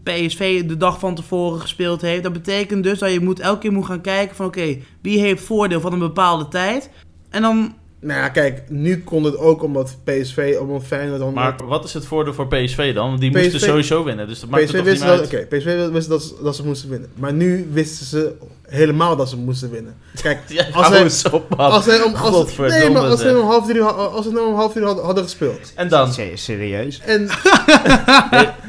PSV 0.03 0.63
de 0.63 0.77
dag 0.77 0.99
van 0.99 1.15
tevoren 1.15 1.61
gespeeld 1.61 2.01
heeft. 2.01 2.23
Dat 2.23 2.33
betekent 2.33 2.83
dus 2.83 2.99
dat 2.99 3.11
je 3.11 3.19
moet, 3.19 3.39
elke 3.39 3.59
keer 3.59 3.71
moet 3.71 3.85
gaan 3.85 4.01
kijken 4.01 4.35
van, 4.35 4.45
oké, 4.45 4.77
wie 5.01 5.19
heeft 5.19 5.43
voordeel 5.43 5.81
van 5.81 5.93
een 5.93 5.99
bepaalde 5.99 6.47
tijd? 6.47 6.89
En 7.29 7.41
dan, 7.41 7.73
Nou 8.03 8.19
ja, 8.19 8.29
kijk, 8.29 8.61
nu 8.69 9.03
kon 9.03 9.23
het 9.23 9.37
ook 9.37 9.63
omdat 9.63 9.97
PSV, 10.03 10.57
omdat 10.59 10.83
Feyenoord... 10.83 11.19
dan 11.19 11.33
Maar 11.33 11.55
wat 11.65 11.85
is 11.85 11.93
het 11.93 12.05
voordeel 12.05 12.33
voor 12.33 12.47
PSV 12.47 12.93
dan? 12.93 13.07
Want 13.07 13.21
die 13.21 13.31
PSV 13.31 13.41
moesten 13.41 13.59
sowieso 13.59 14.03
winnen, 14.03 14.27
dus 14.27 14.39
dat 14.39 14.49
maakt 14.49 14.63
PSV 14.63 14.73
het 14.73 14.85
toch 14.85 14.93
niet 14.93 15.03
uit. 15.03 15.25
oké, 15.25 15.45
PSV 15.45 15.87
wist 15.87 16.09
dat, 16.09 16.35
dat 16.43 16.55
ze 16.55 16.65
moesten 16.65 16.89
winnen. 16.89 17.09
Maar 17.15 17.33
nu 17.33 17.67
wisten 17.71 18.05
ze 18.05 18.35
helemaal 18.73 19.15
dat 19.15 19.29
ze 19.29 19.37
moesten 19.37 19.71
winnen. 19.71 19.95
Kijk, 20.21 20.39
Ja, 20.47 20.65
Als 20.73 20.87
hij- 20.87 21.31
op, 21.31 21.53
als 21.59 21.83
zij 21.83 22.01
om, 22.01 22.13
als, 22.15 22.55
nee, 22.57 22.89
maar 22.89 23.01
als 23.01 23.19
zeg. 23.19 23.35
om 23.35 23.41
half 23.49 23.65
drie, 23.67 23.81
als 23.83 24.25
ze 24.25 24.31
nou 24.31 24.47
om 24.47 24.55
half 24.55 24.71
drie 24.71 24.85
hadden, 24.85 25.03
hadden 25.05 25.23
gespeeld. 25.23 25.71
En 25.75 25.87
dan? 25.89 26.13
Se- 26.13 26.31
Serieus? 26.35 26.99
En 27.05 27.29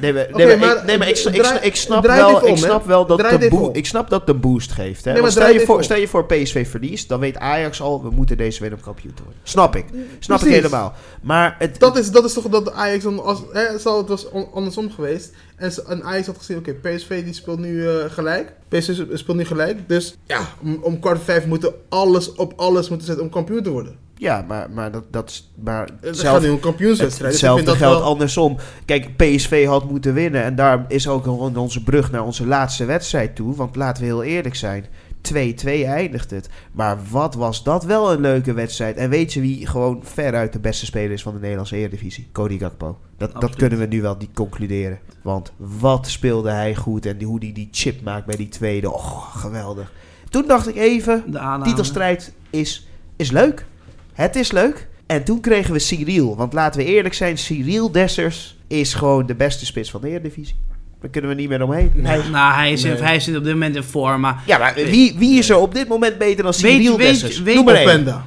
Nee, 0.01 0.12
nee, 0.12 0.27
nee, 0.33 0.47
maar, 0.47 0.59
maar 0.59 0.77
ik, 0.77 0.85
nee, 0.85 0.99
maar 0.99 1.09
ik, 1.09 1.17
ik, 1.62 1.77
snap- 1.77 2.05
ik 2.05 2.11
wel, 2.11 2.35
om, 2.40 2.47
ik 2.47 2.57
snap 2.57 2.87
wel 2.87 3.07
dat 3.07 3.19
Draai 3.19 3.38
de 3.38 3.49
om. 3.57 3.71
ik 3.73 3.87
snap 3.87 4.11
dat 4.11 4.27
de 4.27 4.35
boost 4.35 4.73
geeft. 4.73 5.05
Hè? 5.05 5.12
Nee, 5.12 5.23
maar 5.23 5.31
stel, 5.31 5.49
je 5.51 5.61
voor, 5.61 5.85
stel 5.85 5.97
je 5.97 6.09
voor 6.09 6.25
PSV 6.27 6.69
verliest, 6.71 7.09
dan 7.09 7.21
weet 7.21 7.37
Ajax 7.37 7.81
al, 7.81 8.03
we 8.03 8.11
moeten 8.11 8.37
deze 8.37 8.61
winnen 8.61 8.79
om 8.79 8.85
kampioen 8.85 9.14
te 9.14 9.23
worden. 9.23 9.40
Snap 9.45 9.77
ik. 9.77 9.85
Snap 10.19 10.38
ik 10.38 10.45
Precies. 10.45 10.62
helemaal. 10.62 10.93
Maar 11.23 11.57
het, 11.59 11.79
dat 11.81 11.99
is, 11.99 12.11
dat 12.11 12.25
is 12.25 12.33
toch 12.33 12.45
dat 12.49 12.73
Ajax 12.73 13.05
dan... 13.05 13.25
Als, 13.25 13.38
hè, 13.53 13.79
stel, 13.79 13.99
het 13.99 14.09
was 14.09 14.27
andersom 14.55 14.90
geweest. 14.90 15.33
En, 15.57 15.73
ze- 15.73 15.85
en 15.88 16.03
Ajax 16.05 16.27
had 16.27 16.38
gezien, 16.38 16.57
oké, 16.57 16.73
PSV 16.73 17.25
die 17.25 17.33
speelt 17.35 17.59
nu 17.59 17.88
eh, 17.88 18.05
gelijk. 18.09 18.53
PSV 18.69 19.01
speelt 19.12 19.37
nu 19.37 19.45
gelijk. 19.45 19.88
Dus 19.88 20.17
ja, 20.27 20.40
om, 20.62 20.79
om 20.83 21.01
kwart 21.01 21.17
voor 21.17 21.25
vijf 21.25 21.47
moeten 21.47 21.73
alles 21.88 22.35
op 22.35 22.53
alles 22.57 22.88
moeten 22.88 23.07
zetten 23.07 23.25
om 23.25 23.31
kampioen 23.31 23.62
te 23.62 23.71
worden. 23.71 23.97
ja, 24.17 24.45
maar, 24.49 24.71
maar 24.71 24.93
dat, 24.93 25.05
dat 25.11 25.31
is- 25.31 25.51
maar 25.64 25.88
Het 26.01 26.17
zelf- 26.19 26.33
gaat 26.33 26.40
nu 26.43 26.47
om 26.47 26.53
een 26.53 26.53
Het- 26.53 26.61
kampioenswedstrijd. 26.67 27.33
Dus 27.33 27.43
ik 27.43 27.47
vind 27.49 27.57
Hetzelfde 27.61 27.64
dat 27.64 27.77
geldt 27.90 27.99
wel- 28.05 28.12
andersom. 28.12 28.57
Kijk, 28.85 29.17
PSV 29.17 29.67
had 29.67 29.90
moeten 29.90 30.14
winnen. 30.14 30.43
En 30.43 30.55
daar 30.55 30.85
is 30.88 31.09
ook 31.09 31.27
onze 31.57 31.83
brug 31.83 32.11
naar 32.11 32.25
onze 32.25 32.47
laatste 32.47 32.85
wedstrijd 32.85 33.37
toe. 33.37 33.55
Want 33.55 33.77
laten 33.77 34.03
we 34.03 34.09
heel 34.09 34.23
eerlijk 34.23 34.55
zijn. 34.55 34.87
2-2 35.33 35.67
eindigt 35.67 36.31
het. 36.31 36.49
Maar 36.73 36.99
wat 37.11 37.35
was 37.35 37.63
dat 37.63 37.85
wel 37.85 38.13
een 38.13 38.21
leuke 38.21 38.53
wedstrijd. 38.53 38.97
En 38.97 39.11
weet 39.11 39.33
je 39.33 39.41
wie 39.41 39.67
gewoon 39.67 40.01
veruit 40.03 40.53
de 40.53 40.59
beste 40.59 40.87
speler 40.87 41.11
is 41.11 41.23
van 41.23 41.33
de 41.33 41.41
Nederlandse 41.41 41.77
Eredivisie? 41.77 42.29
Cody 42.33 42.59
Gakpo. 42.59 42.99
Dat, 43.17 43.41
dat 43.41 43.57
kunnen 43.57 43.79
we 43.79 43.87
nu 43.87 44.03
wel 44.03 44.17
niet 44.19 44.35
concluderen. 44.35 44.99
Want 45.23 45.53
wat 45.57 46.09
speelde 46.09 46.51
hij 46.51 46.75
goed. 46.75 47.07
En 47.07 47.19
die, 47.19 47.27
hoe 47.27 47.39
hij 47.39 47.53
die 47.53 47.69
chip 47.71 48.03
maakt 48.03 48.27
bij 48.27 48.37
die 48.37 48.49
tweede. 48.49 48.93
Oh, 48.93 49.37
geweldig. 49.37 49.93
Toen 50.31 50.47
dacht 50.47 50.69
ik 50.69 50.77
even, 50.77 51.25
de 51.27 51.61
titelstrijd 51.63 52.33
is, 52.51 52.89
is 53.17 53.31
leuk. 53.31 53.67
Het 54.13 54.37
is 54.37 54.53
leuk. 54.53 54.89
En 55.07 55.25
toen 55.25 55.41
kregen 55.41 55.73
we 55.73 55.79
Cyril. 55.79 56.37
Want 56.37 56.53
laten 56.53 56.81
we 56.81 56.87
eerlijk 56.87 57.15
zijn, 57.15 57.39
Cyril 57.39 57.91
Dessers 57.91 58.59
is 58.67 58.95
gewoon 58.95 59.27
de 59.27 59.35
beste 59.35 59.67
spits 59.67 59.91
van 59.91 60.01
de 60.01 60.09
Eredivisie. 60.09 60.57
Daar 61.05 61.12
kunnen 61.12 61.31
we 61.31 61.37
niet 61.37 61.49
meer 61.49 61.62
omheen. 61.62 61.90
Nee. 61.95 62.07
Hij- 62.07 62.31
Nou, 62.31 62.55
hij, 62.55 62.73
is, 62.73 62.83
Nee. 62.83 62.95
hij 62.97 63.21
zit 63.21 63.37
op 63.37 63.45
dit 63.45 63.53
moment 63.53 63.77
in 63.77 63.83
vorm, 63.83 64.21
maar... 64.21 64.43
ja, 64.47 64.59
maar 64.59 64.75
wie, 64.75 65.14
wie 65.19 65.38
is 65.38 65.51
er 65.51 65.57
op 65.57 65.75
dit 65.75 65.88
moment 65.88 66.19
beter 66.19 66.43
dan 66.45 66.55
Cyril 66.55 66.97
weet- 66.97 67.09
Dessers? 67.09 67.43
weet- 67.43 67.55
Noem 67.55 67.64
maar 67.64 67.75
één. 67.75 67.88
Openda. 67.88 68.25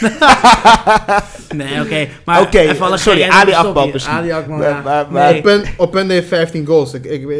Nee, 1.54 1.80
oké. 1.80 2.08
Maar 2.24 2.48
even 2.54 2.86
alle 2.86 2.96
sorry, 2.96 3.22
Ali 3.22 3.52
stokje. 3.52 3.90
misschien. 3.92 4.14
Ali 4.14 4.28
Maar- 4.48 4.62
ja. 4.62 4.80
maar- 4.84 5.06
maar- 5.10 5.30
Nee. 5.30 5.38
Open, 5.38 5.62
Openda 5.76 6.14
heeft 6.14 6.28
15 6.28 6.66
goals. 6.66 6.94
Ik, 6.94 7.04
ik 7.04 7.28
eh, 7.30 7.36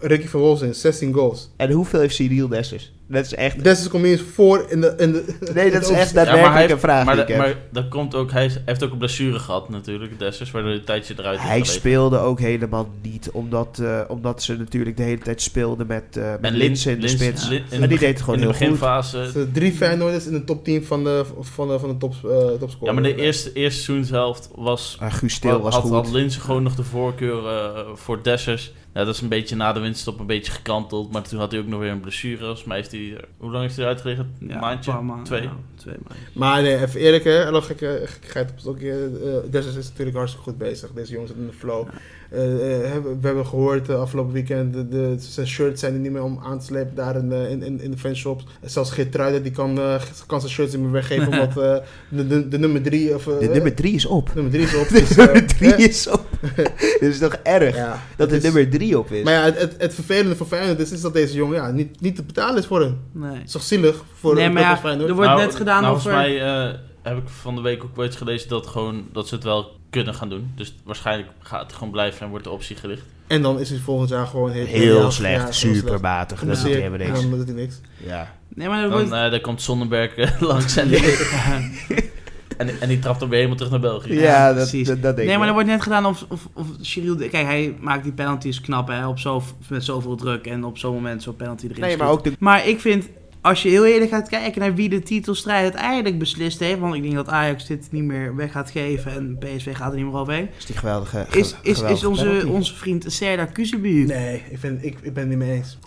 Ricky 0.00 0.26
van 0.28 0.40
Wolfswinkel, 0.40 0.80
16 0.80 1.12
goals. 1.12 1.50
En 1.56 1.70
hoeveel 1.70 2.00
heeft 2.00 2.14
Cyril 2.14 2.48
Dessers? 2.48 2.92
Dat 3.10 3.24
is 3.24 3.34
echt... 3.34 3.64
Dessus 3.64 3.88
komt 3.88 4.04
eens 4.04 4.22
voor 4.34 4.64
in 4.68 4.80
de... 4.80 4.94
In 4.98 5.12
de 5.12 5.24
Nee, 5.54 5.70
dat 5.70 5.82
is 5.82 5.88
echt 5.96 6.14
maar 6.14 6.24
daadwerkelijk 6.24 6.52
hij 6.54 6.62
een 6.62 6.68
heeft- 6.68 6.80
vraag 6.80 7.04
maar, 7.04 7.16
die 7.16 7.24
de- 7.24 7.32
ik 7.32 7.38
heb. 7.38 7.46
maar 7.46 7.62
dat 7.72 7.88
komt 7.88 8.14
ook, 8.14 8.30
hij 8.30 8.50
heeft 8.64 8.84
ook 8.84 8.92
een 8.92 8.98
blessure 8.98 9.38
gehad 9.38 9.68
natuurlijk, 9.68 10.18
Dessers, 10.18 10.50
waardoor 10.50 10.70
hij 10.70 10.80
een 10.80 10.86
tijdje 10.86 11.14
eruit 11.18 11.38
is 11.38 11.44
Hij 11.44 11.64
speelde 11.64 12.18
ook 12.18 12.40
helemaal 12.40 12.88
niet, 13.02 13.30
omdat, 13.32 13.78
eh, 13.82 14.00
omdat 14.08 14.42
ze 14.42 14.56
natuurlijk 14.56 14.96
de 14.96 15.02
hele 15.02 15.18
tijd 15.22 15.42
speelden 15.42 15.86
met, 15.86 16.16
eh 16.16 16.22
met 16.30 16.38
En 16.50 16.54
Linsen 16.56 16.90
in 16.92 17.00
de 17.00 17.06
Lins- 17.06 17.22
spits. 17.22 17.48
In 17.50 17.62
en 17.70 17.78
die 17.80 17.88
de- 17.88 17.98
deed 17.98 18.08
het 18.08 18.20
gewoon 18.20 18.34
in 18.34 18.40
de 18.40 18.46
heel 18.46 18.56
goed. 18.56 18.60
beginfase. 18.80 19.30
de 19.32 19.50
drie 19.52 19.72
Feyenoorders 19.72 20.26
in 20.26 20.32
de 20.32 20.44
top 20.44 20.64
10 20.64 20.84
van 20.84 21.04
de, 21.04 21.24
van 21.40 21.68
de, 21.68 21.78
van 21.78 21.88
de 21.88 21.96
top, 21.96 22.14
eh 22.24 22.30
topscorer. 22.58 22.86
Ja, 22.86 22.92
maar 22.92 23.02
de 23.02 23.14
eerste, 23.14 23.52
eerste 23.52 23.82
seizoenshelft 23.82 24.48
was 24.54 24.96
Ah, 25.00 25.12
Guus 25.12 25.34
Stil 25.34 25.60
was 25.60 25.74
had, 25.74 25.82
goed. 25.82 25.92
had 25.92 26.10
Linse 26.10 26.40
gewoon 26.40 26.62
nog 26.62 26.74
de 26.74 26.82
voorkeur 26.84 27.46
eh, 27.46 27.68
voor 27.94 28.22
Dessers. 28.22 28.72
Ja, 28.94 29.04
dat 29.04 29.14
is 29.14 29.20
een 29.20 29.28
beetje 29.28 29.56
na 29.56 29.72
de 29.72 29.80
winststop 29.80 30.18
een 30.20 30.26
beetje 30.26 30.52
gekanteld. 30.52 31.12
Maar 31.12 31.22
toen 31.22 31.38
had 31.38 31.50
hij 31.50 31.60
ook 31.60 31.66
nog 31.66 31.80
weer 31.80 31.90
een 31.90 32.00
blessure. 32.00 32.38
Volgens 32.38 32.64
mij 32.64 32.76
heeft 32.76 32.90
hij... 32.92 33.00
eh, 33.16 33.22
hoe 33.38 33.50
lang 33.50 33.62
heeft 33.62 33.76
hij 33.76 33.84
eruit 33.84 34.00
gelegen? 34.00 34.34
Een 34.40 34.48
Ja, 34.48 34.58
maandje? 34.60 34.90
een 34.90 34.96
paar 34.96 35.06
maanden, 35.06 35.24
Twee? 35.26 35.42
ja, 35.42 35.52
twee 35.74 35.94
maanden. 36.08 36.26
Maar 36.32 36.62
nee, 36.62 36.76
even 36.82 37.00
eerlijk 37.00 37.24
hè, 37.24 37.50
nog 37.50 37.66
gekke- 37.66 38.02
gekkigheid 38.04 38.46
op 38.46 38.52
het 38.52 38.60
stokje. 38.60 39.10
eh, 39.24 39.50
Dessus 39.52 39.76
is 39.76 39.88
natuurlijk 39.88 40.16
hartstikke 40.16 40.48
goed 40.50 40.58
bezig. 40.58 40.90
Deze 40.94 41.12
jongens 41.12 41.30
zitten 41.30 41.48
in 41.48 41.52
de 41.52 41.58
flow. 41.58 41.86
Eh, 42.30 42.74
eh, 42.84 42.92
hebben- 42.92 43.20
we 43.20 43.26
hebben 43.26 43.46
gehoord 43.46 43.88
eh, 43.88 44.00
afgelopen 44.00 44.32
weekend, 44.32 44.72
de, 44.72 44.88
de, 44.88 45.14
zijn 45.18 45.46
shirts 45.46 45.80
zijn 45.80 45.94
er 45.94 46.00
niet 46.00 46.12
meer 46.12 46.22
om 46.22 46.40
aan 46.44 46.58
te 46.58 46.64
slepen 46.64 46.94
daar 46.94 47.16
in, 47.16 47.28
de- 47.28 47.46
in, 47.50 47.62
in, 47.62 47.80
in 47.80 47.90
de 47.90 47.98
fanshops. 47.98 48.44
Zelfs 48.62 48.90
Geertruiden, 48.90 49.42
die 49.42 49.52
kan, 49.52 49.78
eh, 49.78 50.02
kan 50.26 50.40
zijn 50.40 50.52
shirts 50.52 50.72
niet 50.72 50.82
meer 50.82 50.90
weggeven, 50.92 51.26
omdat 51.32 51.48
eh, 51.58 51.76
de, 52.08 52.26
de, 52.26 52.48
de 52.48 52.58
nummer 52.58 52.82
drie... 52.82 53.14
Of, 53.14 53.26
eh, 53.26 53.38
De 53.38 53.48
nummer 53.48 53.74
3 53.74 53.94
is 53.94 54.06
op. 54.06 54.34
nummer 54.34 54.52
drie 54.52 54.64
is 54.64 54.74
op. 54.76 54.88
De 54.88 54.94
dus, 55.00 55.10
eh, 55.10 55.16
nummer 55.24 55.46
3 55.46 55.70
hè? 55.70 55.76
is 55.76 56.08
op. 56.08 56.29
Dit 57.00 57.02
is 57.02 57.18
toch 57.18 57.34
erg 57.42 57.76
Ja, 57.76 58.02
dat 58.16 58.30
het 58.30 58.36
is- 58.36 58.42
nummer 58.52 58.70
3 58.70 58.98
op 58.98 59.10
is. 59.12 59.24
Maar 59.24 59.32
ja, 59.32 59.42
het, 59.42 59.58
het, 59.60 59.74
het 59.78 59.94
vervelende 59.94 60.36
voor 60.36 60.46
Feyenoord 60.46 60.78
is, 60.78 60.92
is 60.92 61.00
dat 61.00 61.12
deze 61.12 61.34
jongen 61.34 61.56
ja, 61.56 61.70
niet, 61.70 62.00
niet 62.00 62.16
te 62.16 62.22
betalen 62.22 62.56
is 62.58 62.66
voor 62.66 62.80
hem. 62.80 62.98
Nee. 63.12 63.32
Het 63.34 63.46
is 63.46 63.52
toch 63.52 63.62
zielig 63.62 64.04
voor 64.14 64.34
Nee, 64.34 64.44
een 64.44 64.52
maar 64.52 64.62
ja, 64.62 64.70
als 64.70 64.80
Feyenoord? 64.80 65.08
er 65.08 65.14
wordt 65.14 65.30
Nou, 65.30 65.42
net 65.42 65.54
gedaan 65.54 65.82
nou, 65.82 65.94
over... 65.96 66.10
Volgens 66.10 66.32
mij 66.32 66.64
eh, 66.68 66.74
heb 67.02 67.16
ik 67.16 67.28
van 67.28 67.54
de 67.54 67.60
week 67.60 67.84
ook 67.84 67.96
wel 67.96 68.04
iets 68.06 68.16
gelezen 68.16 68.48
dat, 68.48 68.66
gewoon, 68.66 69.04
dat 69.12 69.28
ze 69.28 69.34
het 69.34 69.44
wel 69.44 69.78
kunnen 69.90 70.14
gaan 70.14 70.28
doen. 70.28 70.52
Dus 70.56 70.74
waarschijnlijk 70.84 71.28
gaat 71.40 71.62
het 71.62 71.72
gewoon 71.72 71.90
blijven 71.90 72.20
en 72.22 72.28
wordt 72.28 72.44
de 72.44 72.50
optie 72.50 72.76
gelicht. 72.76 73.02
En 73.26 73.42
dan 73.42 73.60
is 73.60 73.70
hij 73.70 73.78
volgend 73.78 74.08
jaar 74.08 74.26
gewoon 74.26 74.50
heel, 74.50 74.66
heel 74.66 75.02
ja, 75.02 75.10
slecht, 75.10 75.34
ja, 75.60 75.68
heel 75.68 75.74
super 75.74 76.00
matig. 76.00 76.38
Dat 76.38 76.48
doet 76.48 76.56
Geblesseerd, 76.58 76.72
hij 76.72 76.82
helemaal 76.82 77.06
en 77.06 77.12
niks. 77.12 77.20
dan 77.20 77.38
doet 77.38 77.46
hij 77.48 77.56
niks. 77.56 77.80
Ja. 77.96 78.34
Nee, 78.54 78.68
maar 78.68 78.82
er 78.82 78.88
Dan 78.90 78.98
wordt... 78.98 79.12
eh 79.12 79.30
daar 79.30 79.40
komt 79.40 79.62
Sonnenberg 79.62 80.14
eh, 80.14 80.40
langs 80.50 80.76
en 80.76 80.88
die, 80.88 81.00
en, 82.60 82.80
en 82.80 82.88
die 82.88 82.98
trapt 82.98 83.20
dan 83.20 83.28
weer 83.28 83.36
helemaal 83.36 83.56
terug 83.58 83.72
naar 83.72 83.90
België. 83.90 84.14
Ja, 84.14 84.46
dat, 84.46 84.56
precies. 84.56 84.86
dat, 84.86 85.02
dat 85.02 85.16
denk 85.16 85.16
Nee, 85.16 85.26
ik 85.26 85.38
maar 85.38 85.48
er 85.48 85.54
wel. 85.54 85.64
wordt 85.64 85.68
net 85.68 85.82
gedaan 85.82 86.06
of, 86.06 86.24
of, 86.28 86.48
of 86.52 86.66
Cyril... 86.80 87.16
Kijk, 87.16 87.32
hij 87.32 87.76
maakt 87.80 88.02
die 88.02 88.12
penalties 88.12 88.60
knap, 88.60 88.88
hè. 88.88 89.06
Op 89.06 89.18
zo, 89.18 89.42
met 89.68 89.84
zoveel 89.84 90.16
druk 90.16 90.46
en 90.46 90.64
op 90.64 90.78
zo'n 90.78 90.94
moment 90.94 91.22
zo'n 91.22 91.36
penalty 91.36 91.66
erin 91.66 91.80
Nee, 91.80 91.96
maar 91.96 92.08
ook 92.08 92.24
de... 92.24 92.32
Maar 92.38 92.66
ik 92.66 92.80
vind, 92.80 93.08
als 93.40 93.62
je 93.62 93.68
heel 93.68 93.86
eerlijk 93.86 94.10
gaat 94.10 94.28
kijken 94.28 94.60
naar 94.60 94.74
wie 94.74 94.88
de 94.88 95.02
titelstrijd 95.02 95.62
uiteindelijk 95.62 96.18
beslist 96.18 96.58
heeft... 96.58 96.78
Want 96.78 96.94
ik 96.94 97.02
denk 97.02 97.14
dat 97.14 97.28
Ajax 97.28 97.66
dit 97.66 97.88
niet 97.90 98.04
meer 98.04 98.36
weg 98.36 98.52
gaat 98.52 98.70
geven 98.70 99.12
en 99.12 99.38
PSV 99.38 99.76
gaat 99.76 99.90
er 99.90 99.96
niet 99.96 100.06
meer 100.06 100.20
overheen... 100.20 100.48
is 100.58 100.66
die 100.66 100.76
geweldige... 100.76 101.26
Is, 101.30 101.36
is, 101.36 101.56
is 101.62 101.78
geweldige 101.78 102.08
onze, 102.08 102.24
penalty. 102.24 102.46
onze 102.46 102.74
vriend 102.74 103.04
Serdar 103.08 103.46
Kuzebujuk. 103.46 104.08
Nee, 104.08 104.42
ik, 104.50 104.58
vind, 104.58 104.84
ik, 104.84 104.98
ik 105.02 105.14
ben 105.14 105.28
het 105.28 105.38
niet 105.38 105.48
mee 105.48 105.56
eens. 105.56 105.78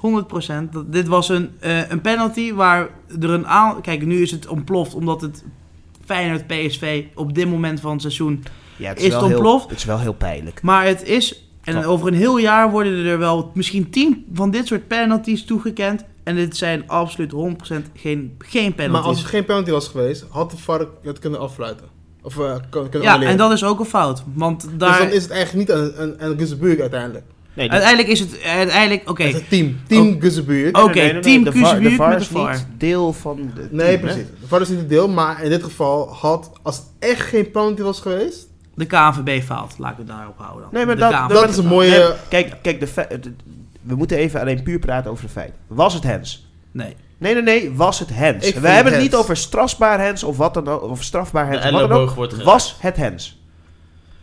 100%. 0.68 0.70
Dat, 0.72 0.94
dit 0.94 1.08
was 1.08 1.30
een, 1.30 1.50
eh, 1.60 1.90
een 1.90 2.02
penalty 2.02 2.54
waar 2.54 2.90
er 3.22 3.30
een 3.30 3.48
aan... 3.48 3.82
Kijk, 3.82 4.06
nu 4.06 4.22
is 4.22 4.32
het 4.32 4.48
ontploft 4.48 4.94
omdat 4.94 5.22
het 5.22 5.44
Feyenoord 6.06 6.48
PSV 6.48 7.04
op 7.16 7.36
dit 7.36 7.50
moment 7.50 7.80
van 7.80 7.92
het 7.92 8.02
seizoen... 8.02 8.44
Ja, 8.78 8.90
het 8.90 8.98
is 8.98 9.04
het 9.04 9.14
wel 9.14 9.22
heel- 9.24 9.32
ontploft? 9.32 9.70
Het 9.70 9.78
is 9.78 9.86
wel 9.86 10.00
heel 10.00 10.14
pijnlijk. 10.14 10.62
Maar 10.62 10.86
het 10.86 11.04
is... 11.04 11.48
En 11.64 11.86
over 11.86 12.08
een 12.08 12.14
heel 12.14 12.38
jaar 12.38 12.72
worden 12.72 13.06
er 13.06 13.18
wel 13.18 13.52
misschien 13.54 13.90
10 13.90 14.26
van 14.34 14.52
dit 14.52 14.68
soort 14.68 14.88
penalties 14.88 15.46
toegekend. 15.46 16.04
En 16.24 16.36
dit 16.36 16.58
zijn 16.58 16.84
absoluut 16.88 17.32
100% 17.32 17.36
geen, 17.94 18.36
geen 18.40 18.64
Maar 18.64 18.74
penalties. 18.74 19.08
als 19.10 19.24
er 19.24 19.30
geen 19.30 19.46
penalty 19.46 19.72
was 19.72 19.88
geweest, 19.88 20.26
had 20.30 20.52
de 20.52 20.58
VAR 20.58 20.88
het 21.04 21.20
kunnen 21.20 21.40
afsluiten. 21.40 21.86
Of 22.22 22.36
uh, 22.36 22.56
kunnen 22.70 22.90
ja, 22.92 22.98
annuleren. 22.98 23.28
en 23.28 23.38
dat 23.38 23.52
is 23.52 23.64
ook 23.64 23.80
een 23.80 23.86
fout. 23.86 24.24
Want 24.34 24.62
Dus 24.62 24.72
daar... 24.78 24.98
dan 25.00 25.08
is 25.08 25.22
het 25.24 25.32
eigenlijk 25.32 25.70
niet 25.70 25.78
aan, 25.78 25.94
aan, 25.98 26.22
aan 26.22 26.38
Guzebuurk 26.38 26.80
uiteindelijk. 26.80 27.26
Nee, 27.54 27.70
Uiteindelijk 27.70 28.10
is 28.10 28.20
het... 28.20 28.42
Uiteindelijk... 28.44 29.10
Oké. 29.10 29.24
Het 29.24 29.34
is 29.34 29.40
het 29.40 29.50
team. 29.50 29.80
Team. 29.88 30.08
Oké, 30.72 31.20
team 31.22 31.44
de 31.44 31.52
VAR, 31.52 31.80
de 31.80 31.92
VAR 31.92 32.10
met 32.10 32.22
is 32.22 32.28
de 32.28 32.34
VAR. 32.34 32.54
niet 32.54 32.66
deel 32.78 33.14
van 33.14 33.36
de 33.36 33.54
team, 33.54 33.68
Nee, 33.72 33.88
hè? 33.92 34.00
precies. 34.00 34.24
De 34.42 34.48
VAR 34.48 34.62
is 34.62 34.70
niet 34.70 34.90
deel, 34.90 35.10
maar 35.10 35.44
in 35.44 35.50
dit 35.50 35.64
geval 35.64 36.08
had, 36.14 36.52
als 36.62 36.76
het 36.78 36.86
echt 37.00 37.22
geen 37.22 37.52
penalty 37.52 37.82
was 37.82 38.00
geweest, 38.00 38.48
De 38.76 38.86
KNVB 38.86 39.44
faalt. 39.44 39.74
Laat 39.78 39.92
ik 39.92 39.98
het 39.98 40.08
daarop 40.08 40.38
houden 40.38 40.62
dan. 40.62 40.70
Nee, 40.74 40.86
maar 40.86 40.98
dat- 40.98 41.12
dat 41.12 41.30
dat 41.42 41.50
is 41.50 41.58
een 41.58 41.66
mooie... 41.66 41.90
Nee, 41.90 42.12
kijk, 42.30 42.56
kijk 42.62 42.80
de 42.80 42.88
we 43.82 43.96
moeten 43.96 44.18
even 44.18 44.40
alleen 44.40 44.64
puur 44.64 44.80
praten 44.80 45.12
over 45.12 45.24
de 45.26 45.32
feiten. 45.32 45.56
Was 45.68 45.94
het 45.94 46.04
hens? 46.04 46.48
Nee. 46.72 46.96
Nee, 47.18 47.34
nee, 47.34 47.44
nee, 47.44 47.74
was 47.76 48.00
het 48.00 48.10
hens? 48.14 48.48
Ik 48.48 48.56
We 48.56 48.68
hebben 48.68 48.94
het 48.94 49.02
hens. 49.02 49.12
niet 49.12 49.16
over 49.16 49.38
strafbaar 49.38 50.00
hens 50.00 50.24
of 50.24 50.38
wat 50.38 50.54
dan 50.54 50.68
ook, 50.68 50.82
of 50.82 51.04
strafbaar 51.04 51.48
hens. 51.48 51.62
De 51.62 51.68
of 51.68 51.74
wat 51.80 51.90
dan 51.90 52.00
ook. 52.00 52.44
Was 52.44 52.76
het 52.80 52.96
hens? 52.96 53.42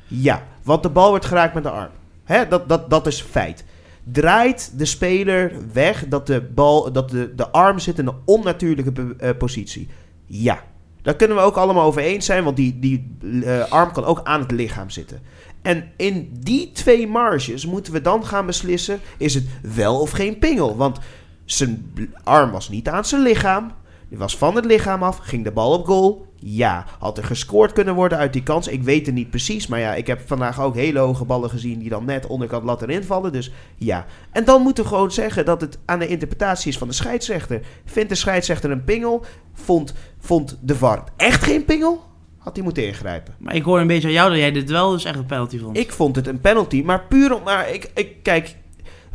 Ja, 0.06 0.42
want 0.62 0.82
de 0.82 0.88
bal 0.88 1.08
wordt 1.08 1.24
geraakt 1.24 1.54
met 1.54 1.62
de 1.62 1.70
arm. 1.70 1.90
Hè, 2.30 2.48
dat, 2.48 2.68
dat, 2.68 2.90
dat 2.90 3.06
is 3.06 3.20
feit. 3.20 3.64
Draait 4.04 4.72
de 4.78 4.84
speler 4.84 5.52
weg 5.72 6.08
dat 6.08 6.26
de, 6.26 6.40
bal, 6.40 6.92
dat 6.92 7.10
de, 7.10 7.34
de 7.34 7.50
arm 7.50 7.78
zit 7.78 7.98
in 7.98 8.06
een 8.06 8.16
onnatuurlijke 8.24 9.14
eh, 9.18 9.30
positie? 9.38 9.88
Ja. 10.26 10.62
Daar 11.02 11.16
kunnen 11.16 11.36
we 11.36 11.42
ook 11.42 11.56
allemaal 11.56 11.84
over 11.84 12.02
eens 12.02 12.26
zijn, 12.26 12.44
want 12.44 12.56
die, 12.56 12.78
die 12.78 13.16
eh, 13.44 13.70
arm 13.70 13.92
kan 13.92 14.04
ook 14.04 14.20
aan 14.24 14.40
het 14.40 14.50
lichaam 14.50 14.90
zitten. 14.90 15.20
En 15.62 15.92
in 15.96 16.30
die 16.40 16.72
twee 16.72 17.06
marges 17.06 17.66
moeten 17.66 17.92
we 17.92 18.00
dan 18.00 18.26
gaan 18.26 18.46
beslissen: 18.46 19.00
is 19.16 19.34
het 19.34 19.46
wel 19.74 20.00
of 20.00 20.10
geen 20.10 20.38
pingel? 20.38 20.76
Want 20.76 20.98
zijn 21.44 21.92
arm 22.24 22.50
was 22.50 22.68
niet 22.68 22.88
aan 22.88 23.04
zijn 23.04 23.22
lichaam. 23.22 23.72
Die 24.08 24.18
was 24.18 24.36
van 24.36 24.56
het 24.56 24.64
lichaam 24.64 25.02
af. 25.02 25.18
Ging 25.18 25.44
de 25.44 25.52
bal 25.52 25.72
op 25.72 25.86
goal? 25.86 26.29
Ja. 26.42 26.84
Had 26.98 27.18
er 27.18 27.24
gescoord 27.24 27.72
kunnen 27.72 27.94
worden 27.94 28.18
uit 28.18 28.32
die 28.32 28.42
kans? 28.42 28.68
Ik 28.68 28.82
weet 28.82 29.06
het 29.06 29.14
niet 29.14 29.30
precies. 29.30 29.66
Maar 29.66 29.80
ja, 29.80 29.94
ik 29.94 30.06
heb 30.06 30.20
vandaag 30.26 30.60
ook 30.60 30.74
hele 30.74 30.98
hoge 30.98 31.24
ballen 31.24 31.50
gezien 31.50 31.78
die 31.78 31.88
dan 31.88 32.04
net 32.04 32.26
onderkant 32.26 32.64
lat 32.64 32.82
erin 32.82 33.04
vallen. 33.04 33.32
Dus 33.32 33.52
ja. 33.76 34.06
En 34.32 34.44
dan 34.44 34.62
moeten 34.62 34.84
we 34.84 34.90
gewoon 34.90 35.12
zeggen 35.12 35.44
dat 35.44 35.60
het 35.60 35.78
aan 35.84 35.98
de 35.98 36.06
interpretatie 36.06 36.70
is 36.70 36.78
van 36.78 36.88
de 36.88 36.94
scheidsrechter. 36.94 37.60
Vindt 37.84 38.08
de 38.08 38.14
scheidsrechter 38.14 38.70
een 38.70 38.84
pingel? 38.84 39.24
Vond, 39.52 39.94
vond 40.18 40.58
de 40.60 40.76
VAR 40.76 41.04
echt 41.16 41.42
geen 41.42 41.64
pingel? 41.64 42.08
Had 42.38 42.54
hij 42.54 42.64
moeten 42.64 42.86
ingrijpen. 42.86 43.34
Maar 43.38 43.54
ik 43.54 43.62
hoor 43.62 43.80
een 43.80 43.86
beetje 43.86 44.08
aan 44.08 44.14
jou 44.14 44.30
dat 44.30 44.38
jij 44.38 44.52
dit 44.52 44.70
wel 44.70 44.90
dus 44.90 45.04
echt 45.04 45.16
een 45.16 45.26
penalty 45.26 45.58
vond. 45.58 45.76
Ik 45.76 45.92
vond 45.92 46.16
het 46.16 46.26
een 46.26 46.40
penalty, 46.40 46.82
maar 46.82 47.04
puur 47.04 47.34
om, 47.34 47.42
maar 47.42 47.70
ik, 47.70 47.90
ik 47.94 48.22
kijk, 48.22 48.56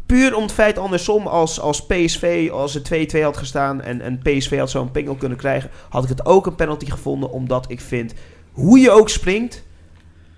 puur 0.05 0.35
om 0.35 0.41
het 0.41 0.51
feit 0.51 0.77
andersom 0.77 1.27
als, 1.27 1.59
als 1.59 1.85
PSV, 1.85 2.49
als 2.51 2.73
het 2.73 3.15
2-2 3.15 3.21
had 3.21 3.37
gestaan 3.37 3.81
en, 3.81 4.01
en 4.01 4.19
PSV 4.19 4.57
had 4.57 4.69
zo'n 4.69 4.91
pingel 4.91 5.15
kunnen 5.15 5.37
krijgen, 5.37 5.69
had 5.89 6.03
ik 6.03 6.09
het 6.09 6.25
ook 6.25 6.45
een 6.45 6.55
penalty 6.55 6.89
gevonden, 6.89 7.31
omdat 7.31 7.65
ik 7.71 7.81
vind, 7.81 8.13
hoe 8.51 8.79
je 8.79 8.91
ook 8.91 9.09
springt, 9.09 9.63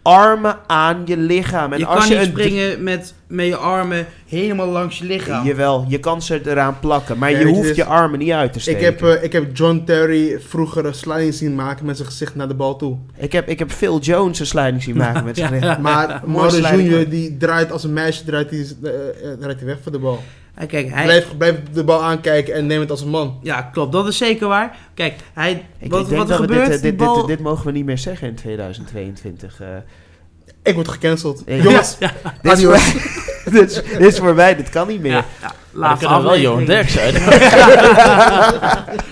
armen 0.07 0.57
aan 0.67 1.01
je 1.05 1.17
lichaam. 1.17 1.73
En 1.73 1.79
je 1.79 1.85
als 1.85 1.99
kan 2.07 2.13
je 2.15 2.19
niet 2.19 2.29
springen 2.29 2.83
met, 2.83 3.13
met 3.27 3.45
je 3.45 3.55
armen 3.55 4.05
helemaal 4.27 4.67
langs 4.67 4.97
je 4.97 5.05
lichaam. 5.05 5.45
Jawel, 5.45 5.85
je 5.87 5.99
kan 5.99 6.21
ze 6.21 6.41
eraan 6.49 6.79
plakken, 6.79 7.17
maar 7.17 7.31
Ja, 7.31 7.39
je 7.39 7.45
hoeft 7.45 7.67
dus- 7.67 7.75
je 7.77 7.85
armen 7.85 8.19
niet 8.19 8.31
uit 8.31 8.51
te 8.51 8.57
Ik 8.57 8.63
steken. 8.63 8.83
heb, 8.83 9.03
eh, 9.03 9.23
ik 9.23 9.31
heb 9.31 9.57
John 9.57 9.81
Terry 9.85 10.39
vroeger 10.47 10.85
een 10.85 10.93
sliding 10.93 11.33
zien 11.33 11.55
maken 11.55 11.85
met 11.85 11.95
zijn 11.97 12.07
gezicht 12.09 12.35
naar 12.35 12.47
de 12.47 12.53
bal 12.53 12.75
toe. 12.75 12.97
ik, 13.17 13.31
heb, 13.31 13.47
ik 13.47 13.59
heb 13.59 13.71
Phil 13.71 13.99
Jones 13.99 14.39
een 14.39 14.45
sliding 14.45 14.83
zien 14.83 14.97
maken 14.97 15.23
met 15.25 15.37
zijn 15.47 15.61
Ja. 15.61 15.77
Maar 15.81 16.21
sliding. 16.47 16.69
Junior 16.81 17.09
die 17.09 17.37
draait 17.37 17.71
als 17.71 17.83
een 17.83 17.93
meisje, 17.93 18.23
draait 18.25 18.49
hij 18.49 18.59
eh, 18.83 18.89
eh, 19.31 19.39
draait 19.39 19.57
hij 19.57 19.65
weg 19.67 19.77
van 19.83 19.91
de 19.91 19.99
bal. 19.99 20.19
Kijk, 20.65 20.89
hij, 20.93 21.03
Blijf, 21.03 21.37
blijf 21.37 21.55
de 21.73 21.83
bal 21.83 22.03
aankijken 22.03 22.53
en 22.53 22.65
neem 22.65 22.79
het 22.79 22.91
als 22.91 23.01
een 23.01 23.09
man. 23.09 23.39
ja, 23.41 23.61
klopt. 23.61 23.91
Dat 23.91 24.07
is 24.07 24.17
zeker 24.17 24.47
waar. 24.47 24.77
Kijk, 24.93 25.13
hij, 25.33 25.65
Ik, 25.79 25.91
wat, 25.91 26.01
ik 26.01 26.07
denk 26.07 26.21
wat 26.21 26.29
er 26.29 26.37
dat 26.37 26.49
gebeurt, 26.49 26.69
dit, 26.69 26.81
die 26.81 26.89
dit, 26.89 26.99
dit, 26.99 27.07
bal... 27.07 27.25
dit, 27.25 27.39
mogen 27.39 27.65
we 27.65 27.71
niet 27.71 27.85
meer 27.85 27.97
zeggen 27.97 28.27
in 28.27 28.35
2022. 28.35 29.61
eh. 29.61 29.67
Ik 30.63 30.75
word 30.75 30.87
gecanceld. 30.87 31.43
Ja. 31.45 31.55
Jongens, 31.55 31.97
dit, 32.41 32.51
is 32.57 32.63
voor, 32.63 32.79
dit, 33.51 33.69
is, 33.71 33.73
dit 33.83 33.99
is 33.99 34.17
voor 34.17 34.33
mij, 34.33 34.55
dit 34.55 34.69
kan 34.69 34.87
niet 34.87 35.01
meer. 35.01 35.11
ja, 35.11 35.97
ja, 35.99 36.17
we 36.17 36.23
wel 36.23 36.37
Johan. 36.39 36.65
Derks 36.65 36.97
uit. 36.99 37.15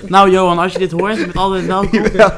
Nou 0.08 0.32
Johan, 0.32 0.60
als 0.60 0.72
je 0.72 0.80
dit 0.80 0.92
hoort, 0.92 1.26
met 1.28 1.36
altijd 1.36 1.66
welkom. 1.66 2.04
Ja. 2.14 2.38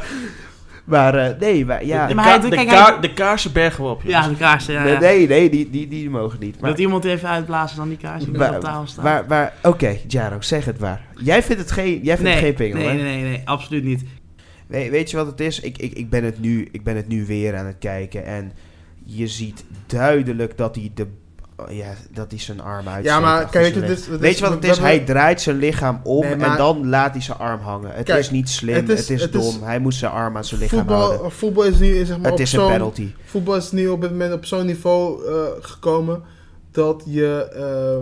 Maar 0.88 1.16
eh, 1.16 1.40
nee, 1.40 1.66
maar 1.66 1.86
ja. 1.86 2.08
de, 2.08 2.14
maar 2.16 2.26
ka- 2.26 2.30
hij- 2.40 2.50
de, 2.50 2.56
kijk, 2.56 2.68
ka- 2.68 2.92
hij- 2.92 3.00
de 3.00 3.14
kaarsen 3.14 3.52
bergen 3.52 3.84
we 3.84 3.90
op, 3.90 4.02
jongens. 4.04 4.26
Ja, 4.26 4.32
de 4.32 4.38
kaarsen. 4.38 4.74
Ja, 4.74 4.84
nee, 4.84 4.94
ja. 4.94 5.00
nee, 5.00 5.28
nee, 5.28 5.50
die, 5.50 5.70
die, 5.70 5.88
die 5.88 6.10
mogen 6.10 6.40
niet. 6.40 6.56
Maar, 6.60 6.70
Wilt 6.70 6.80
iemand 6.82 7.06
even 7.06 7.30
uitblazen 7.30 7.78
dan 7.78 7.90
die 7.90 7.98
kaarsen 7.98 8.30
die 8.30 8.40
waar, 8.40 8.56
op 8.56 8.62
tafel 8.62 8.88
staan? 8.88 9.04
waar, 9.04 9.28
waar, 9.28 9.54
Oké, 9.64 9.98
Jaro, 10.08 10.42
zeg 10.42 10.66
het 10.66 10.80
waar. 10.80 11.02
Jij 11.16 11.44
vindt 11.44 11.62
het 11.62 11.72
geen, 11.72 12.00
jij 12.04 12.18
vindt 12.18 12.22
nee, 12.22 12.34
het 12.34 12.44
geen 12.44 12.54
pingel, 12.54 12.78
nee, 12.78 12.88
hè? 12.88 12.94
nee, 12.94 13.04
nee, 13.04 13.24
nee, 13.24 13.42
absoluut 13.46 13.84
niet. 13.84 14.04
We- 14.68 14.90
weet 14.90 15.10
je 15.12 15.18
wat 15.18 15.26
het 15.28 15.40
is? 15.40 15.60
Ik, 15.60 15.78
ik, 15.78 15.94
ik, 15.94 16.10
ben 16.10 16.24
het 16.24 16.40
nu, 16.42 16.68
ik 16.72 16.84
ben 16.84 16.96
het 16.96 17.08
nu 17.08 17.26
weer 17.26 17.56
aan 17.58 17.66
het 17.66 17.78
kijken 17.80 18.26
en 18.26 18.52
je 19.04 19.28
ziet 19.28 19.66
duidelijk 19.86 20.58
dat 20.58 20.76
hij 20.76 20.92
de 20.94 21.08
ja, 21.70 21.94
dat 22.12 22.26
hij 22.30 22.40
zijn 22.40 22.62
arm 22.62 22.88
uit. 22.88 23.04
Ja, 23.04 23.20
maar 23.20 23.50
kijk, 23.50 23.64
weet 23.66 23.74
je, 23.74 23.80
dit, 23.90 24.00
is- 24.00 24.06
dit 24.06 24.20
Weet 24.20 24.38
je 24.38 24.44
wat 24.44 24.54
het 24.54 24.64
is? 24.66 24.78
Hij 24.78 25.00
draait 25.00 25.42
zijn 25.42 25.58
lichaam 25.58 26.00
om 26.04 26.22
Nee, 26.22 26.34
en 26.36 26.58
dan 26.58 26.90
laat 26.90 27.12
hij 27.12 27.22
zijn 27.22 27.38
arm 27.38 27.60
hangen. 27.62 27.92
Het 27.94 28.06
Kijk, 28.06 28.20
is 28.20 28.30
niet 28.30 28.50
slim, 28.50 28.76
het 28.76 28.88
het 28.88 29.00
is- 29.00 29.10
is, 29.10 29.22
is- 29.22 29.32
dom. 29.32 29.64
hij 29.64 29.80
moet 29.80 29.94
zijn 29.94 30.12
arm 30.12 30.38
aan 30.38 30.46
zijn 30.46 30.60
lichaam 30.62 30.88
houden. 30.88 31.10
voetbal, 31.12 31.30
voetbal 31.32 31.64
is 31.64 31.78
nu 31.80 32.06
zeg 32.06 32.18
maar, 32.18 32.26
Het 32.26 32.34
op 32.34 32.40
is 32.40 32.54
een 32.54 32.60
zo'n- 32.60 32.72
penalty. 32.72 33.12
Voetbal 33.26 33.56
is 33.56 33.72
nu 33.72 33.88
op 33.88 34.02
dit 34.02 34.12
moment 34.12 34.34
op 34.34 34.46
zo'n 34.46 34.66
niveau 34.66 35.28
eh, 35.28 35.34
gekomen 35.62 36.24
dat, 36.72 37.04
je, 37.06 37.48
eh, 37.54 37.98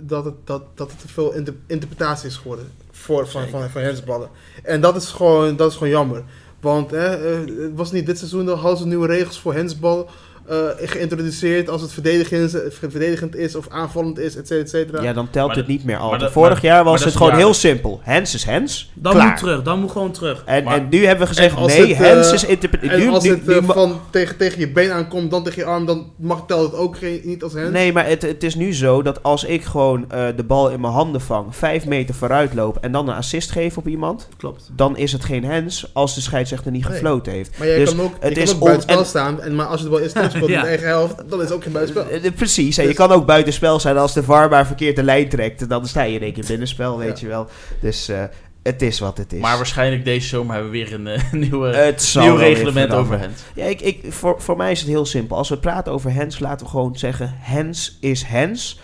dat, 0.00 0.24
het, 0.24 0.34
dat, 0.44 0.62
dat 0.74 0.90
het 0.90 1.00
te 1.00 1.08
veel 1.08 1.32
inter- 1.32 1.54
interpretatie 1.66 2.28
is 2.28 2.36
geworden 2.36 2.68
voor, 2.90 3.28
van, 3.28 3.48
van, 3.48 3.70
van 3.70 3.82
hensballen. 3.82 4.28
En 4.62 4.80
dat 4.80 4.96
is 4.96 5.06
gewoon, 5.08 5.56
dat 5.56 5.70
is 5.70 5.76
gewoon 5.76 5.92
jammer. 5.92 6.22
Want 6.60 6.92
eh, 6.92 7.10
het 7.46 7.74
was 7.74 7.92
niet 7.92 8.06
dit 8.06 8.18
seizoen, 8.18 8.46
dan 8.46 8.58
hadden 8.58 8.78
ze 8.78 8.86
nieuwe 8.86 9.06
regels 9.06 9.40
voor 9.40 9.54
hensbal 9.54 10.08
eh, 10.48 10.56
geïntroduceerd 10.76 11.68
als 11.68 11.82
het 11.82 11.92
verdedigend, 11.92 12.56
verdedigend 12.70 13.36
is 13.36 13.54
of 13.56 13.68
aanvallend 13.68 14.18
is, 14.18 14.36
et 14.36 14.46
cetera, 14.46 14.60
et 14.64 14.70
cetera. 14.70 15.02
Ja, 15.02 15.12
dan 15.12 15.30
telt 15.30 15.46
Maar 15.46 15.56
het 15.56 15.66
dat- 15.66 15.74
niet 15.76 15.84
meer 15.84 15.96
altijd. 15.96 16.20
dat- 16.20 16.32
Vorig 16.32 16.52
maar- 16.52 16.64
jaar 16.72 16.84
was 16.84 17.00
het 17.00 17.08
is 17.08 17.16
gewoon 17.16 17.34
heel 17.34 17.54
simpel. 17.54 18.00
Hens 18.02 18.34
is 18.34 18.44
hens. 18.44 18.90
Dan 18.94 19.12
klaar. 19.12 19.28
moet 19.28 19.36
terug, 19.38 19.62
dan 19.62 19.80
moet 19.80 19.90
gewoon 19.90 20.10
terug. 20.12 20.42
En, 20.46 20.64
Maar- 20.64 20.74
en 20.76 20.86
nu 20.90 21.06
hebben 21.06 21.26
we 21.26 21.34
gezegd, 21.34 21.54
En 21.56 21.62
als 21.62 21.72
nee, 21.76 21.80
het, 21.80 21.90
eh, 21.90 21.96
hens 22.12 22.32
is 22.32 22.44
interpretatie. 22.44 23.00
En 23.02 23.06
Nu, 23.08 23.12
als 23.14 23.24
nu- 23.24 23.30
het 23.30 23.46
nu 23.46 23.54
eh, 23.54 23.64
van 23.64 24.00
tegen, 24.10 24.36
tegen 24.36 24.58
je 24.60 24.68
been 24.72 24.90
aankomt, 24.90 25.30
dan 25.30 25.44
tegen 25.44 25.58
je 25.62 25.68
arm, 25.68 25.86
dan 25.86 26.12
mag 26.16 26.44
telt 26.46 26.70
het 26.72 26.80
ook 26.80 26.96
geen, 26.98 27.20
niet 27.24 27.42
als 27.42 27.52
hens. 27.52 27.70
Nee, 27.70 27.92
maar 27.92 28.06
het, 28.06 28.22
het 28.22 28.42
is 28.42 28.54
nu 28.54 28.74
zo 28.74 29.02
dat 29.02 29.22
als 29.22 29.44
ik 29.44 29.64
gewoon 29.64 30.10
eh, 30.10 30.26
de 30.36 30.44
bal 30.44 30.70
in 30.70 30.80
mijn 30.80 30.92
handen 30.92 31.20
vang, 31.20 31.56
vijf 31.56 31.86
meter 31.86 32.14
vooruit 32.14 32.54
loop 32.54 32.76
en 32.80 32.92
dan 32.92 33.08
een 33.08 33.14
assist 33.14 33.50
geef 33.50 33.76
op 33.76 33.88
iemand, 33.88 34.28
Klopt. 34.36 34.70
dan 34.76 34.96
is 34.96 35.12
het 35.12 35.24
geen 35.24 35.44
hens 35.44 35.90
als 35.92 36.14
de 36.14 36.20
scheidsrechter 36.20 36.70
niet 36.70 36.82
Nee. 36.84 36.92
gefloten 36.92 37.32
heeft. 37.32 37.58
Maar 37.58 37.66
jij 37.66 37.78
Dus 37.78 37.88
kan 37.94 38.00
ook, 38.04 38.12
het 38.20 38.34
je 38.34 38.40
is 38.42 38.58
kan 38.58 38.98
ook 38.98 39.04
staan, 39.04 39.40
en, 39.40 39.54
maar 39.54 39.66
als 39.66 39.78
je 39.80 39.84
de 39.84 39.90
bal 39.90 40.00
in 40.34 40.46
de 40.46 40.56
eigen 40.56 40.86
helft, 40.86 41.14
dan 41.28 41.38
is 41.38 41.44
het 41.44 41.54
ook 41.54 41.62
geen 41.62 41.72
buitenspel. 41.72 42.08
Eh, 42.10 42.24
eh, 42.24 42.34
Precies, 42.34 42.78
en 42.78 42.86
je 42.86 42.94
kan 42.94 43.10
ook 43.10 43.26
buitenspel 43.26 43.80
zijn 43.80 43.96
als 43.96 44.12
de 44.14 44.22
VAR 44.22 44.48
maar 44.48 44.66
verkeerd 44.66 44.96
de 44.96 45.02
lijn 45.02 45.28
trekt. 45.28 45.68
Dan 45.68 45.86
sta 45.86 46.02
je 46.02 46.14
in 46.14 46.22
één 46.22 46.32
keer 46.32 46.44
binnenspel, 46.46 46.98
weet 46.98 47.20
Ja. 47.20 47.26
je 47.26 47.32
wel. 47.32 47.46
Dus 47.80 48.08
eh, 48.08 48.22
het 48.62 48.82
is 48.82 48.98
wat 48.98 49.18
het 49.18 49.32
is. 49.32 49.40
Maar 49.40 49.56
waarschijnlijk 49.56 50.04
deze 50.04 50.28
zomer 50.28 50.54
hebben 50.54 50.72
we 50.72 50.78
weer 50.78 50.94
een 50.94 51.20
nieuwe, 51.40 51.94
nieuw 52.14 52.36
reglement 52.36 52.92
over. 52.92 53.18
Hens. 53.18 53.40
Ja, 53.54 53.64
ik, 53.64 53.80
ik, 53.80 54.00
voor, 54.08 54.40
voor 54.42 54.56
mij 54.56 54.70
is 54.70 54.80
het 54.80 54.88
heel 54.88 55.06
simpel. 55.06 55.36
Als 55.36 55.48
we 55.48 55.58
praten 55.58 55.92
over 55.92 56.12
hens, 56.12 56.38
laten 56.38 56.66
we 56.66 56.70
gewoon 56.72 56.96
zeggen: 56.96 57.34
hens 57.38 57.98
is 58.00 58.22
hens. 58.22 58.80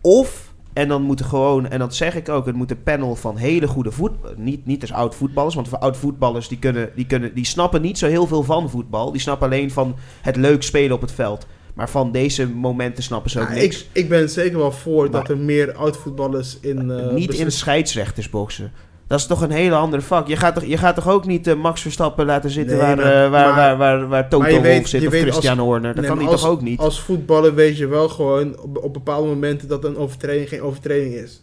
Of, 0.00 0.49
en 0.72 0.88
dan 0.88 1.02
moeten 1.02 1.24
gewoon, 1.26 1.68
en 1.68 1.78
dat 1.78 1.94
zeg 1.94 2.14
ik 2.16 2.28
ook, 2.28 2.46
het 2.46 2.54
moet 2.54 2.70
een 2.70 2.82
panel 2.82 3.14
van 3.16 3.36
hele 3.36 3.66
goede 3.68 3.90
voet. 3.90 4.10
Niet, 4.36 4.66
niet 4.66 4.80
als 4.80 4.92
oud 4.92 5.14
voetballers, 5.14 5.54
want 5.54 5.68
voor 5.68 5.78
oud 5.78 5.96
voetballers 5.96 6.48
die, 6.48 6.58
kunnen, 6.58 6.90
die, 6.94 7.06
kunnen, 7.06 7.34
die 7.34 7.44
snappen 7.46 7.82
niet 7.82 7.98
zo 7.98 8.06
heel 8.06 8.26
veel 8.26 8.42
van 8.42 8.70
voetbal. 8.70 9.12
Die 9.12 9.20
snappen 9.20 9.46
alleen 9.46 9.70
van 9.70 9.96
het 10.22 10.36
leuk 10.36 10.62
spelen 10.62 10.96
op 10.96 11.00
het 11.00 11.12
veld. 11.12 11.46
Maar 11.74 11.90
van 11.90 12.12
deze 12.12 12.48
momenten 12.48 13.02
snappen 13.02 13.30
ze 13.30 13.40
ook 13.40 13.48
Ja, 13.48 13.54
niks. 13.54 13.80
ik, 13.80 13.86
ik 13.92 14.08
ben 14.08 14.30
zeker 14.30 14.58
wel 14.58 14.72
voor 14.72 15.02
Maar- 15.02 15.20
dat 15.20 15.28
er 15.30 15.38
meer 15.38 15.74
oud-voetballers 15.74 16.58
in... 16.60 16.90
eh, 16.90 17.12
niet 17.12 17.34
in 17.34 17.52
scheidsrechtersboxen. 17.52 18.72
Dat 19.10 19.18
is 19.18 19.26
toch 19.26 19.40
een 19.42 19.50
hele 19.50 19.74
andere 19.74 20.02
vak. 20.02 20.26
Je 20.28 20.36
gaat 20.36 20.54
toch, 20.54 20.64
je 20.64 20.76
gaat 20.76 20.94
toch 20.94 21.08
ook 21.08 21.26
niet 21.26 21.46
eh, 21.46 21.54
Max 21.54 21.80
Verstappen 21.82 22.26
laten 22.26 22.50
zitten 22.50 22.76
Nee, 22.76 22.86
waar, 22.86 22.96
maar- 22.96 23.24
eh, 23.24 23.30
waar, 23.30 23.54
maar- 23.54 23.54
waar, 23.54 23.76
waar, 23.98 24.08
waar 24.08 24.28
Toto 24.28 24.44
weet- 24.44 24.74
Wolff 24.74 24.88
zit 24.88 25.06
of 25.06 25.12
Christian 25.14 25.58
Horner. 25.58 25.94
Dat 25.94 26.00
Nee, 26.04 26.10
kan 26.10 26.18
hij 26.18 26.26
als- 26.28 26.40
toch 26.40 26.50
ook 26.50 26.62
niet? 26.62 26.78
Als 26.80 27.00
voetballer 27.00 27.54
weet 27.54 27.76
je 27.78 27.86
wel 27.86 28.08
gewoon 28.08 28.58
op, 28.60 28.78
op 28.84 28.92
bepaalde 28.92 29.28
momenten 29.28 29.68
dat 29.68 29.84
een 29.84 29.96
overtreding 29.96 30.48
geen 30.48 30.62
overtreding 30.62 31.14
is. 31.14 31.42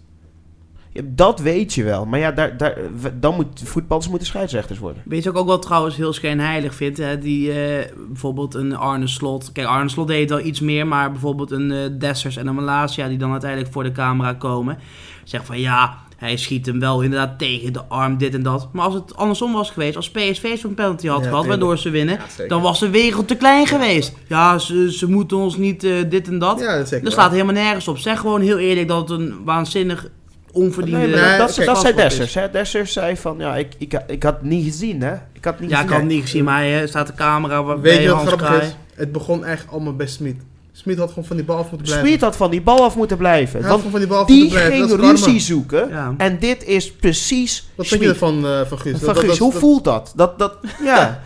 Ja, 0.91 1.01
dat 1.05 1.39
weet 1.39 1.73
je 1.73 1.83
wel. 1.83 2.05
Maar 2.05 2.19
ja, 2.19 2.31
daar, 2.31 2.57
daar, 2.57 2.77
dan 3.19 3.35
moet 3.35 3.61
voetballers 3.63 4.09
moeten 4.09 4.27
scheidsrechters 4.27 4.79
worden. 4.79 5.01
Weet 5.05 5.23
je 5.23 5.29
ook, 5.29 5.37
ook 5.37 5.47
wel 5.47 5.59
trouwens 5.59 5.95
heel 5.95 6.13
schijnheilig 6.13 6.75
vindt? 6.75 6.97
Hè? 6.97 7.19
Die 7.19 7.51
eh, 7.51 7.85
bijvoorbeeld 8.07 8.53
een 8.53 8.75
Arne 8.75 9.07
Slot. 9.07 9.51
Kijk, 9.51 9.67
Arne 9.67 9.89
Slot 9.89 10.07
deed 10.07 10.29
wel 10.29 10.39
iets 10.45 10.59
meer, 10.59 10.87
maar 10.87 11.11
bijvoorbeeld 11.11 11.51
een 11.51 11.71
eh, 11.71 11.77
Dessers 11.99 12.37
en 12.37 12.47
een 12.47 12.55
Malasia 12.55 13.07
die 13.07 13.17
dan 13.17 13.31
uiteindelijk 13.31 13.71
voor 13.71 13.83
de 13.83 13.91
camera 13.91 14.33
komen. 14.33 14.77
Zeggen 15.23 15.47
van 15.49 15.59
ja, 15.59 15.97
hij 16.17 16.37
schiet 16.37 16.65
hem 16.65 16.79
wel 16.79 17.01
inderdaad 17.01 17.39
tegen 17.39 17.73
de 17.73 17.81
arm, 17.87 18.17
dit 18.17 18.33
en 18.33 18.43
dat. 18.43 18.67
Maar 18.71 18.85
als 18.85 18.93
het 18.93 19.15
andersom 19.15 19.53
was 19.53 19.69
geweest, 19.71 19.95
als 19.95 20.09
PSV 20.11 20.57
zo'n 20.57 20.73
penalty 20.73 21.07
had 21.07 21.23
Ja, 21.23 21.29
gehad, 21.29 21.45
waardoor 21.45 21.77
ze 21.77 21.89
winnen, 21.89 22.19
Ja, 22.37 22.47
dan 22.47 22.61
was 22.61 22.79
de 22.79 22.89
wereld 22.89 23.27
te 23.27 23.35
klein 23.35 23.67
geweest. 23.67 24.13
Ja, 24.27 24.57
ze, 24.57 24.91
ze 24.93 25.09
moeten 25.09 25.37
ons 25.37 25.57
niet 25.57 25.83
eh, 25.83 25.91
dit 26.09 26.27
en 26.27 26.39
dat. 26.39 26.59
Ja, 26.59 26.77
dat 26.77 26.99
Dat 27.03 27.11
slaat 27.13 27.31
helemaal 27.31 27.53
nergens 27.53 27.87
op. 27.87 27.97
Zeg 27.97 28.19
gewoon 28.19 28.41
heel 28.41 28.57
eerlijk 28.57 28.87
dat 28.87 29.09
het 29.09 29.19
een 29.19 29.35
waanzinnig 29.43 30.07
onverdiende... 30.51 31.07
Nee, 31.07 31.37
dat, 31.37 31.61
dat 31.65 31.79
zei. 31.79 31.95
Dessers. 31.95 32.33
Hè? 32.33 32.49
Dessers 32.51 32.93
zei 32.93 33.17
van, 33.17 33.35
ja, 33.39 33.55
ik, 33.55 33.73
ik, 33.77 34.01
ik 34.07 34.23
had 34.23 34.33
het 34.33 34.43
niet 34.43 34.63
gezien, 34.63 35.01
hè. 35.01 35.13
Ik 35.33 35.45
had 35.45 35.59
niet 35.59 35.69
Ja, 35.69 35.75
ik 35.75 35.81
gezien. 35.81 35.91
had 35.93 36.01
het 36.01 36.11
niet 36.11 36.21
gezien, 36.21 36.43
maar 36.43 36.59
hij 36.61 36.87
staat 36.87 37.07
de 37.07 37.13
camera 37.13 37.63
waar 37.63 37.81
Weet 37.81 38.01
je 38.03 38.09
wat 38.09 38.27
grappig 38.27 38.61
is? 38.61 38.75
Het 38.95 39.11
begon 39.11 39.43
eigenlijk 39.43 39.73
allemaal 39.75 39.95
bij 39.95 40.07
Smit. 40.07 40.35
Smit 40.81 40.97
had 40.97 41.09
gewoon 41.09 41.25
van 41.25 41.35
die 41.35 41.45
bal 41.45 41.57
af 41.57 41.69
moeten 41.69 41.87
blijven. 41.87 42.07
Smit 42.07 42.21
had 42.21 42.35
van 42.35 42.51
die 42.51 42.61
bal 42.61 42.83
af 42.83 42.95
moeten 42.95 43.17
blijven. 43.17 43.59
Hij 43.59 43.69
Want 43.69 43.83
van 43.89 43.99
die 43.99 44.07
bal 44.07 44.19
af 44.19 44.27
die 44.27 44.39
moeten 44.41 44.57
blijven. 44.67 44.87
ging 44.89 45.01
ruzie 45.01 45.39
zoeken. 45.39 45.89
Ja. 45.89 46.13
En 46.17 46.39
dit 46.39 46.63
is 46.65 46.91
precies 46.91 47.67
Wat 47.75 47.87
vind 47.87 48.01
je 48.01 48.09
ervan, 48.09 48.45
eh, 48.45 48.61
van 48.67 48.79
Guus? 48.79 48.99
Van 48.99 49.15
Guus, 49.15 49.27
dat- 49.27 49.37
hoe 49.37 49.51
dat- 49.51 49.59
voelt 49.61 49.83
dat? 49.83 50.13
Dat, 50.15 50.39
dat, 50.39 50.57
ja. 50.83 51.21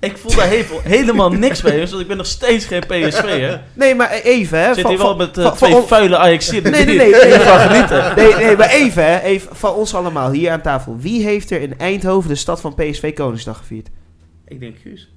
Ik 0.00 0.16
voel 0.16 0.34
daar 0.36 0.48
he- 0.48 0.64
helemaal 0.82 1.30
niks 1.30 1.62
bij, 1.62 1.72
jongens, 1.72 1.90
want 1.90 2.02
ik 2.02 2.08
ben 2.08 2.16
nog 2.16 2.26
steeds 2.26 2.64
geen 2.64 2.80
PSV, 2.80 3.22
hè. 3.40 3.56
Nee, 3.74 3.94
maar 3.94 4.10
even, 4.10 4.58
hè. 4.60 4.74
Zit 4.74 4.80
van- 4.82 4.90
hier 4.90 4.98
wel 4.98 5.08
van- 5.08 5.16
met 5.16 5.38
eh, 5.38 5.44
van- 5.44 5.56
twee 5.56 5.72
van 5.72 5.86
vuile 5.86 6.16
Ajaxiden 6.16 6.72
Nee, 6.72 6.84
nee, 6.84 6.96
nee. 6.96 7.10
nee, 7.10 7.38
genieten. 7.38 8.12
Nee, 8.16 8.34
nee, 8.34 8.56
maar 8.56 8.68
even, 8.70 9.04
hè. 9.04 9.20
Even 9.20 9.56
van 9.56 9.74
ons 9.74 9.94
allemaal 9.94 10.30
hier 10.30 10.50
aan 10.50 10.60
tafel. 10.62 10.96
Wie 11.00 11.22
heeft 11.22 11.50
er 11.50 11.60
in 11.60 11.78
Eindhoven 11.78 12.28
de 12.28 12.34
stad 12.36 12.60
van 12.60 12.74
PSV 12.74 13.14
Koningsdag 13.14 13.56
gevierd? 13.58 13.88
Ik 14.48 14.60
denk 14.60 14.76
Guus. 14.82 15.10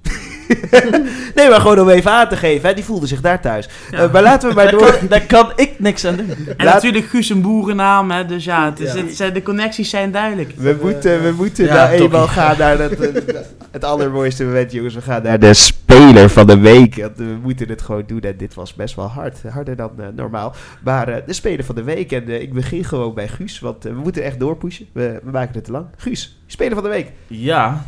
nee, 1.34 1.48
maar 1.50 1.60
gewoon 1.60 1.78
om 1.80 1.88
even 1.88 2.10
aan 2.10 2.28
te 2.28 2.36
geven. 2.36 2.68
Hè, 2.68 2.74
die 2.74 2.84
voelde 2.84 3.06
zich 3.06 3.20
daar 3.20 3.40
thuis. 3.40 3.68
Ja. 3.90 3.98
Eh, 3.98 4.12
maar 4.12 4.22
laten 4.22 4.48
we 4.48 4.54
maar 4.54 4.64
Daar 4.70 4.78
door. 4.80 4.90
kan, 4.98 5.08
daar 5.08 5.26
kan 5.26 5.52
ik 5.56 5.70
niks 5.78 6.04
aan 6.04 6.16
doen. 6.16 6.30
En 6.56 6.64
Laat- 6.64 6.74
natuurlijk 6.74 7.04
Guus 7.06 7.28
een 7.28 7.42
boerennaam, 7.42 8.10
hè, 8.10 8.26
dus 8.26 8.44
ja, 8.44 8.64
het 8.70 8.80
is, 8.80 8.92
Ja. 8.92 8.98
het 9.04 9.16
zijn- 9.16 9.32
de 9.32 9.42
connecties 9.42 9.90
zijn 9.90 10.10
duidelijk. 10.10 10.52
We 10.56 10.78
moeten, 10.82 11.22
we 11.22 11.32
moeten 11.36 11.64
Ja, 11.64 11.74
nou 11.74 11.90
eenmaal 11.90 12.26
gaan 12.28 12.58
naar 12.58 12.78
dat, 12.78 12.90
het 13.70 13.84
allermooiste 13.84 14.44
moment, 14.44 14.72
jongens. 14.72 14.94
We 14.94 15.00
gaan 15.02 15.22
naar 15.22 15.38
de 15.38 15.54
speler 15.54 16.28
van 16.30 16.46
de 16.46 16.58
week. 16.58 16.94
We 17.16 17.36
moeten 17.42 17.68
het 17.68 17.82
gewoon 17.82 18.04
doen 18.06 18.20
en 18.20 18.36
dit 18.36 18.54
was 18.54 18.74
best 18.74 18.94
wel 18.96 19.06
hard. 19.06 19.38
Harder 19.48 19.76
dan 19.76 19.90
eh, 19.98 20.06
normaal. 20.14 20.54
Maar 20.84 21.08
eh, 21.08 21.16
de 21.26 21.32
speler 21.32 21.64
van 21.64 21.74
de 21.74 21.82
week. 21.82 22.12
En 22.12 22.28
ik 22.42 22.52
begin 22.52 22.84
gewoon 22.84 23.14
bij 23.14 23.28
Guus, 23.28 23.60
want 23.60 23.82
we 23.84 23.90
moeten 23.92 24.22
echt 24.22 24.38
doorpushen. 24.40 24.86
We, 24.92 25.20
we 25.24 25.30
maken 25.30 25.54
het 25.54 25.64
te 25.64 25.70
lang. 25.72 25.86
Guus, 25.96 26.38
speler 26.46 26.74
van 26.74 26.82
de 26.82 26.88
week. 26.88 27.10
Ja, 27.26 27.84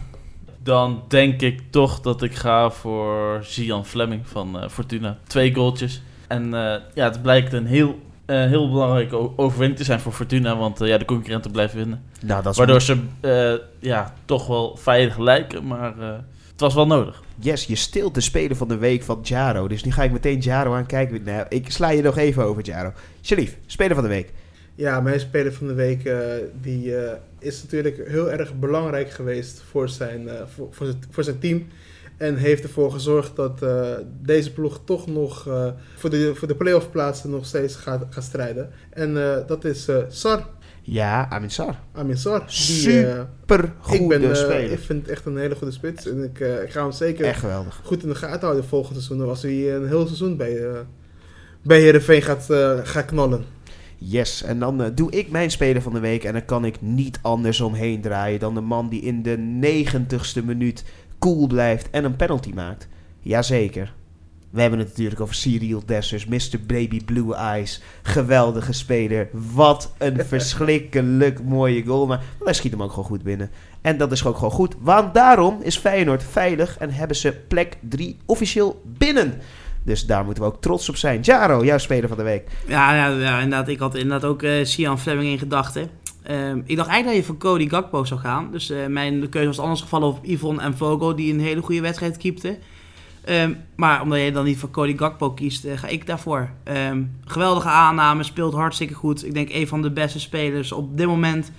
dan 0.62 1.02
denk 1.08 1.40
ik 1.40 1.60
toch 1.70 2.00
dat 2.00 2.22
ik 2.22 2.34
ga 2.34 2.70
voor 2.70 3.40
Zian 3.44 3.86
Fleming 3.86 4.28
van 4.28 4.60
eh, 4.60 4.68
Fortuna. 4.68 5.18
Twee 5.26 5.54
goaltjes. 5.54 6.02
En 6.28 6.54
eh, 6.54 6.80
ja, 6.94 7.04
het 7.04 7.22
blijkt 7.22 7.52
een 7.52 7.66
heel, 7.66 7.98
eh, 8.24 8.36
heel 8.36 8.70
belangrijke 8.70 9.38
overwinning 9.38 9.78
te 9.78 9.84
zijn 9.84 10.00
voor 10.00 10.12
Fortuna. 10.12 10.56
Want 10.56 10.78
ja, 10.78 10.98
de 10.98 11.04
concurrenten 11.04 11.50
blijven 11.50 11.78
winnen. 11.78 12.02
Nou, 12.20 12.42
dat 12.42 12.52
is 12.52 12.58
Waardoor 12.58 12.82
ze 12.82 12.98
ja, 13.78 14.14
toch 14.24 14.46
wel 14.46 14.76
veilig 14.76 15.18
lijken. 15.18 15.66
Maar 15.66 15.94
het 16.50 16.60
was 16.60 16.74
wel 16.74 16.86
nodig. 16.86 17.22
Yes, 17.38 17.64
je 17.64 17.76
stilt 17.76 18.14
de 18.14 18.20
speler 18.20 18.56
van 18.56 18.68
de 18.68 18.76
week 18.76 19.02
van 19.02 19.18
Jaro. 19.22 19.68
Dus 19.68 19.84
nu 19.84 19.92
ga 19.92 20.02
ik 20.02 20.12
meteen 20.12 20.38
Jaro 20.38 20.74
aankijken. 20.74 21.22
Nou, 21.22 21.46
ik 21.48 21.70
sla 21.70 21.90
je 21.90 22.02
nog 22.02 22.16
even 22.16 22.44
over, 22.44 22.64
Jaro. 22.64 22.92
Sharif, 23.22 23.58
speler 23.66 23.94
van 23.94 24.04
de 24.04 24.10
week. 24.10 24.32
Ja, 24.83 25.01
mijn 25.01 25.20
speler 25.20 25.53
van 25.53 25.66
de 25.66 25.74
week 25.74 26.05
eh, 26.05 26.18
die, 26.61 26.97
eh, 26.97 27.12
is 27.39 27.62
natuurlijk 27.62 28.09
heel 28.09 28.30
erg 28.30 28.59
belangrijk 28.59 29.11
geweest 29.11 29.62
voor 29.70 29.89
zijn, 29.89 30.28
eh, 30.28 30.35
voor, 30.55 30.68
voor, 30.70 30.87
zijn, 30.87 31.03
voor 31.11 31.24
zijn 31.24 31.39
team. 31.39 31.66
En 32.16 32.37
heeft 32.37 32.62
ervoor 32.62 32.93
gezorgd 32.93 33.37
dat 33.37 33.64
deze 34.22 34.53
ploeg 34.53 34.80
toch 34.85 35.07
nog 35.07 35.43
voor, 35.97 36.11
de, 36.11 36.35
voor 36.35 36.49
de 36.49 36.55
playoff 36.55 36.91
plaatsen 36.91 37.30
nog 37.30 37.47
steeds 37.47 37.76
gaat, 37.76 38.07
gaat 38.11 38.24
strijden. 38.24 38.70
En 38.91 39.14
dat 39.47 39.64
is 39.64 39.89
Sar, 40.09 40.49
Ja, 40.83 41.28
Amin 41.28 41.51
Sar. 41.51 41.78
Amin 41.93 42.16
Sar. 42.16 42.43
Super 42.47 43.72
goede 43.78 44.18
ben, 44.18 44.37
speler. 44.37 44.70
ik 44.70 44.78
vind 44.78 45.03
het 45.03 45.11
echt 45.11 45.26
een 45.26 45.37
hele 45.37 45.55
goede 45.55 45.72
spits. 45.72 46.07
En 46.07 46.22
ik, 46.22 46.39
ik 46.41 46.70
ga 46.70 46.83
hem 46.83 46.93
zeker 46.93 47.24
Echt 47.24 47.41
geweldig. 47.41 47.80
goed 47.85 48.03
in 48.03 48.09
de 48.09 48.14
gaten 48.14 48.41
houden 48.41 48.64
volgend 48.64 49.03
seizoen. 49.03 49.28
Als 49.28 49.43
hij 49.43 49.74
een 49.74 49.89
heel 49.89 50.07
seizoen 50.07 50.37
bij, 50.37 50.61
bij 51.62 51.80
Heerenveen 51.80 52.22
gaat, 52.22 52.47
gaat 52.85 53.05
knallen. 53.05 53.45
Yes, 54.05 54.42
en 54.42 54.59
dan 54.59 54.82
eh, 54.82 54.90
doe 54.94 55.11
ik 55.11 55.30
mijn 55.30 55.50
speler 55.50 55.82
van 55.82 55.92
de 55.92 56.00
week. 56.00 56.24
En 56.24 56.32
dan 56.32 56.44
kan 56.44 56.64
ik 56.64 56.80
niet 56.80 57.18
anders 57.22 57.61
omheen 57.61 58.00
draaien 58.00 58.40
dan 58.40 58.55
de 58.55 58.61
man 58.61 58.88
die 58.88 59.00
in 59.00 59.22
de 59.22 59.38
negentigste 59.38 60.44
minuut 60.44 60.84
cool 61.18 61.46
blijft 61.46 61.90
en 61.90 62.05
een 62.05 62.16
penalty 62.16 62.53
maakt. 62.55 62.88
Jazeker. 63.20 63.94
We 64.50 64.61
hebben 64.61 64.78
het 64.78 64.88
natuurlijk 64.88 65.20
over 65.20 65.34
Cyril 65.34 65.82
Dessers, 65.86 66.26
Mr. 66.26 66.59
Baby 66.66 67.05
Blue 67.05 67.34
Eyes. 67.34 67.82
Geweldige 68.03 68.72
speler. 68.72 69.28
Wat 69.55 69.92
een 69.98 70.24
verschrikkelijk 70.34 71.42
mooie 71.42 71.84
goal. 71.84 72.07
Maar 72.07 72.22
hij 72.44 72.53
schiet 72.53 72.72
hem 72.72 72.82
ook 72.82 72.90
gewoon 72.90 73.05
goed 73.05 73.22
binnen. 73.22 73.50
En 73.80 73.96
dat 73.96 74.12
is 74.12 74.24
ook 74.24 74.34
gewoon 74.34 74.50
goed. 74.50 74.74
Want 74.80 75.14
daarom 75.14 75.59
is 75.62 75.78
Feyenoord 75.78 76.24
veilig 76.24 76.78
en 76.78 76.90
hebben 76.90 77.16
ze 77.16 77.32
plek 77.48 77.76
3 77.80 78.16
officieel 78.26 78.82
binnen. 78.84 79.40
Dus 79.85 80.07
daar 80.07 80.24
moeten 80.24 80.43
we 80.43 80.49
ook 80.49 80.61
trots 80.61 80.89
op 80.89 80.97
zijn. 80.97 81.20
Jaro, 81.20 81.64
jouw 81.64 81.78
speler 81.78 82.09
van 82.09 82.16
de 82.16 82.22
week. 82.22 82.49
Ja, 82.66 82.95
ja, 82.95 83.39
inderdaad. 83.41 83.68
Ik 83.68 83.78
had 83.78 83.95
inderdaad 83.95 84.30
ook 84.30 84.43
eh 84.43 84.64
Sian 84.64 84.99
Fleming 84.99 85.30
in 85.30 85.39
gedachten. 85.39 85.91
Ehm, 86.22 86.61
ik 86.64 86.76
dacht 86.76 86.89
eigenlijk 86.89 87.07
dat 87.07 87.14
je 87.16 87.22
voor 87.22 87.39
Cody 87.39 87.68
Gakpo 87.68 88.05
zou 88.05 88.20
gaan. 88.20 88.49
Dus 88.53 88.70
eh, 88.70 88.87
mijn 88.87 89.28
keuze 89.28 89.47
was 89.47 89.59
anders 89.59 89.80
gevallen 89.80 90.09
op 90.09 90.24
Yvonne 90.24 90.62
en 90.62 90.76
Vogel, 90.76 91.16
die 91.16 91.33
een 91.33 91.41
hele 91.41 91.62
goede 91.62 91.80
wedstrijd 91.80 92.16
keepte. 92.16 92.59
Ehm, 93.24 93.53
maar 93.76 94.03
omdat 94.03 94.20
je 94.20 94.33
dan 94.33 94.45
niet 94.45 94.59
voor 94.59 94.70
Cody 94.70 94.97
Gakpo 94.97 95.30
kiest, 95.30 95.64
eh, 95.64 95.78
ga 95.78 95.87
ik 95.87 96.07
daarvoor. 96.07 96.51
Ehm, 96.64 97.03
geweldige 97.24 97.68
aanname, 97.68 98.22
speelt 98.22 98.55
hartstikke 98.55 98.95
goed. 98.95 99.26
Ik 99.26 99.35
denk 99.35 99.53
een 99.53 99.68
van 99.68 99.83
de 99.83 99.91
beste 99.91 100.20
spelers 100.20 100.72
op 100.72 100.97
dit 100.97 101.07
moment 101.07 101.53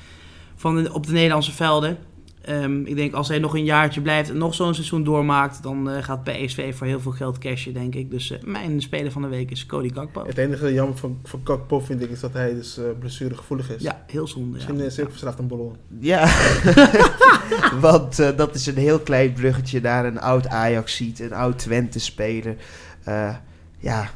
van 0.55 0.91
op 0.91 1.05
de 1.05 1.13
Nederlandse 1.13 1.51
velden. 1.51 1.97
Ehm, 2.43 2.85
ik 2.85 2.95
denk 2.95 3.13
als 3.13 3.27
hij 3.27 3.39
nog 3.39 3.53
een 3.55 3.63
jaartje 3.63 4.01
blijft 4.01 4.29
en 4.29 4.37
nog 4.37 4.53
zo'n 4.53 4.73
seizoen 4.73 5.03
doormaakt, 5.03 5.63
dan 5.63 5.89
eh, 5.89 6.03
gaat 6.03 6.23
PSV 6.23 6.75
voor 6.75 6.87
heel 6.87 6.99
veel 6.99 7.11
geld 7.11 7.37
cashen, 7.37 7.73
denk 7.73 7.95
ik. 7.95 8.11
Dus 8.11 8.31
eh, 8.31 8.41
mijn 8.43 8.81
speler 8.81 9.11
van 9.11 9.21
de 9.21 9.27
week 9.27 9.51
is 9.51 9.65
Cody 9.65 9.89
Gakpo. 9.93 10.25
Het 10.25 10.37
enige 10.37 10.73
jammer 10.73 10.97
van, 10.97 11.19
van 11.23 11.43
Kakpo 11.43 11.79
vind 11.79 12.01
ik 12.01 12.09
is 12.09 12.19
dat 12.19 12.33
hij 12.33 12.53
dus 12.53 12.77
eh 12.77 12.83
blessuregevoelig 12.99 13.71
is. 13.71 13.81
Ja, 13.81 14.03
heel 14.07 14.27
zonde. 14.27 14.49
Misschien 14.51 14.77
Ja. 14.77 14.83
is 14.83 14.95
hij 14.95 15.05
ook 15.05 15.11
verslaafd 15.11 15.39
aan 15.39 15.47
bollen. 15.47 15.75
Ja, 15.99 16.27
want 17.81 18.19
eh, 18.19 18.29
dat 18.37 18.55
is 18.55 18.65
een 18.65 18.77
heel 18.77 18.99
klein 18.99 19.33
bruggetje 19.33 19.81
naar 19.81 20.05
een 20.05 20.19
oud 20.19 20.47
Ajax 20.47 20.95
ziet, 20.95 21.19
een 21.19 21.33
oud 21.33 21.57
Twente 21.59 21.99
speler. 21.99 22.55
Eh, 23.03 23.35
ja, 23.77 24.09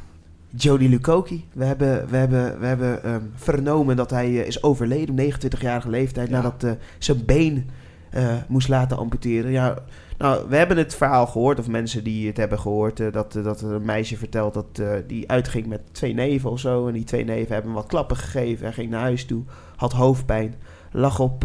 Jody 0.50 0.86
Lukoki. 0.86 1.44
We 1.52 1.64
hebben, 1.64 2.06
we 2.10 2.16
hebben, 2.16 2.60
we 2.60 2.66
hebben 2.66 3.02
ehm, 3.04 3.20
vernomen 3.34 3.96
dat 3.96 4.10
hij 4.10 4.34
is 4.34 4.62
overleden 4.62 5.10
op 5.10 5.32
29-jarige 5.32 5.90
leeftijd 5.90 6.28
Ja. 6.28 6.34
nadat 6.34 6.76
zijn 6.98 7.24
been 7.24 7.70
eh, 8.10 8.34
moest 8.48 8.68
laten 8.68 8.96
amputeren. 8.96 9.50
Ja, 9.50 9.78
nou, 10.18 10.48
we 10.48 10.56
hebben 10.56 10.76
het 10.76 10.94
verhaal 10.94 11.26
gehoord, 11.26 11.58
of 11.58 11.68
mensen 11.68 12.04
die 12.04 12.26
het 12.26 12.36
hebben 12.36 12.58
gehoord, 12.58 13.00
eh, 13.00 13.12
dat, 13.12 13.36
eh, 13.36 13.44
dat 13.44 13.60
een 13.60 13.84
meisje 13.84 14.16
vertelt 14.16 14.54
dat 14.54 14.82
die 15.06 15.30
uitging 15.30 15.66
met 15.66 15.80
twee 15.92 16.14
neven 16.14 16.50
of 16.50 16.60
zo. 16.60 16.86
En 16.86 16.92
die 16.92 17.04
twee 17.04 17.24
neven 17.24 17.54
hebben 17.54 17.72
wat 17.72 17.86
klappen 17.86 18.16
gegeven. 18.16 18.64
Hij 18.64 18.74
ging 18.74 18.90
naar 18.90 19.00
huis 19.00 19.24
toe, 19.24 19.42
had 19.76 19.92
hoofdpijn 19.92 20.54
lag 20.92 21.20
op, 21.20 21.42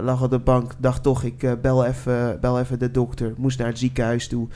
lag 0.00 0.22
op 0.22 0.30
de 0.30 0.38
bank, 0.38 0.72
dacht 0.78 1.02
toch, 1.02 1.22
ik 1.22 1.60
bel, 1.60 1.84
even, 1.84 2.40
bel 2.40 2.60
even 2.60 2.78
de 2.78 2.90
dokter. 2.90 3.34
Moest 3.36 3.58
naar 3.58 3.68
het 3.68 3.78
ziekenhuis 3.78 4.28
toe. 4.28 4.48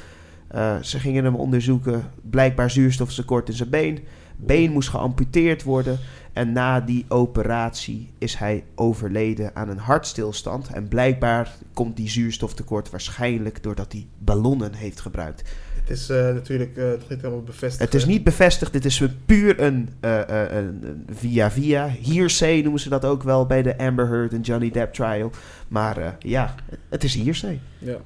Ze 0.81 0.99
gingen 0.99 1.25
hem 1.25 1.35
onderzoeken. 1.35 2.11
Blijkbaar 2.31 2.71
zuurstoftekort 2.71 3.49
in 3.49 3.55
zijn 3.55 3.71
been. 3.71 3.99
Been 4.37 4.73
moest 4.73 4.89
geamputeerd 4.89 5.63
worden. 5.63 5.99
En 6.37 6.53
na 6.53 6.81
die 6.81 7.05
operatie 7.09 8.11
is 8.19 8.35
hij 8.35 8.65
overleden 8.75 9.51
aan 9.55 9.69
een 9.69 9.79
hartstilstand. 9.79 10.69
En 10.69 10.89
blijkbaar 10.89 11.55
komt 11.73 11.97
die 11.97 12.09
zuurstoftekort 12.09 12.91
waarschijnlijk 12.91 13.63
doordat 13.63 13.93
hij 13.93 14.07
ballonnen 14.19 14.75
heeft 14.75 15.01
gebruikt. 15.01 15.43
Het 15.81 15.91
is 15.91 16.09
eh, 16.09 16.17
natuurlijk 16.17 16.77
eh, 16.77 16.85
nog 16.85 17.09
niet 17.09 17.21
helemaal 17.21 17.43
bevestigd. 17.43 17.79
Het 17.83 17.95
is 17.95 18.03
hè? 18.03 18.09
niet 18.09 18.25
bevestigd, 18.25 18.73
dit 18.73 18.85
is 18.85 19.03
puur 19.27 19.61
een, 19.61 19.89
eh, 20.01 20.45
eh, 20.45 20.57
een, 20.57 21.05
via 21.11 21.51
via. 21.51 21.89
Hearsay 22.03 22.61
noemen 22.61 22.81
ze 22.81 22.89
dat 22.89 23.05
ook 23.05 23.23
wel 23.23 23.47
bij 23.47 23.63
de 23.63 23.79
Amber 23.79 24.09
Heard 24.09 24.33
en 24.33 24.41
Johnny 24.41 24.71
Depp 24.71 24.95
trial. 24.95 25.31
Maar 25.69 25.97
eh, 25.97 26.09
ja, 26.19 26.55
het 26.89 27.05
is 27.05 27.15
hearsay. 27.15 27.61
Ja, 27.79 27.99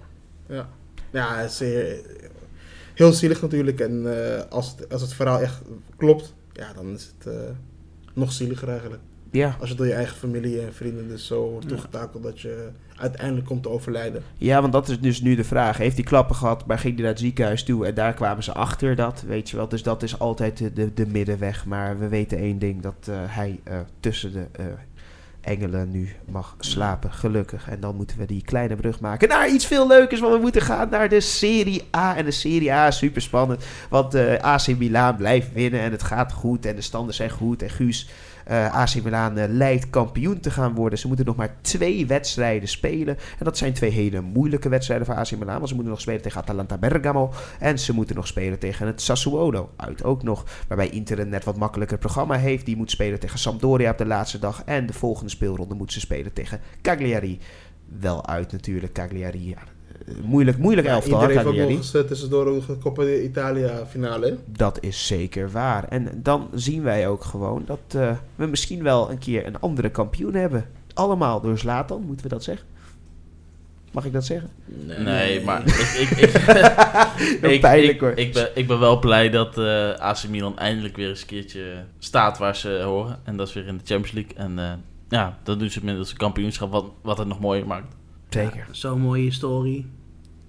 ja. 0.46 0.68
ja 1.10 1.36
het 1.36 1.50
is 1.50 1.60
eh, 1.60 1.98
heel 2.94 3.12
zielig 3.12 3.42
natuurlijk. 3.42 3.80
En 3.80 4.24
eh, 4.36 4.42
als, 4.48 4.74
het, 4.76 4.92
als 4.92 5.02
het 5.02 5.12
verhaal 5.12 5.40
echt 5.40 5.60
klopt, 5.96 6.34
ja, 6.52 6.72
dan 6.72 6.94
is 6.94 7.12
het 7.18 7.34
eh, 7.34 7.40
nog 8.14 8.32
zieliger 8.32 8.68
eigenlijk. 8.68 9.02
Ja. 9.30 9.56
Als 9.60 9.68
je 9.68 9.74
door 9.74 9.86
je 9.86 9.92
eigen 9.92 10.16
familie 10.16 10.60
en 10.60 10.74
vrienden 10.74 11.08
dus 11.08 11.26
zo 11.26 11.50
wordt 11.50 11.68
toegetakeld 11.68 12.22
dat 12.22 12.40
je 12.40 12.68
uiteindelijk 12.96 13.46
komt 13.46 13.62
te 13.62 13.68
overlijden. 13.68 14.22
ja, 14.38 14.60
want 14.60 14.72
dat 14.72 14.88
is 14.88 15.00
dus 15.00 15.20
nu 15.20 15.34
de 15.34 15.44
vraag. 15.44 15.76
Heeft 15.76 15.96
hij 15.96 16.04
klappen 16.04 16.36
gehad, 16.36 16.66
maar 16.66 16.78
ging 16.78 16.94
hij 16.94 17.02
naar 17.02 17.12
het 17.12 17.20
ziekenhuis 17.20 17.64
toe 17.64 17.86
en 17.86 17.94
daar 17.94 18.14
kwamen 18.14 18.44
ze 18.44 18.52
achter 18.52 18.96
dat, 18.96 19.24
weet 19.26 19.50
je 19.50 19.56
wel. 19.56 19.68
Dus 19.68 19.82
dat 19.82 20.02
is 20.02 20.18
altijd 20.18 20.58
de, 20.58 20.72
de, 20.72 20.94
de 20.94 21.06
middenweg. 21.06 21.66
Maar 21.66 21.98
we 21.98 22.08
weten 22.08 22.38
één 22.38 22.58
ding, 22.58 22.82
dat 22.82 23.08
eh, 23.08 23.16
hij 23.26 23.60
eh, 23.64 23.78
tussen 24.00 24.32
de 24.32 24.46
eh, 24.52 24.64
engelen 25.40 25.90
nu 25.90 26.08
mag 26.24 26.56
slapen, 26.58 27.12
gelukkig. 27.12 27.68
En 27.68 27.80
dan 27.80 27.96
moeten 27.96 28.18
we 28.18 28.26
die 28.26 28.42
kleine 28.42 28.76
brug 28.76 29.00
maken 29.00 29.28
naar 29.28 29.48
iets 29.48 29.66
veel 29.66 29.86
leukers, 29.86 30.20
want 30.20 30.34
we 30.34 30.40
moeten 30.40 30.62
gaan 30.62 30.88
naar 30.88 31.08
de 31.08 31.20
Serie 31.20 31.88
A. 31.96 32.16
En 32.16 32.24
de 32.24 32.30
Serie 32.30 32.72
A 32.72 32.86
is 32.86 32.96
super 32.96 33.22
spannend, 33.22 33.64
want 33.88 34.14
eh, 34.14 34.34
AC 34.40 34.66
Milan 34.66 35.16
blijft 35.16 35.52
winnen 35.52 35.80
en 35.80 35.90
het 35.90 36.02
gaat 36.02 36.32
goed 36.32 36.66
en 36.66 36.76
de 36.76 36.80
standen 36.80 37.14
zijn 37.14 37.30
goed. 37.30 37.62
En 37.62 37.70
Guus, 37.70 38.08
eh, 38.50 38.74
AC 38.74 39.02
Milan 39.02 39.38
eh, 39.38 39.48
lijkt 39.48 39.90
kampioen 39.90 40.40
te 40.40 40.50
gaan 40.50 40.74
worden. 40.74 40.98
Ze 40.98 41.06
moeten 41.06 41.26
nog 41.26 41.36
maar 41.36 41.56
twee 41.60 42.06
wedstrijden 42.06 42.68
spelen. 42.68 43.16
En 43.16 43.44
dat 43.44 43.58
zijn 43.58 43.72
twee 43.72 43.90
hele 43.90 44.20
moeilijke 44.20 44.68
wedstrijden 44.68 45.06
voor 45.06 45.14
AC 45.14 45.30
Milan. 45.30 45.56
Want 45.56 45.68
ze 45.68 45.74
moeten 45.74 45.92
nog 45.92 46.00
spelen 46.00 46.22
tegen 46.22 46.40
Atalanta 46.40 46.78
Bergamo. 46.78 47.32
En 47.58 47.78
ze 47.78 47.94
moeten 47.94 48.16
nog 48.16 48.26
spelen 48.26 48.58
tegen 48.58 48.86
het 48.86 49.00
Sassuolo. 49.00 49.70
Uit 49.76 50.04
ook 50.04 50.22
nog. 50.22 50.44
Waarbij 50.68 50.88
Inter 50.88 51.18
een 51.18 51.28
net 51.28 51.44
wat 51.44 51.56
makkelijker 51.56 51.98
programma 51.98 52.36
heeft. 52.36 52.66
Die 52.66 52.76
moet 52.76 52.90
spelen 52.90 53.20
tegen 53.20 53.38
Sampdoria 53.38 53.90
op 53.90 53.98
de 53.98 54.06
laatste 54.06 54.38
dag. 54.38 54.62
En 54.64 54.86
de 54.86 54.92
volgende 54.92 55.30
speelronde 55.30 55.74
moet 55.74 55.92
ze 55.92 56.00
spelen 56.00 56.32
tegen 56.32 56.60
Cagliari. 56.82 57.38
Wel 58.00 58.26
uit 58.26 58.52
natuurlijk. 58.52 58.92
Cagliari. 58.92 59.48
Ja, 59.48 59.58
moeilijk, 60.22 60.58
moeilijk 60.58 60.86
Ja, 60.86 60.92
elftal. 60.92 61.12
iedereen 61.12 61.36
heeft 61.36 61.48
ook 61.48 61.68
nog 61.68 61.68
eens 61.68 61.90
tussendoor 61.90 62.46
ook 62.46 62.66
de 62.66 62.78
Coppa 62.78 63.04
Italia 63.04 63.86
finale. 63.86 64.38
Dat 64.46 64.78
is 64.80 65.06
zeker 65.06 65.50
waar. 65.50 65.88
En 65.88 66.08
dan 66.22 66.48
zien 66.54 66.82
wij 66.82 67.08
ook 67.08 67.24
gewoon 67.24 67.62
dat 67.66 67.80
eh, 67.94 68.16
we 68.34 68.46
misschien 68.46 68.82
wel 68.82 69.10
een 69.10 69.18
keer 69.18 69.46
een 69.46 69.60
andere 69.60 69.90
kampioen 69.90 70.34
hebben. 70.34 70.66
Allemaal 70.94 71.40
door 71.40 71.58
Zlatan, 71.58 72.02
moeten 72.02 72.22
we 72.26 72.32
dat 72.32 72.44
zeggen? 72.44 72.66
Mag 73.90 74.04
ik 74.04 74.12
dat 74.12 74.24
zeggen? 74.24 74.50
Nee, 75.04 75.44
maar 75.44 75.62
ik, 76.00 76.10
ik, 76.10 76.10
ik, 76.10 76.34
ik, 77.50 77.60
Pijnlijk, 77.60 77.94
ik, 77.94 78.00
hoor. 78.00 78.12
ik 78.16 78.32
ben, 78.32 78.48
ik 78.54 78.66
ben 78.66 78.78
wel 78.78 78.98
blij 78.98 79.30
dat 79.30 79.58
eh 79.58 79.90
AC 79.90 80.28
Milan 80.28 80.58
eindelijk 80.58 80.96
weer 80.96 81.08
eens 81.08 81.20
een 81.20 81.26
keertje 81.26 81.84
staat 81.98 82.38
waar 82.38 82.56
ze 82.56 82.80
horen. 82.84 83.18
En 83.24 83.36
dat 83.36 83.48
is 83.48 83.54
weer 83.54 83.66
in 83.66 83.76
de 83.76 83.84
Champions 83.84 84.12
League. 84.12 84.34
En 84.36 84.58
eh, 84.58 84.72
ja, 85.08 85.38
dat 85.42 85.58
doen 85.58 85.70
ze 85.70 85.84
middels 85.84 86.10
een 86.10 86.16
kampioenschap, 86.16 86.70
wat, 86.70 86.84
wat 87.02 87.18
het 87.18 87.28
nog 87.28 87.40
mooier 87.40 87.66
maakt. 87.66 87.94
Zeker. 88.30 88.56
Ja, 88.56 88.64
Zo'n 88.70 89.00
mooie 89.00 89.22
historie. 89.22 89.86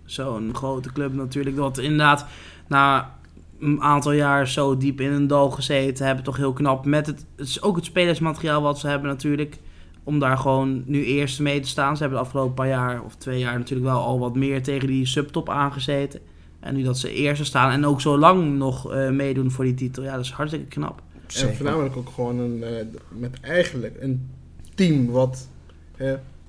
Zo'n 0.06 0.56
grote 0.56 0.92
club 0.92 1.14
natuurlijk. 1.14 1.56
Dat 1.56 1.78
inderdaad 1.78 2.26
na 2.68 3.16
een 3.60 3.82
aantal 3.82 4.12
jaar 4.12 4.48
zo 4.48 4.78
diep 4.78 5.02
in 5.02 5.12
een 5.12 5.28
dal 5.28 5.50
gezeten 5.50 6.06
hebben. 6.06 6.24
Toch 6.24 6.38
heel 6.38 6.54
knap. 6.54 6.86
Met 6.86 7.06
het, 7.08 7.26
het 7.36 7.48
is 7.48 7.62
ook 7.62 7.76
het 7.76 7.86
spelersmateriaal 7.86 8.62
wat 8.62 8.80
ze 8.80 8.88
hebben 8.88 9.10
natuurlijk. 9.10 9.58
Om 10.04 10.20
daar 10.20 10.38
gewoon 10.38 10.84
nu 10.86 11.04
eerst 11.06 11.40
mee 11.40 11.60
te 11.60 11.68
staan. 11.68 11.96
Ze 11.96 12.02
hebben 12.02 12.20
de 12.20 12.26
afgelopen 12.26 12.54
paar 12.54 12.68
jaar 12.68 13.04
of 13.04 13.16
twee 13.16 13.40
jaar 13.40 13.58
natuurlijk 13.58 13.90
wel 13.90 14.00
al 14.00 14.20
wat 14.20 14.36
meer 14.36 14.64
tegen 14.64 14.88
die 14.88 15.06
subtop 15.06 15.50
aangezeten. 15.50 16.20
En 16.60 16.76
nu 16.76 16.84
dat 16.84 16.98
ze 16.98 17.14
eerste 17.14 17.46
staan 17.46 17.72
en 17.72 17.86
ook 17.86 18.02
zo 18.02 18.18
lang 18.18 18.58
nog 18.58 18.94
eh, 18.94 19.10
meedoen 19.10 19.52
voor 19.52 19.64
die 19.64 19.74
titel. 19.74 20.04
Ja, 20.04 20.16
dat 20.16 20.26
is 20.26 20.32
hartstikke 20.32 20.68
knap. 20.68 21.02
En 21.14 21.22
Zeker. 21.28 21.56
voornamelijk 21.56 21.98
ook 21.98 22.10
gewoon 22.10 22.40
een, 22.40 22.64
eh, 22.64 22.86
met 23.10 23.40
eigenlijk 23.42 23.98
een 24.00 24.30
team 24.76 25.08
wat... 25.08 25.50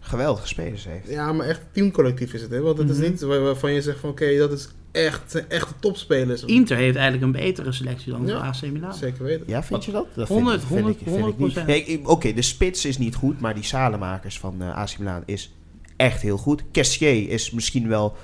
Geweldige 0.04 0.46
spelers 0.48 0.84
heeft. 0.88 1.08
ja, 1.08 1.32
maar 1.32 1.46
echt 1.46 1.60
teamcollectief 1.72 2.32
is 2.32 2.42
het. 2.42 2.50
Hè? 2.50 2.60
Want 2.60 2.78
het 2.78 2.86
Mhm. 2.88 3.02
is 3.02 3.08
niet 3.10 3.20
waar- 3.20 3.40
waarvan 3.42 3.72
je 3.72 3.82
zegt 3.82 3.98
van 3.98 4.10
oké, 4.10 4.36
dat 4.38 4.52
is 4.52 4.68
echt, 4.92 5.46
echte 5.48 5.72
topspelers. 5.80 6.44
Inter 6.44 6.76
heeft 6.76 6.96
eigenlijk 6.96 7.24
een 7.24 7.42
betere 7.44 7.72
selectie 7.72 8.12
dan 8.12 8.26
Ja. 8.26 8.36
AC 8.36 8.62
Milan. 8.72 8.94
Zeker 8.94 9.24
weten. 9.24 9.44
Ja, 9.46 9.62
vind 9.62 9.84
je 9.84 9.92
dat? 9.92 10.06
dat 10.14 10.28
100, 10.28 10.64
vind, 10.64 10.70
ik- 10.78 10.84
vind 10.84 10.88
ik, 10.88 10.96
vind 11.04 11.16
ik 11.16 11.22
100%. 11.22 11.66
niet. 11.66 11.66
Nee, 11.66 11.84
ik- 11.84 12.08
Oké, 12.08 12.32
de 12.34 12.42
spits 12.42 12.84
is 12.84 12.98
niet 12.98 13.14
goed, 13.14 13.40
maar 13.40 13.54
die 13.54 13.64
salemakers 13.64 14.38
van 14.38 14.62
eh 14.62 14.76
AC 14.78 14.98
Milan 14.98 15.22
is 15.26 15.52
echt 15.96 16.22
heel 16.22 16.36
goed. 16.38 16.62
Kessier 16.72 17.28
is 17.30 17.50
misschien 17.50 17.88
wel 17.88 18.16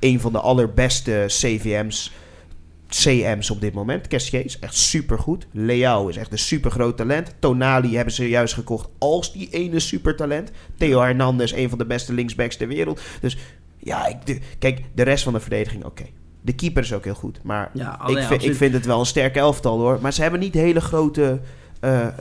een 0.00 0.20
van 0.20 0.32
de 0.32 0.38
allerbeste 0.40 1.24
CVM's, 1.26 2.12
CM's 2.90 3.50
op 3.50 3.60
dit 3.60 3.74
moment. 3.74 4.06
Kessier 4.06 4.44
is 4.44 4.58
echt 4.58 4.74
supergoed. 4.76 5.46
Leao 5.52 6.08
is 6.08 6.16
echt 6.16 6.32
een 6.32 6.38
supergroot 6.38 6.96
talent. 6.96 7.34
Tonali 7.38 7.94
hebben 7.96 8.14
ze 8.14 8.28
juist 8.28 8.54
gekocht 8.54 8.88
als 8.98 9.32
die 9.32 9.48
ene 9.50 9.80
supertalent. 9.80 10.50
Theo 10.76 11.00
Hernandez, 11.00 11.52
een 11.52 11.68
van 11.68 11.78
de 11.78 11.86
beste 11.86 12.12
linksbacks 12.12 12.56
ter 12.56 12.68
wereld. 12.68 13.00
Dus 13.20 13.36
ja, 13.78 14.06
ik, 14.06 14.16
de- 14.26 14.38
kijk, 14.58 14.80
de 14.94 15.02
rest 15.02 15.24
van 15.24 15.32
de 15.32 15.40
verdediging, 15.40 15.84
oké. 15.84 16.04
De 16.40 16.54
keeper 16.54 16.82
is 16.82 16.92
ook 16.92 17.04
heel 17.04 17.14
goed, 17.14 17.40
maar 17.42 17.70
Ja, 17.74 18.06
ik, 18.08 18.18
vind, 18.18 18.44
ik 18.44 18.54
vind 18.54 18.72
het 18.74 18.86
wel 18.86 19.00
een 19.00 19.06
sterk 19.06 19.36
elftal 19.36 19.78
hoor. 19.78 19.98
Maar 20.00 20.12
ze 20.12 20.22
hebben 20.22 20.40
niet 20.40 20.54
hele 20.54 20.80
grote 20.80 21.40
eh, 21.80 22.06
eh, 22.06 22.12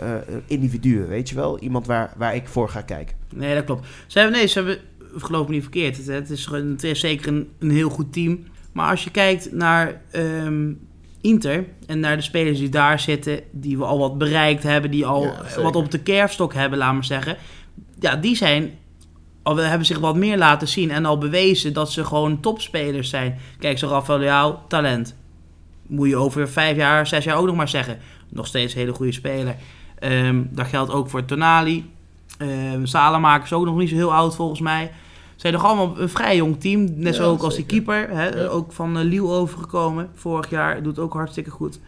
individuen, 0.48 1.08
weet 1.08 1.30
je 1.30 1.36
wel? 1.36 1.60
Iemand 1.60 1.86
waar, 1.88 2.14
waar 2.18 2.36
ik 2.36 2.48
voor 2.48 2.70
ga 2.70 2.82
kijken. 2.82 3.16
Nee, 3.36 3.56
dat 3.56 3.64
klopt. 3.64 3.88
Ze 4.08 4.20
hebben, 4.20 4.38
nee, 4.38 4.48
ze 4.48 4.58
hebben, 4.60 4.78
geloof 5.16 5.48
me 5.48 5.54
niet 5.54 5.62
verkeerd. 5.62 5.98
Het, 5.98 6.06
het, 6.08 6.30
is, 6.30 6.46
gewoon- 6.46 6.70
het 6.72 6.84
is 6.84 7.00
zeker 7.00 7.28
een, 7.28 7.50
een 7.60 7.72
heel 7.72 7.90
goed 7.90 8.14
team. 8.14 8.44
Maar 8.72 8.90
als 8.90 9.04
je 9.04 9.12
kijkt 9.12 9.52
naar 9.52 10.02
ehm, 10.12 10.72
Inter 11.22 11.66
en 11.86 12.00
naar 12.00 12.16
de 12.16 12.22
spelers 12.22 12.60
die 12.60 12.70
daar 12.70 13.00
zitten, 13.00 13.40
die 13.52 13.78
we 13.78 13.84
al 13.84 14.00
wat 14.00 14.18
bereikt 14.18 14.64
hebben, 14.64 14.92
die 14.92 15.06
al 15.06 15.24
Ja, 15.24 15.62
wat 15.62 15.76
op 15.76 15.92
de 15.92 16.00
kerfstok 16.00 16.54
hebben, 16.54 16.80
laat 16.80 16.94
maar 16.94 17.04
zeggen. 17.06 17.38
Ja, 18.00 18.16
die 18.16 18.36
zijn, 18.36 18.72
al 19.44 19.56
hebben 19.56 19.86
zich 19.86 20.00
wat 20.00 20.16
meer 20.16 20.38
laten 20.38 20.68
zien 20.68 20.92
en 20.92 21.06
al 21.06 21.18
bewezen 21.18 21.74
dat 21.74 21.92
ze 21.92 22.06
gewoon 22.06 22.40
topspelers 22.40 23.10
zijn. 23.10 23.38
Kijk, 23.60 23.78
zo 23.78 23.88
Rafael 23.88 24.20
Leao, 24.20 24.60
talent. 24.68 25.16
Moet 25.88 26.10
je 26.10 26.16
over 26.16 26.50
vijf 26.50 26.78
jaar, 26.78 27.08
zes 27.08 27.24
jaar 27.24 27.38
ook 27.38 27.46
nog 27.46 27.56
maar 27.56 27.70
zeggen. 27.70 27.98
Nog 28.30 28.48
steeds 28.48 28.74
een 28.74 28.80
hele 28.80 28.94
goede 28.94 29.12
speler. 29.12 29.56
Ehm, 30.00 30.44
dat 30.50 30.68
geldt 30.68 30.92
ook 30.92 31.10
voor 31.10 31.26
Tonali. 31.26 31.92
Salemaker 32.84 33.44
is 33.44 33.54
ook 33.54 33.66
nog 33.66 33.78
niet 33.78 33.90
zo 33.90 33.96
heel 33.96 34.14
oud 34.14 34.36
volgens 34.36 34.60
mij. 34.60 34.92
Ze 35.40 35.48
zijn 35.48 35.54
nog 35.62 35.66
allemaal 35.66 36.00
een 36.00 36.10
vrij 36.10 36.36
jong 36.36 36.60
team. 36.60 36.84
Net 36.96 37.16
Ja, 37.16 37.22
zo 37.22 37.32
ook 37.32 37.42
als 37.42 37.56
die 37.56 37.66
keeper. 37.66 38.10
Hè, 38.10 38.28
Ja. 38.28 38.46
Ook 38.46 38.72
van 38.72 39.14
uh, 39.14 39.24
overgekomen 39.32 40.10
vorig 40.14 40.50
jaar. 40.50 40.84
Doet 40.84 41.00
ook 41.00 41.14
hartstikke 41.14 41.50
goed. 41.50 41.80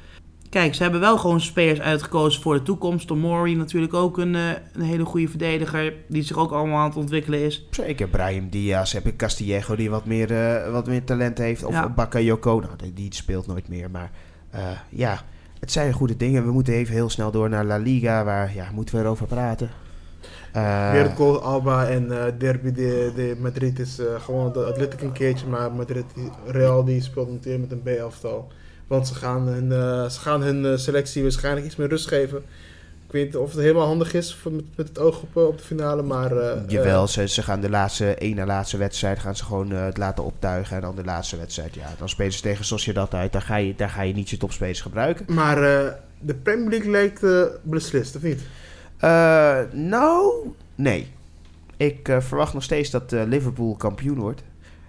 Kijk, 0.50 0.76
ze 0.76 0.84
hebben 0.84 1.02
wel 1.02 1.18
gewoon 1.18 1.42
spelers 1.42 1.80
uitgekozen 1.80 2.42
voor 2.42 2.54
de 2.54 2.64
toekomst. 2.64 3.08
Tomori 3.08 3.56
natuurlijk 3.56 3.94
ook 3.94 4.18
een, 4.18 4.36
eh, 4.36 4.50
een 4.74 4.82
hele 4.82 5.06
goede 5.06 5.28
verdediger. 5.28 5.94
Die 6.08 6.24
zich 6.24 6.38
ook 6.38 6.52
allemaal 6.52 6.78
aan 6.80 6.88
het 6.88 6.98
ontwikkelen 6.98 7.40
is. 7.40 7.68
Zeker, 7.70 8.08
Brahim 8.08 8.50
Diaz, 8.50 8.94
heb 8.94 9.06
ik 9.06 9.18
Castillejo 9.18 9.76
die 9.76 9.90
wat 9.90 10.06
meer, 10.06 10.32
eh, 10.32 10.72
wat 10.72 10.88
meer 10.88 11.04
talent 11.04 11.38
heeft. 11.38 11.64
Of 11.64 11.74
Ja. 11.74 11.90
Bakayoko, 11.90 12.60
nou, 12.60 12.74
die, 12.78 12.94
die 12.94 13.14
speelt 13.14 13.48
nooit 13.48 13.68
meer. 13.68 13.92
Maar 13.92 14.12
ja, 14.90 15.22
het 15.60 15.72
zijn 15.72 15.94
goede 15.94 16.18
dingen. 16.18 16.46
We 16.46 16.52
moeten 16.52 16.74
even 16.74 16.94
heel 16.94 17.10
snel 17.10 17.32
door 17.32 17.50
naar 17.50 17.66
La 17.66 17.78
Liga, 17.78 18.24
waar 18.24 18.56
ja, 18.56 18.72
moeten 18.74 18.96
we 18.96 19.02
erover 19.02 19.28
praten. 19.28 19.70
Goal 21.16 21.42
Alba 21.42 21.88
en 21.88 22.12
eh, 22.12 22.34
Derby 22.38 22.72
de, 22.72 23.12
de 23.16 23.36
Madrid 23.40 23.80
is 23.80 24.00
eh, 24.00 24.06
gewoon 24.22 24.54
de 24.54 24.66
Athletic 24.66 25.02
een 25.02 25.12
keertje, 25.12 25.48
maar 25.48 25.72
Madrid, 25.72 26.06
Real 26.46 26.84
die 26.84 27.02
speelt 27.02 27.32
natuurlijk 27.32 27.70
met 27.70 27.72
een 27.72 27.96
B-elftal. 27.96 28.52
Want 28.88 29.08
ze 29.08 29.16
gaan 29.16 29.48
hun, 29.48 29.70
ze 30.12 30.20
gaan 30.20 30.42
hun 30.42 30.80
selectie 30.80 31.22
waarschijnlijk 31.22 31.66
iets 31.66 31.76
meer 31.76 31.88
rust 31.88 32.08
geven. 32.08 32.38
Ik 33.06 33.12
weet 33.18 33.26
niet 33.26 33.36
of 33.36 33.52
het 33.52 33.62
helemaal 33.62 33.86
handig 33.86 34.14
is 34.14 34.36
voor- 34.36 34.52
met, 34.52 34.64
met 34.76 34.88
het 34.88 35.00
oog 35.00 35.22
op, 35.22 35.36
op 35.36 35.58
de 35.58 35.64
finale, 35.64 36.02
maar... 36.02 36.32
Jawel, 36.68 37.08
ze, 37.08 37.28
ze 37.28 37.42
gaan 37.42 37.62
de 37.62 37.70
laatste, 37.70 38.16
ene 38.16 38.46
laatste 38.46 38.78
wedstrijd 38.78 39.20
gaan 39.20 39.36
ze 39.36 39.44
gewoon 39.44 39.72
het 39.72 39.98
laten 39.98 40.24
optuigen. 40.24 40.76
En 40.76 40.82
dan 40.82 40.96
de 40.96 41.04
laatste 41.04 41.38
wedstrijd, 41.38 41.76
ja, 41.76 41.88
dan 41.98 42.10
spelen 42.10 42.34
ze 42.34 42.42
tegen 42.42 42.66
Sociedad 42.66 43.14
uit. 43.14 43.32
Daar 43.32 43.42
ga 43.42 43.56
je, 43.56 43.76
daar 43.76 43.90
ga 43.90 44.02
je 44.02 44.14
niet 44.14 44.30
je 44.30 44.38
topspelers 44.38 44.82
gebruiken. 44.82 45.26
maar 45.34 45.56
de 46.20 46.34
Premier 46.44 46.70
League 46.70 46.92
lijkt 46.92 47.26
beslist, 47.64 48.16
of 48.16 48.22
niet? 48.22 48.42
Eh, 49.02 49.60
nou, 49.72 50.34
nee. 50.76 51.08
Ik 51.78 52.08
eh, 52.08 52.22
verwacht 52.22 52.54
nog 52.54 52.64
steeds 52.64 52.90
dat 52.90 53.14
eh, 53.14 53.24
Liverpool 53.26 53.76
kampioen 53.76 54.20
wordt. 54.20 54.44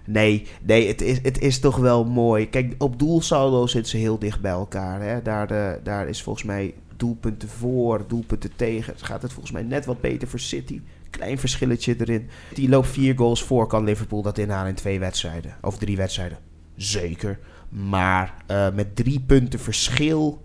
Nee, 0.05 0.47
nee 0.63 0.89
het, 0.89 1.01
is, 1.01 1.19
het 1.23 1.41
is 1.41 1.61
toch 1.61 1.77
wel 1.77 2.05
mooi. 2.05 2.49
Kijk, 2.49 2.75
op 2.79 2.99
doelsaldo 2.99 3.67
zitten 3.67 3.91
ze 3.91 3.97
heel 3.97 4.19
dicht 4.19 4.41
bij 4.41 4.51
elkaar. 4.51 5.03
Hè? 5.03 5.23
Daar, 5.23 5.47
de, 5.47 5.81
daar 5.83 6.09
is 6.09 6.23
volgens 6.23 6.45
mij 6.45 6.75
doelpunten 6.97 7.49
voor, 7.49 8.05
doelpunten 8.07 8.51
tegen. 8.57 8.93
Het 8.93 9.03
gaat 9.03 9.23
het 9.23 9.33
volgens 9.33 9.53
mij 9.53 9.63
net 9.63 9.85
wat 9.85 10.01
beter 10.01 10.29
voor 10.29 10.41
City. 10.41 10.81
Klein 11.11 11.39
verschilletje 11.39 11.97
erin. 11.99 12.29
Die 12.55 12.69
loopt 12.69 12.89
vier 12.89 13.17
goals 13.17 13.43
voor. 13.43 13.67
Kan 13.67 13.85
Liverpool 13.85 14.23
dat 14.23 14.39
inhalen 14.39 14.69
in 14.69 14.75
twee 14.75 14.99
wedstrijden? 14.99 15.57
Of 15.61 15.79
drie 15.79 15.97
wedstrijden? 15.97 16.39
Zeker. 16.77 17.39
Maar 17.69 18.35
met 18.75 18.97
drie 18.97 19.21
punten 19.21 19.61
verschil 19.61 20.43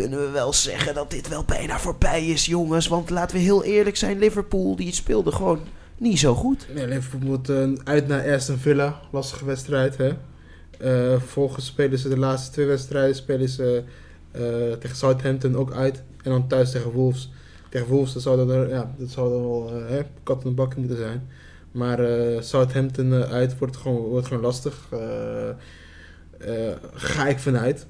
kunnen 0.00 0.18
we 0.18 0.30
wel 0.30 0.52
zeggen 0.52 0.94
dat 0.94 1.10
dit 1.10 1.28
wel 1.28 1.44
bijna 1.44 1.78
voorbij 1.78 2.26
is, 2.26 2.46
jongens. 2.46 2.88
Want 2.88 3.10
laten 3.10 3.36
we 3.36 3.42
heel 3.42 3.64
eerlijk 3.64 3.96
zijn, 3.96 4.18
Liverpool 4.18 4.76
die 4.76 4.92
speelde 4.92 5.32
gewoon 5.32 5.60
niet 5.98 6.18
zo 6.18 6.34
goed. 6.34 6.66
Liverpool 6.74 7.20
moet 7.28 7.48
eh, 7.48 7.72
uit 7.84 8.08
naar 8.08 8.34
Aston 8.34 8.56
Villa. 8.56 9.00
Lastige 9.12 9.44
wedstrijd, 9.44 9.96
hè. 9.96 10.08
Eh, 10.08 11.18
vervolgens 11.18 11.66
spelen 11.66 11.98
ze 11.98 12.08
de 12.08 12.18
laatste 12.18 12.52
twee 12.52 12.66
wedstrijden. 12.66 13.16
Spelen 13.16 13.48
ze 13.48 13.82
eh, 14.30 14.42
tegen 14.80 14.96
Southampton 14.96 15.56
ook 15.56 15.72
uit. 15.72 16.02
En 16.22 16.30
dan 16.30 16.48
thuis 16.48 16.70
tegen 16.70 16.90
Wolves. 16.90 17.32
Tegen 17.68 17.86
Wolves 17.86 18.12
dat 18.12 18.22
zou 18.22 18.46
dan, 18.46 18.68
ja, 18.68 18.94
dat 18.98 19.10
zou 19.10 19.30
dan 19.30 19.42
wel 19.42 19.72
eh, 19.72 19.88
hè, 19.88 20.00
kat 20.22 20.44
moeten 20.44 20.96
zijn. 20.96 21.28
Maar 21.72 21.98
eh, 21.98 22.40
Southampton 22.40 23.12
eh, 23.12 23.30
uit 23.32 23.58
wordt 23.58 23.76
gewoon, 23.76 23.96
wordt 23.96 24.26
gewoon 24.26 24.42
lastig. 24.42 24.86
Eh, 24.90 25.48
eh, 25.48 26.76
ga 26.92 27.26
ik 27.26 27.38
vanuit. 27.38 27.86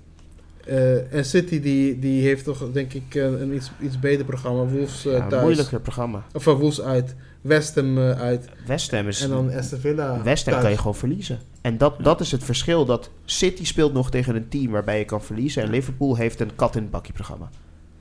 Eh, 0.66 1.12
en 1.12 1.24
City 1.24 1.60
die, 1.60 1.98
die 1.98 2.22
heeft 2.22 2.44
toch 2.44 2.72
denk 2.72 2.92
ik 2.92 3.14
een, 3.14 3.42
een 3.42 3.54
iets, 3.54 3.70
iets 3.80 3.98
beter 3.98 4.24
programma. 4.24 4.64
Wolves 4.64 5.06
eh, 5.06 5.12
Ja, 5.12 5.26
thuis. 5.26 5.42
moeilijker 5.42 5.80
programma. 5.80 6.24
Of 6.32 6.42
van 6.42 6.54
Wolves 6.54 6.80
uit. 6.80 7.14
West 7.40 7.74
Ham 7.74 7.98
eh, 7.98 8.10
uit. 8.10 8.48
West 8.66 8.90
Ham 8.90 9.08
is... 9.08 9.22
En 9.22 9.28
dan 9.30 9.52
Aston 9.52 9.78
Villa 9.78 10.22
West 10.22 10.46
Ham 10.50 10.60
kan 10.60 10.70
je 10.70 10.76
gewoon 10.76 10.94
verliezen. 10.94 11.38
En 11.60 11.78
dat, 11.78 12.04
dat 12.04 12.20
is 12.20 12.32
het 12.32 12.44
verschil. 12.44 12.84
Dat 12.84 13.10
City 13.24 13.64
speelt 13.64 13.92
nog 13.92 14.10
tegen 14.10 14.36
een 14.36 14.48
team 14.48 14.70
waarbij 14.70 14.98
je 14.98 15.04
kan 15.04 15.22
verliezen. 15.22 15.62
En 15.62 15.70
Liverpool 15.70 16.16
heeft 16.16 16.40
een 16.40 16.54
kat 16.54 16.76
in 16.76 16.82
het 16.82 16.90
bakje 16.90 17.12
programma. 17.12 17.48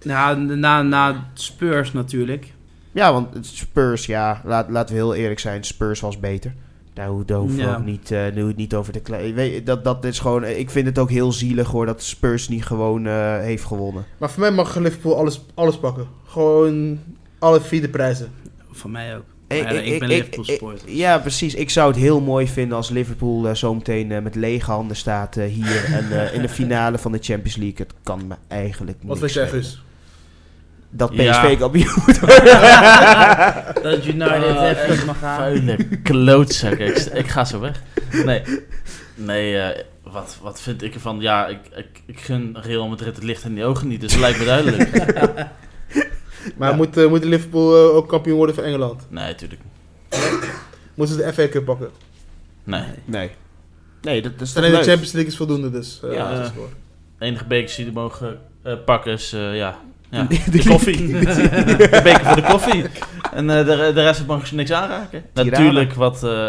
Nou, 0.03 0.55
na, 0.55 0.81
na 0.81 1.29
Spurs 1.33 1.93
natuurlijk. 1.93 2.53
Ja, 2.91 3.13
want 3.13 3.27
Spurs, 3.41 4.05
ja, 4.05 4.41
laat, 4.45 4.69
laten 4.69 4.95
we 4.95 5.01
heel 5.01 5.15
eerlijk 5.15 5.39
zijn. 5.39 5.63
Spurs 5.63 5.99
was 5.99 6.19
beter. 6.19 6.53
Daar, 6.95 7.07
ho- 7.07 7.23
daar 7.25 7.37
hoeven 7.37 7.57
we 7.57 7.63
Ja. 7.63 7.75
ook 7.75 7.85
niet, 7.85 8.11
eh, 8.11 8.21
nu 8.33 8.53
niet 8.55 8.75
over 8.75 8.93
te 8.93 8.99
kleien. 8.99 9.65
Dat, 9.65 9.83
dat 9.83 10.05
is 10.05 10.19
gewoon, 10.19 10.43
ik 10.45 10.69
vind 10.69 10.85
het 10.85 10.99
ook 10.99 11.09
heel 11.09 11.31
zielig 11.31 11.67
hoor 11.67 11.85
dat 11.85 12.03
Spurs 12.03 12.47
niet 12.49 12.65
gewoon 12.65 13.05
eh, 13.07 13.37
heeft 13.39 13.63
gewonnen. 13.63 14.05
Maar 14.17 14.29
voor 14.29 14.39
mij 14.41 14.51
mag 14.51 14.75
Liverpool 14.75 15.17
alles, 15.17 15.41
alles 15.53 15.77
pakken. 15.77 16.07
Gewoon 16.25 16.99
alle 17.39 17.61
vierde 17.61 17.89
prijzen. 17.89 18.31
Van 18.71 18.91
mij 18.91 19.15
ook. 19.15 19.23
Ik, 19.47 19.63
Maar 19.63 19.73
ja, 19.73 19.79
ik 19.79 19.99
ben 19.99 20.07
Liverpool 20.09 20.43
supporter. 20.43 20.89
ja, 20.91 21.17
precies. 21.17 21.55
Ik 21.55 21.69
zou 21.69 21.87
het 21.91 21.99
heel 21.99 22.21
mooi 22.21 22.47
vinden 22.47 22.77
als 22.77 22.89
Liverpool 22.89 23.47
eh, 23.47 23.53
zometeen 23.55 24.11
eh, 24.11 24.21
met 24.21 24.35
lege 24.35 24.71
handen 24.71 24.95
staat 24.97 25.37
eh, 25.37 25.45
hier 25.45 25.85
en 25.93 26.11
eh, 26.27 26.33
in 26.33 26.41
de 26.41 26.49
finale 26.49 26.97
van 26.97 27.11
de 27.11 27.17
Champions 27.21 27.55
League. 27.55 27.77
Het 27.77 27.93
kan 28.03 28.27
me 28.27 28.35
eigenlijk 28.47 28.97
niet. 28.99 29.07
Wat 29.07 29.17
vind 29.19 29.33
jij, 29.33 29.47
Guus? 29.47 29.83
Dat 30.97 31.09
Ja. 31.13 31.31
PSV 31.45 31.57
kampioen 31.57 32.03
Dat 33.83 34.05
United 34.05 34.57
Ah, 34.57 34.69
even 34.69 34.83
echt 34.85 35.05
mag 35.05 35.19
gaan. 35.19 35.37
Vuile 35.37 35.77
klootzak. 36.03 36.73
ik, 36.73 36.97
ik 36.97 37.27
ga 37.27 37.45
zo 37.45 37.59
weg. 37.59 37.81
Nee, 38.25 38.41
nee 39.15 39.59
eh, 39.59 39.83
wat, 40.03 40.37
wat 40.41 40.61
vind 40.61 40.81
ik 40.83 40.93
ervan? 40.93 41.19
Ja, 41.19 41.47
ik, 41.47 41.59
ik, 41.75 42.01
ik 42.05 42.19
gun 42.19 42.57
Real 42.61 42.87
Madrid 42.87 43.15
het 43.15 43.23
licht 43.23 43.43
in 43.43 43.53
die 43.55 43.63
ogen 43.65 43.87
niet, 43.87 44.01
dus 44.01 44.11
het 44.11 44.21
lijkt 44.21 44.39
me 44.39 44.45
duidelijk. 44.45 44.89
Maar 46.57 46.69
Ja. 46.69 46.75
moet, 46.75 46.97
eh, 46.97 47.07
moet 47.07 47.23
Liverpool 47.23 47.75
eh, 47.89 47.95
ook 47.95 48.07
kampioen 48.09 48.37
worden 48.37 48.55
van 48.55 48.63
Engeland? 48.63 49.05
Nee, 49.09 49.25
natuurlijk 49.25 49.61
niet. 50.11 50.21
Moeten 50.93 51.15
ze 51.15 51.21
de 51.25 51.33
FA 51.33 51.47
Cup 51.47 51.65
pakken? 51.65 51.89
Nee. 52.63 52.83
Nee. 53.05 53.31
Nee, 54.01 54.21
dat, 54.21 54.31
dat 54.39 54.47
is 54.47 54.53
de? 54.53 54.61
Champions 54.61 55.11
League 55.11 55.31
is 55.31 55.37
voldoende 55.37 55.71
dus. 55.71 55.99
eh, 56.03 56.13
Ja. 56.13 56.31
dat 56.35 56.45
is 56.45 56.51
voor. 56.55 56.69
De 57.19 57.25
enige 57.25 57.45
bekers 57.45 57.75
die 57.75 57.85
er 57.85 57.93
mogen 57.93 58.39
eh, 58.63 58.73
pakken 58.85 59.11
is, 59.11 59.33
eh, 59.33 59.55
ja, 59.55 59.79
ja 60.11 60.23
De- 60.23 60.51
de, 60.51 60.63
koffie. 60.67 61.07
de 61.77 61.99
beker 62.03 62.25
voor 62.25 62.35
de 62.35 62.47
koffie. 62.49 62.83
En 63.33 63.49
eh, 63.49 63.65
de, 63.65 63.91
de 63.93 64.01
rest 64.01 64.25
mag 64.27 64.47
ze 64.47 64.55
niks 64.55 64.71
aanraken. 64.71 65.23
Tirana. 65.33 65.51
Natuurlijk 65.57 65.93
wat, 65.93 66.23
eh, 66.23 66.47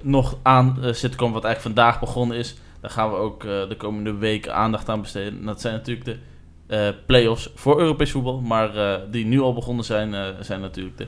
nog 0.00 0.36
aan 0.42 0.78
eh, 0.82 0.92
zit 0.92 1.10
te 1.10 1.16
komen, 1.16 1.34
wat 1.34 1.44
eigenlijk 1.44 1.76
vandaag 1.76 2.00
begonnen 2.00 2.36
is. 2.36 2.56
Daar 2.80 2.90
gaan 2.90 3.10
we 3.10 3.16
ook 3.16 3.44
eh, 3.44 3.68
de 3.68 3.76
komende 3.76 4.14
weken 4.14 4.54
aandacht 4.54 4.88
aan 4.88 5.00
besteden. 5.00 5.38
En 5.38 5.44
dat 5.46 5.60
zijn 5.60 5.74
natuurlijk 5.74 6.04
de 6.06 6.16
eh 6.66 6.88
play-offs 7.06 7.50
voor 7.54 7.80
Europees 7.80 8.10
voetbal. 8.10 8.40
Maar 8.40 8.76
eh, 8.76 9.00
die 9.10 9.24
nu 9.26 9.40
al 9.40 9.54
begonnen 9.54 9.84
zijn, 9.84 10.14
eh, 10.14 10.26
zijn 10.40 10.60
natuurlijk 10.60 10.98
de 10.98 11.06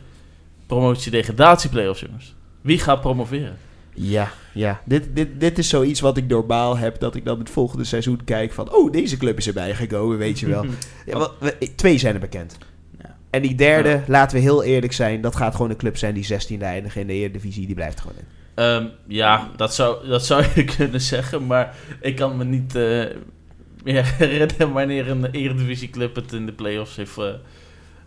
promotie-degradatie-play-offs, 0.67 2.01
jongens. 2.01 2.35
Wie 2.61 2.79
gaat 2.79 3.01
promoveren? 3.01 3.57
Ja, 3.95 4.33
ja. 4.53 4.81
Dit, 4.85 5.17
dit, 5.17 5.29
dit 5.41 5.59
is 5.59 5.69
zoiets 5.69 6.01
wat 6.01 6.17
ik 6.17 6.27
normaal 6.29 6.77
heb. 6.77 7.01
Dat 7.01 7.15
ik 7.15 7.25
dan 7.25 7.39
het 7.39 7.51
volgende 7.51 7.85
seizoen 7.85 8.25
kijk 8.25 8.53
van... 8.53 8.73
Oh, 8.75 8.93
deze 8.93 9.17
club 9.17 9.39
is 9.39 9.47
erbij 9.47 9.75
gekomen, 9.75 10.19
weet 10.19 10.41
je 10.41 10.47
wel. 10.47 10.65
Ja, 11.07 11.31
we- 11.41 11.75
twee 11.77 11.99
zijn 11.99 12.15
er 12.15 12.21
bekend. 12.21 12.59
Ja. 13.03 13.17
En 13.31 13.43
die 13.43 13.55
derde, 13.55 13.89
Ja. 13.89 14.03
laten 14.07 14.37
we 14.37 14.43
heel 14.43 14.63
eerlijk 14.63 14.93
zijn... 14.93 15.21
dat 15.21 15.37
gaat 15.37 15.55
gewoon 15.55 15.71
een 15.71 15.77
club 15.77 15.97
zijn 15.97 16.15
die 16.15 16.27
16e 16.33 16.61
eindigt 16.61 16.97
in 16.97 17.07
de 17.07 17.13
Eredivisie. 17.13 17.67
Die 17.67 17.75
blijft 17.75 18.01
gewoon 18.01 18.17
in. 18.19 18.25
Ehm, 18.55 18.87
ja, 19.07 19.51
dat 19.57 19.75
zou, 19.75 20.09
dat 20.09 20.27
zou 20.27 20.45
je 20.55 20.65
kunnen 20.77 21.01
zeggen, 21.01 21.47
maar 21.47 21.75
ik 22.01 22.17
kan 22.17 22.37
me 22.37 22.45
niet 22.45 22.75
eh, 22.75 23.05
meer 23.85 24.15
herinneren 24.19 24.73
wanneer 24.73 25.09
een 25.11 25.25
Eredivisie-club 25.31 26.15
het 26.15 26.33
in 26.33 26.47
de 26.47 26.53
play-offs 26.53 26.97
heeft 26.97 27.19
eh, 27.19 27.25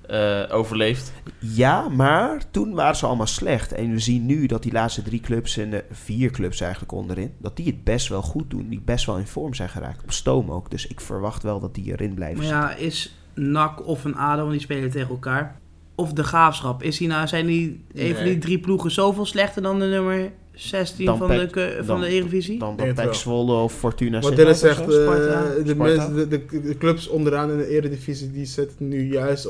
eh, 0.07 0.55
overleefd. 0.55 1.13
Ja, 1.39 1.89
maar 1.89 2.51
toen 2.51 2.73
waren 2.73 2.95
ze 2.95 3.05
allemaal 3.05 3.27
slecht. 3.27 3.71
En 3.73 3.91
we 3.91 3.99
zien 3.99 4.25
nu 4.25 4.45
dat 4.45 4.63
die 4.63 4.71
laatste 4.71 5.01
drie 5.01 5.19
clubs... 5.19 5.57
en 5.57 5.69
de 5.69 5.83
vier 5.91 6.31
clubs 6.31 6.61
eigenlijk 6.61 6.91
onderin... 6.91 7.33
dat 7.39 7.55
die 7.57 7.65
het 7.65 7.83
best 7.83 8.07
wel 8.07 8.21
goed 8.21 8.49
doen. 8.49 8.69
Die 8.69 8.81
best 8.85 9.05
wel 9.05 9.17
in 9.17 9.27
vorm 9.27 9.53
zijn 9.53 9.69
geraakt. 9.69 10.03
Op 10.03 10.11
stoom 10.11 10.51
ook. 10.51 10.71
Dus 10.71 10.87
ik 10.87 11.01
verwacht 11.01 11.43
wel 11.43 11.59
dat 11.59 11.75
die 11.75 11.91
erin 11.91 12.13
blijven 12.13 12.37
Maar 12.37 12.45
zitten. 12.47 12.69
ja, 12.69 12.87
is 12.87 13.15
NAC 13.33 13.87
of 13.87 14.03
een 14.03 14.15
ADO, 14.15 14.39
want 14.39 14.51
die 14.51 14.61
spelen 14.61 14.91
tegen 14.91 15.09
elkaar. 15.09 15.59
Of 15.95 16.13
de 16.13 16.23
Graafschap. 16.23 16.83
Is 16.83 16.97
die 16.97 17.07
nou, 17.07 17.27
zijn 17.27 17.45
die, 17.45 17.85
Nee. 17.93 18.23
die 18.23 18.37
drie 18.37 18.59
ploegen 18.59 18.91
zoveel 18.91 19.25
slechter 19.25 19.61
dan 19.61 19.79
de 19.79 19.85
nummer 19.85 20.31
16 20.55 21.05
Dan 21.05 21.17
van, 21.17 21.27
Pek- 21.27 21.53
de, 21.53 21.75
van 21.77 21.85
dan- 21.85 22.01
de 22.01 22.07
Eredivisie? 22.07 22.59
Dan. 22.59 22.77
Zwolle 23.11 23.53
of 23.53 23.73
Fortuna 23.73 24.19
Wat 24.19 24.35
Dennis 24.35 24.59
zegt, 24.59 24.81
eh, 24.81 24.89
Sparta, 24.89 25.43
de, 25.63 25.63
de, 25.63 26.27
de, 26.27 26.61
de 26.61 26.77
clubs 26.77 27.07
onderaan 27.07 27.51
in 27.51 27.57
de 27.57 27.67
eredivisie, 27.67 28.31
die 28.31 28.45
zitten 28.45 28.87
nu 28.87 29.11
juist 29.11 29.49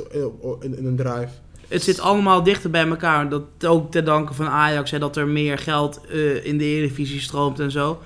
in, 0.59 0.77
in 0.77 0.85
een 0.85 0.95
drive. 0.95 1.29
Het 1.67 1.83
zit 1.83 1.99
allemaal 1.99 2.43
dichter 2.43 2.69
bij 2.69 2.87
elkaar. 2.87 3.29
Dat 3.29 3.65
ook 3.65 3.91
te 3.91 4.03
danken 4.03 4.35
van 4.35 4.47
Ajax, 4.47 4.91
hè, 4.91 4.99
dat 4.99 5.17
er 5.17 5.27
meer 5.27 5.57
geld 5.57 6.01
eh, 6.09 6.45
in 6.45 6.57
de 6.57 6.63
Eredivisie 6.63 7.19
stroomt 7.19 7.59
en 7.59 7.71
zo. 7.71 7.99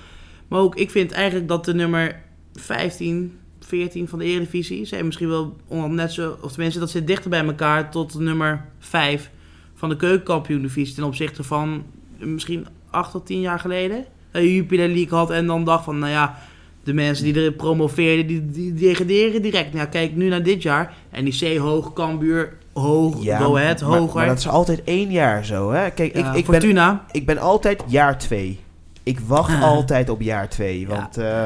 Maar 0.47 0.59
ook, 0.59 0.75
ik 0.75 0.91
vind 0.91 1.11
eigenlijk 1.11 1.47
dat 1.47 1.65
de 1.65 1.73
nummer 1.73 2.21
15, 2.53 3.37
14 3.59 4.07
van 4.07 4.19
de 4.19 4.25
Eredivisie... 4.25 4.85
zijn 4.85 5.05
misschien 5.05 5.29
wel 5.29 5.55
net 5.89 6.11
zo... 6.11 6.37
of 6.41 6.51
tenminste, 6.51 6.79
dat 6.79 6.89
zit 6.89 7.07
dichter 7.07 7.29
bij 7.29 7.45
elkaar 7.45 7.91
tot 7.91 8.13
de 8.13 8.19
nummer 8.21 8.65
5 8.79 9.31
van 9.75 9.89
de 9.89 9.95
keukenkampioen-divisie... 9.95 10.95
ten 10.95 11.03
opzichte 11.03 11.43
van 11.43 11.83
misschien 12.17 12.67
8 12.89 13.11
tot 13.11 13.25
10 13.25 13.39
jaar 13.41 13.59
geleden. 13.59 14.05
Dat 14.31 14.41
je 14.41 14.55
Jupiler 14.55 14.87
League 14.87 15.17
had 15.17 15.31
en 15.31 15.45
dan 15.45 15.63
dacht 15.63 15.83
van, 15.83 15.99
nou 15.99 16.11
ja... 16.11 16.37
De 16.83 16.93
mensen 16.93 17.23
die 17.23 17.35
erin 17.35 17.55
promoveerden, 17.55 18.27
die, 18.27 18.45
die 18.51 18.73
degraderen 18.73 19.41
direct. 19.41 19.73
Nou, 19.73 19.87
kijk 19.87 20.15
nu 20.15 20.27
naar 20.29 20.43
dit 20.43 20.61
jaar. 20.61 20.93
NEC 21.21 21.57
hoog, 21.57 21.93
Cambuur 21.93 22.53
hoog, 22.73 23.23
Ja, 23.23 23.37
Go 23.39 23.55
Ahead 23.57 23.79
hoger. 23.81 24.15
maar 24.15 24.25
dat 24.27 24.37
is 24.37 24.47
altijd 24.47 24.83
één 24.83 25.11
jaar 25.11 25.45
zo, 25.45 25.71
hè? 25.71 25.89
Kijk, 25.91 26.15
Ja, 26.17 26.29
ik, 26.31 26.35
ik, 26.37 26.45
ben, 26.45 26.53
Fortuna. 26.53 27.05
ik 27.11 27.25
ben 27.25 27.37
altijd 27.37 27.83
jaar 27.87 28.17
twee. 28.17 28.59
Ik 29.03 29.19
wacht 29.19 29.55
Ah. 29.55 29.63
altijd 29.63 30.09
op 30.09 30.21
jaar 30.21 30.49
twee. 30.49 30.79
Ja. 30.79 30.87
Want 30.87 31.17
eh, 31.17 31.45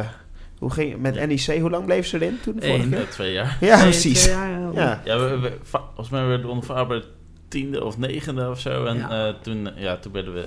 hoe 0.60 0.72
ging 0.72 0.92
het 0.92 1.02
met 1.02 1.16
NEC? 1.28 1.60
Hoe 1.62 1.70
lang 1.70 1.86
bleef 1.86 2.08
ze 2.08 2.16
erin 2.22 2.40
toen? 2.44 2.56
Eén. 2.60 2.90
keer? 2.90 3.00
Eh, 3.00 3.04
twee 3.08 3.32
jaar. 3.34 3.58
Ja, 3.60 3.82
precies. 3.82 4.26
jaar, 4.26 4.50
ja. 4.50 4.70
Ja. 4.74 5.02
Ja, 5.06 5.20
we, 5.20 5.40
we, 5.40 5.58
volgens 5.64 6.10
mij 6.10 6.26
werden 6.28 6.46
we 6.46 6.52
onder 6.52 6.66
Faber 6.66 7.06
tiende 7.48 7.84
of 7.84 7.98
negende 7.98 8.50
of 8.50 8.60
zo. 8.60 8.86
En 8.86 8.98
Ja. 8.98 9.28
eh, 9.28 9.34
toen, 9.42 9.70
ja, 9.76 9.98
toen 9.98 10.12
werden 10.12 10.34
we 10.34 10.46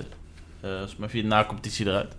eh 0.61 0.69
volgens 0.69 0.95
mij 0.97 1.09
via 1.09 1.21
de 1.21 1.27
na-competitie 1.27 1.85
eruit. 1.87 2.13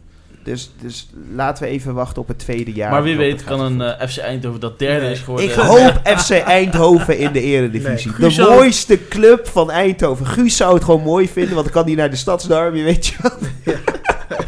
Dus, 0.45 0.71
dus 0.81 1.09
laten 1.35 1.65
we 1.65 1.71
even 1.71 1.95
wachten 1.95 2.23
op 2.23 2.29
het 2.29 2.39
tweede 2.39 2.73
jaar. 2.73 2.91
maar 2.91 3.03
wie 3.03 3.17
weet 3.17 3.45
kan 3.45 3.61
een 3.61 3.81
eh, 3.81 4.09
FC 4.09 4.19
Eindhoven 4.19 4.61
dat 4.61 4.79
derde 4.79 5.03
Nee. 5.05 5.13
is 5.13 5.21
geworden. 5.21 5.49
Ik 5.49 5.55
hoop 5.75 6.01
FC 6.19 6.31
Eindhoven 6.31 7.19
in 7.19 7.33
de 7.33 7.41
eredivisie. 7.41 8.11
Nee. 8.11 8.21
De 8.21 8.31
zou- 8.31 8.55
mooiste 8.55 9.09
club 9.09 9.47
van 9.49 9.71
Eindhoven. 9.71 10.27
Guus 10.27 10.57
zou 10.57 10.75
het 10.75 10.85
gewoon 10.85 11.03
mooi 11.03 11.29
vinden, 11.29 11.55
want 11.55 11.65
dan 11.65 11.75
kan 11.75 11.85
hij 11.85 11.95
naar 11.95 12.11
de 12.11 12.17
stadsderby, 12.17 12.83
weet 12.83 13.07
je 13.07 13.17
wel. 13.23 13.75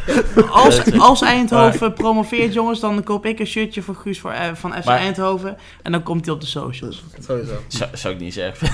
Als, 0.51 0.99
als 0.99 1.23
Eindhoven 1.23 1.93
promoveert, 1.93 2.53
jongens, 2.53 2.81
dan 2.81 3.03
koop 3.03 3.27
ik 3.27 3.39
een 3.39 3.47
shirtje 3.47 3.83
voor 3.83 3.95
Guus 3.95 4.21
voor, 4.21 4.31
eh, 4.31 4.55
van 4.55 4.73
FC 4.73 4.85
Maar- 4.85 4.99
Eindhoven. 4.99 5.57
En 5.83 5.93
dan 5.93 6.03
komt 6.03 6.25
hij 6.25 6.35
op 6.35 6.41
de 6.41 6.47
socials. 6.47 7.03
Sowieso. 7.27 7.53
Zou, 7.69 7.91
zou 7.95 8.15
ik 8.15 8.21
niet 8.21 8.35
zeggen. 8.35 8.67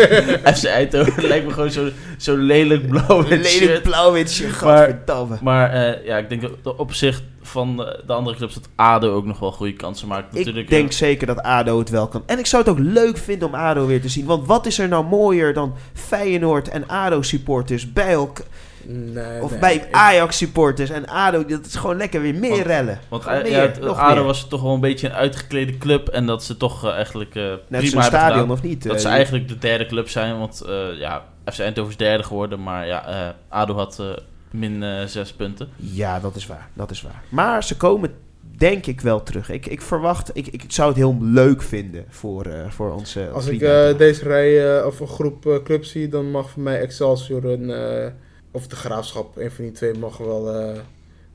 FC 0.56 0.64
Eindhoven 0.64 1.26
lijkt 1.28 1.46
me 1.46 1.52
gewoon 1.52 1.70
zo, 1.70 1.88
zo 2.18 2.36
lelijk 2.36 2.88
blauw 2.88 3.18
Een 3.18 3.24
in 3.24 3.28
lelijk 3.28 3.46
shirt. 3.48 3.82
blauw-witje, 3.82 4.46
Maar-. 4.62 4.98
Maar 5.42 5.70
eh, 5.70 6.06
ja, 6.06 6.16
ik 6.18 6.28
denk 6.28 6.42
dat 6.42 6.50
de 6.62 6.76
opzicht 6.76 7.22
van 7.42 7.76
de, 7.76 8.02
de 8.06 8.12
andere 8.12 8.36
clubs 8.36 8.54
dat 8.54 8.68
ADO 8.74 9.14
ook 9.14 9.24
nog 9.24 9.38
wel 9.38 9.52
goede 9.52 9.72
kansen 9.72 10.08
maakt. 10.08 10.32
Natuurlijk, 10.32 10.58
Ik 10.64 10.70
denk 10.70 10.92
zeker 10.92 11.26
dat 11.26 11.42
ADO 11.42 11.78
het 11.78 11.90
wel 11.90 12.08
kan. 12.08 12.22
En 12.26 12.38
ik 12.38 12.46
zou 12.46 12.62
het 12.62 12.70
ook 12.72 12.78
leuk 12.78 13.16
vinden 13.18 13.48
om 13.48 13.54
ADO 13.54 13.86
weer 13.86 14.00
te 14.00 14.08
zien. 14.08 14.24
Want 14.24 14.46
wat 14.46 14.66
is 14.66 14.78
er 14.78 14.88
nou 14.88 15.04
mooier 15.04 15.54
dan 15.54 15.74
Feyenoord 15.94 16.68
en 16.68 16.88
ADO-supporters 16.88 17.92
bij 17.92 18.12
elkaar... 18.12 18.46
Nee, 18.86 19.42
Of 19.42 19.50
nee. 19.50 19.60
bij 19.60 19.74
Ik- 19.74 19.88
Ajax-supporters 19.90 20.90
en 20.90 21.06
ADO. 21.06 21.44
Dat 21.44 21.66
is 21.66 21.74
gewoon 21.74 21.96
lekker 21.96 22.20
weer 22.20 22.34
meer 22.34 22.50
Want- 22.50 22.62
rellen. 22.66 22.98
Want 23.08 23.24
eh, 23.26 23.32
meer, 23.42 23.50
ja, 23.50 23.60
het- 23.60 23.82
ADO 23.82 24.14
meer. 24.14 24.24
was 24.24 24.48
toch 24.48 24.62
wel 24.62 24.74
een 24.74 24.80
beetje 24.80 25.06
een 25.08 25.14
uitgeklede 25.14 25.78
club. 25.78 26.08
En 26.08 26.26
dat 26.26 26.44
ze 26.44 26.56
toch 26.56 26.84
eh, 26.84 26.92
eigenlijk 26.92 27.34
eh 27.34 27.42
Net 27.42 27.58
prima 27.68 27.80
zo'n 27.84 28.00
hebben 28.00 28.02
stadion 28.20 28.32
gedaan. 28.40 28.50
of 28.50 28.62
niet? 28.62 28.82
Dat 28.88 29.00
ze 29.00 29.08
eigenlijk 29.08 29.48
de 29.48 29.58
derde 29.58 29.86
club 29.86 30.08
zijn. 30.08 30.38
Want 30.38 30.60
eh, 30.60 30.98
ja, 30.98 31.24
FC 31.52 31.58
Eindhoven 31.58 31.90
is 31.90 31.96
derde 31.98 32.22
geworden. 32.22 32.62
Maar 32.62 32.86
ja, 32.86 33.06
eh, 33.08 33.28
ADO 33.48 33.74
had 33.74 33.98
eh, 34.00 34.06
min 34.50 34.84
zes 35.08 35.32
punten. 35.32 35.68
Ja, 35.76 36.20
dat 36.20 36.36
is 36.36 36.46
waar. 36.46 36.68
Dat 36.74 36.90
is 36.90 37.02
waar. 37.02 37.22
Maar 37.28 37.64
ze 37.64 37.76
komen 37.76 38.10
denk 38.56 38.86
ik 38.86 39.00
wel 39.00 39.22
terug. 39.22 39.50
Ik, 39.50 39.66
ik 39.66 39.82
verwacht... 39.82 40.30
Ik, 40.32 40.46
ik 40.46 40.64
zou 40.68 40.88
het 40.88 40.96
heel 40.96 41.16
leuk 41.20 41.62
vinden 41.62 42.04
voor, 42.08 42.44
eh, 42.46 42.70
voor 42.70 42.92
onze 42.92 43.28
Als 43.32 43.46
ik 43.46 43.60
eh, 43.60 43.98
deze 43.98 44.24
rij 44.24 44.78
eh, 44.78 44.86
of 44.86 45.00
een 45.00 45.08
groep 45.08 45.60
clubs 45.64 45.90
zie, 45.90 46.08
dan 46.08 46.30
mag 46.30 46.50
voor 46.50 46.62
mij 46.62 46.80
Excelsior 46.80 47.44
een, 47.44 47.70
eh, 47.70 48.10
of 48.54 48.66
de 48.66 48.76
Graafschap, 48.76 49.36
een 49.36 49.50
van 49.50 49.64
die 49.64 49.72
twee, 49.72 49.94
mag 49.94 50.16
wel 50.16 50.54
eh, 50.54 50.80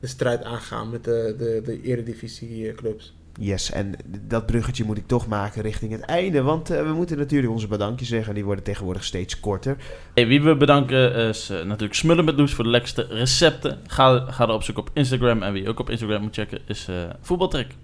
de 0.00 0.06
strijd 0.06 0.42
aangaan 0.42 0.90
met 0.90 1.04
de, 1.04 1.34
de, 1.38 1.62
de 1.64 1.82
eredivisie 1.82 2.68
eh, 2.68 2.74
clubs. 2.74 3.14
Yes, 3.40 3.70
en 3.70 3.94
dat 4.20 4.46
bruggetje 4.46 4.84
moet 4.84 4.96
ik 4.96 5.06
toch 5.06 5.26
maken 5.26 5.62
richting 5.62 5.92
het 5.92 6.00
einde. 6.00 6.42
Want 6.42 6.70
eh, 6.70 6.82
we 6.82 6.92
moeten 6.92 7.18
natuurlijk 7.18 7.52
onze 7.52 7.68
bedankjes 7.68 8.08
zeggen. 8.08 8.34
Die 8.34 8.44
worden 8.44 8.64
tegenwoordig 8.64 9.04
steeds 9.04 9.40
korter. 9.40 9.76
Hey, 10.14 10.26
wie 10.26 10.42
we 10.42 10.56
bedanken 10.56 11.14
is 11.14 11.48
natuurlijk 11.48 11.94
Smullen 11.94 12.24
met 12.24 12.36
Loes 12.36 12.54
voor 12.54 12.64
de 12.64 12.70
lekkerste 12.70 13.06
recepten. 13.10 13.78
Ga, 13.86 14.18
ga 14.30 14.44
erop 14.44 14.62
zoeken 14.62 14.82
op 14.82 14.90
Instagram. 14.94 15.42
En 15.42 15.52
wie 15.52 15.68
ook 15.68 15.78
op 15.78 15.90
Instagram 15.90 16.22
moet 16.22 16.34
checken 16.34 16.60
is 16.66 16.86
eh 16.88 17.10
Voetbaltrek. 17.20 17.74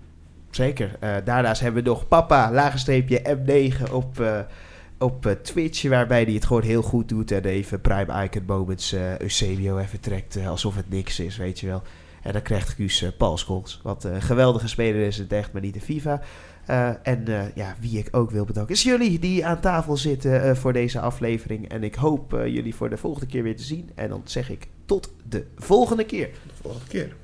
Zeker. 0.57 0.91
Eh, 1.01 1.15
daarnaast 1.25 1.61
hebben 1.61 1.83
we 1.83 1.89
nog 1.89 2.09
Papa, 2.09 2.53
lagenstreepje 2.53 3.37
M9 3.37 3.93
op, 3.93 4.21
eh, 4.21 4.39
op 4.99 5.27
eh, 5.27 5.33
Twitch. 5.33 5.83
Waarbij 5.89 6.23
hij 6.23 6.33
het 6.33 6.45
gewoon 6.45 6.63
heel 6.63 6.83
goed 6.83 7.09
doet. 7.09 7.31
En 7.31 7.45
even 7.45 7.81
Prime 7.81 8.25
Icon 8.25 8.43
Moments 8.47 8.93
eh 8.93 9.19
Eusebio 9.19 9.79
even 9.79 10.01
trekt 10.01 10.37
eh, 10.37 10.49
alsof 10.49 10.77
het 10.77 10.91
niks 10.91 11.21
is, 11.21 11.37
weet 11.37 11.61
je 11.61 11.67
wel. 11.67 11.83
En 12.23 12.33
dan 12.33 12.43
krijgt 12.43 12.69
Guus 12.69 13.05
Scholes. 13.35 13.81
Wat 13.83 14.05
een 14.05 14.23
geweldige 14.23 14.69
speler 14.69 15.07
is 15.07 15.19
het 15.19 15.33
echt, 15.33 15.53
maar 15.53 15.63
niet 15.63 15.75
de 15.75 15.81
FIFA. 15.81 16.21
En 17.03 17.25
ja, 17.55 17.77
wie 17.81 17.99
ik 17.99 18.09
ook 18.11 18.31
wil 18.31 18.45
bedanken 18.45 18.75
is 18.75 18.83
jullie 18.83 19.19
die 19.19 19.47
aan 19.47 19.61
tafel 19.61 19.97
zitten 19.97 20.57
voor 20.57 20.73
deze 20.73 21.01
aflevering. 21.01 21.69
En 21.69 21.83
ik 21.83 21.95
hoop 21.95 22.31
jullie 22.31 22.75
voor 22.75 22.91
de 22.91 22.97
volgende 22.97 23.27
keer 23.27 23.43
weer 23.43 23.57
te 23.57 23.63
zien. 23.63 23.91
En 23.95 24.09
dan 24.09 24.23
zeg 24.25 24.51
ik 24.51 24.67
tot 24.85 25.13
de 25.29 25.47
volgende 25.57 26.05
keer. 26.05 26.29
De 26.47 26.55
volgende 26.63 26.87
keer. 26.89 27.17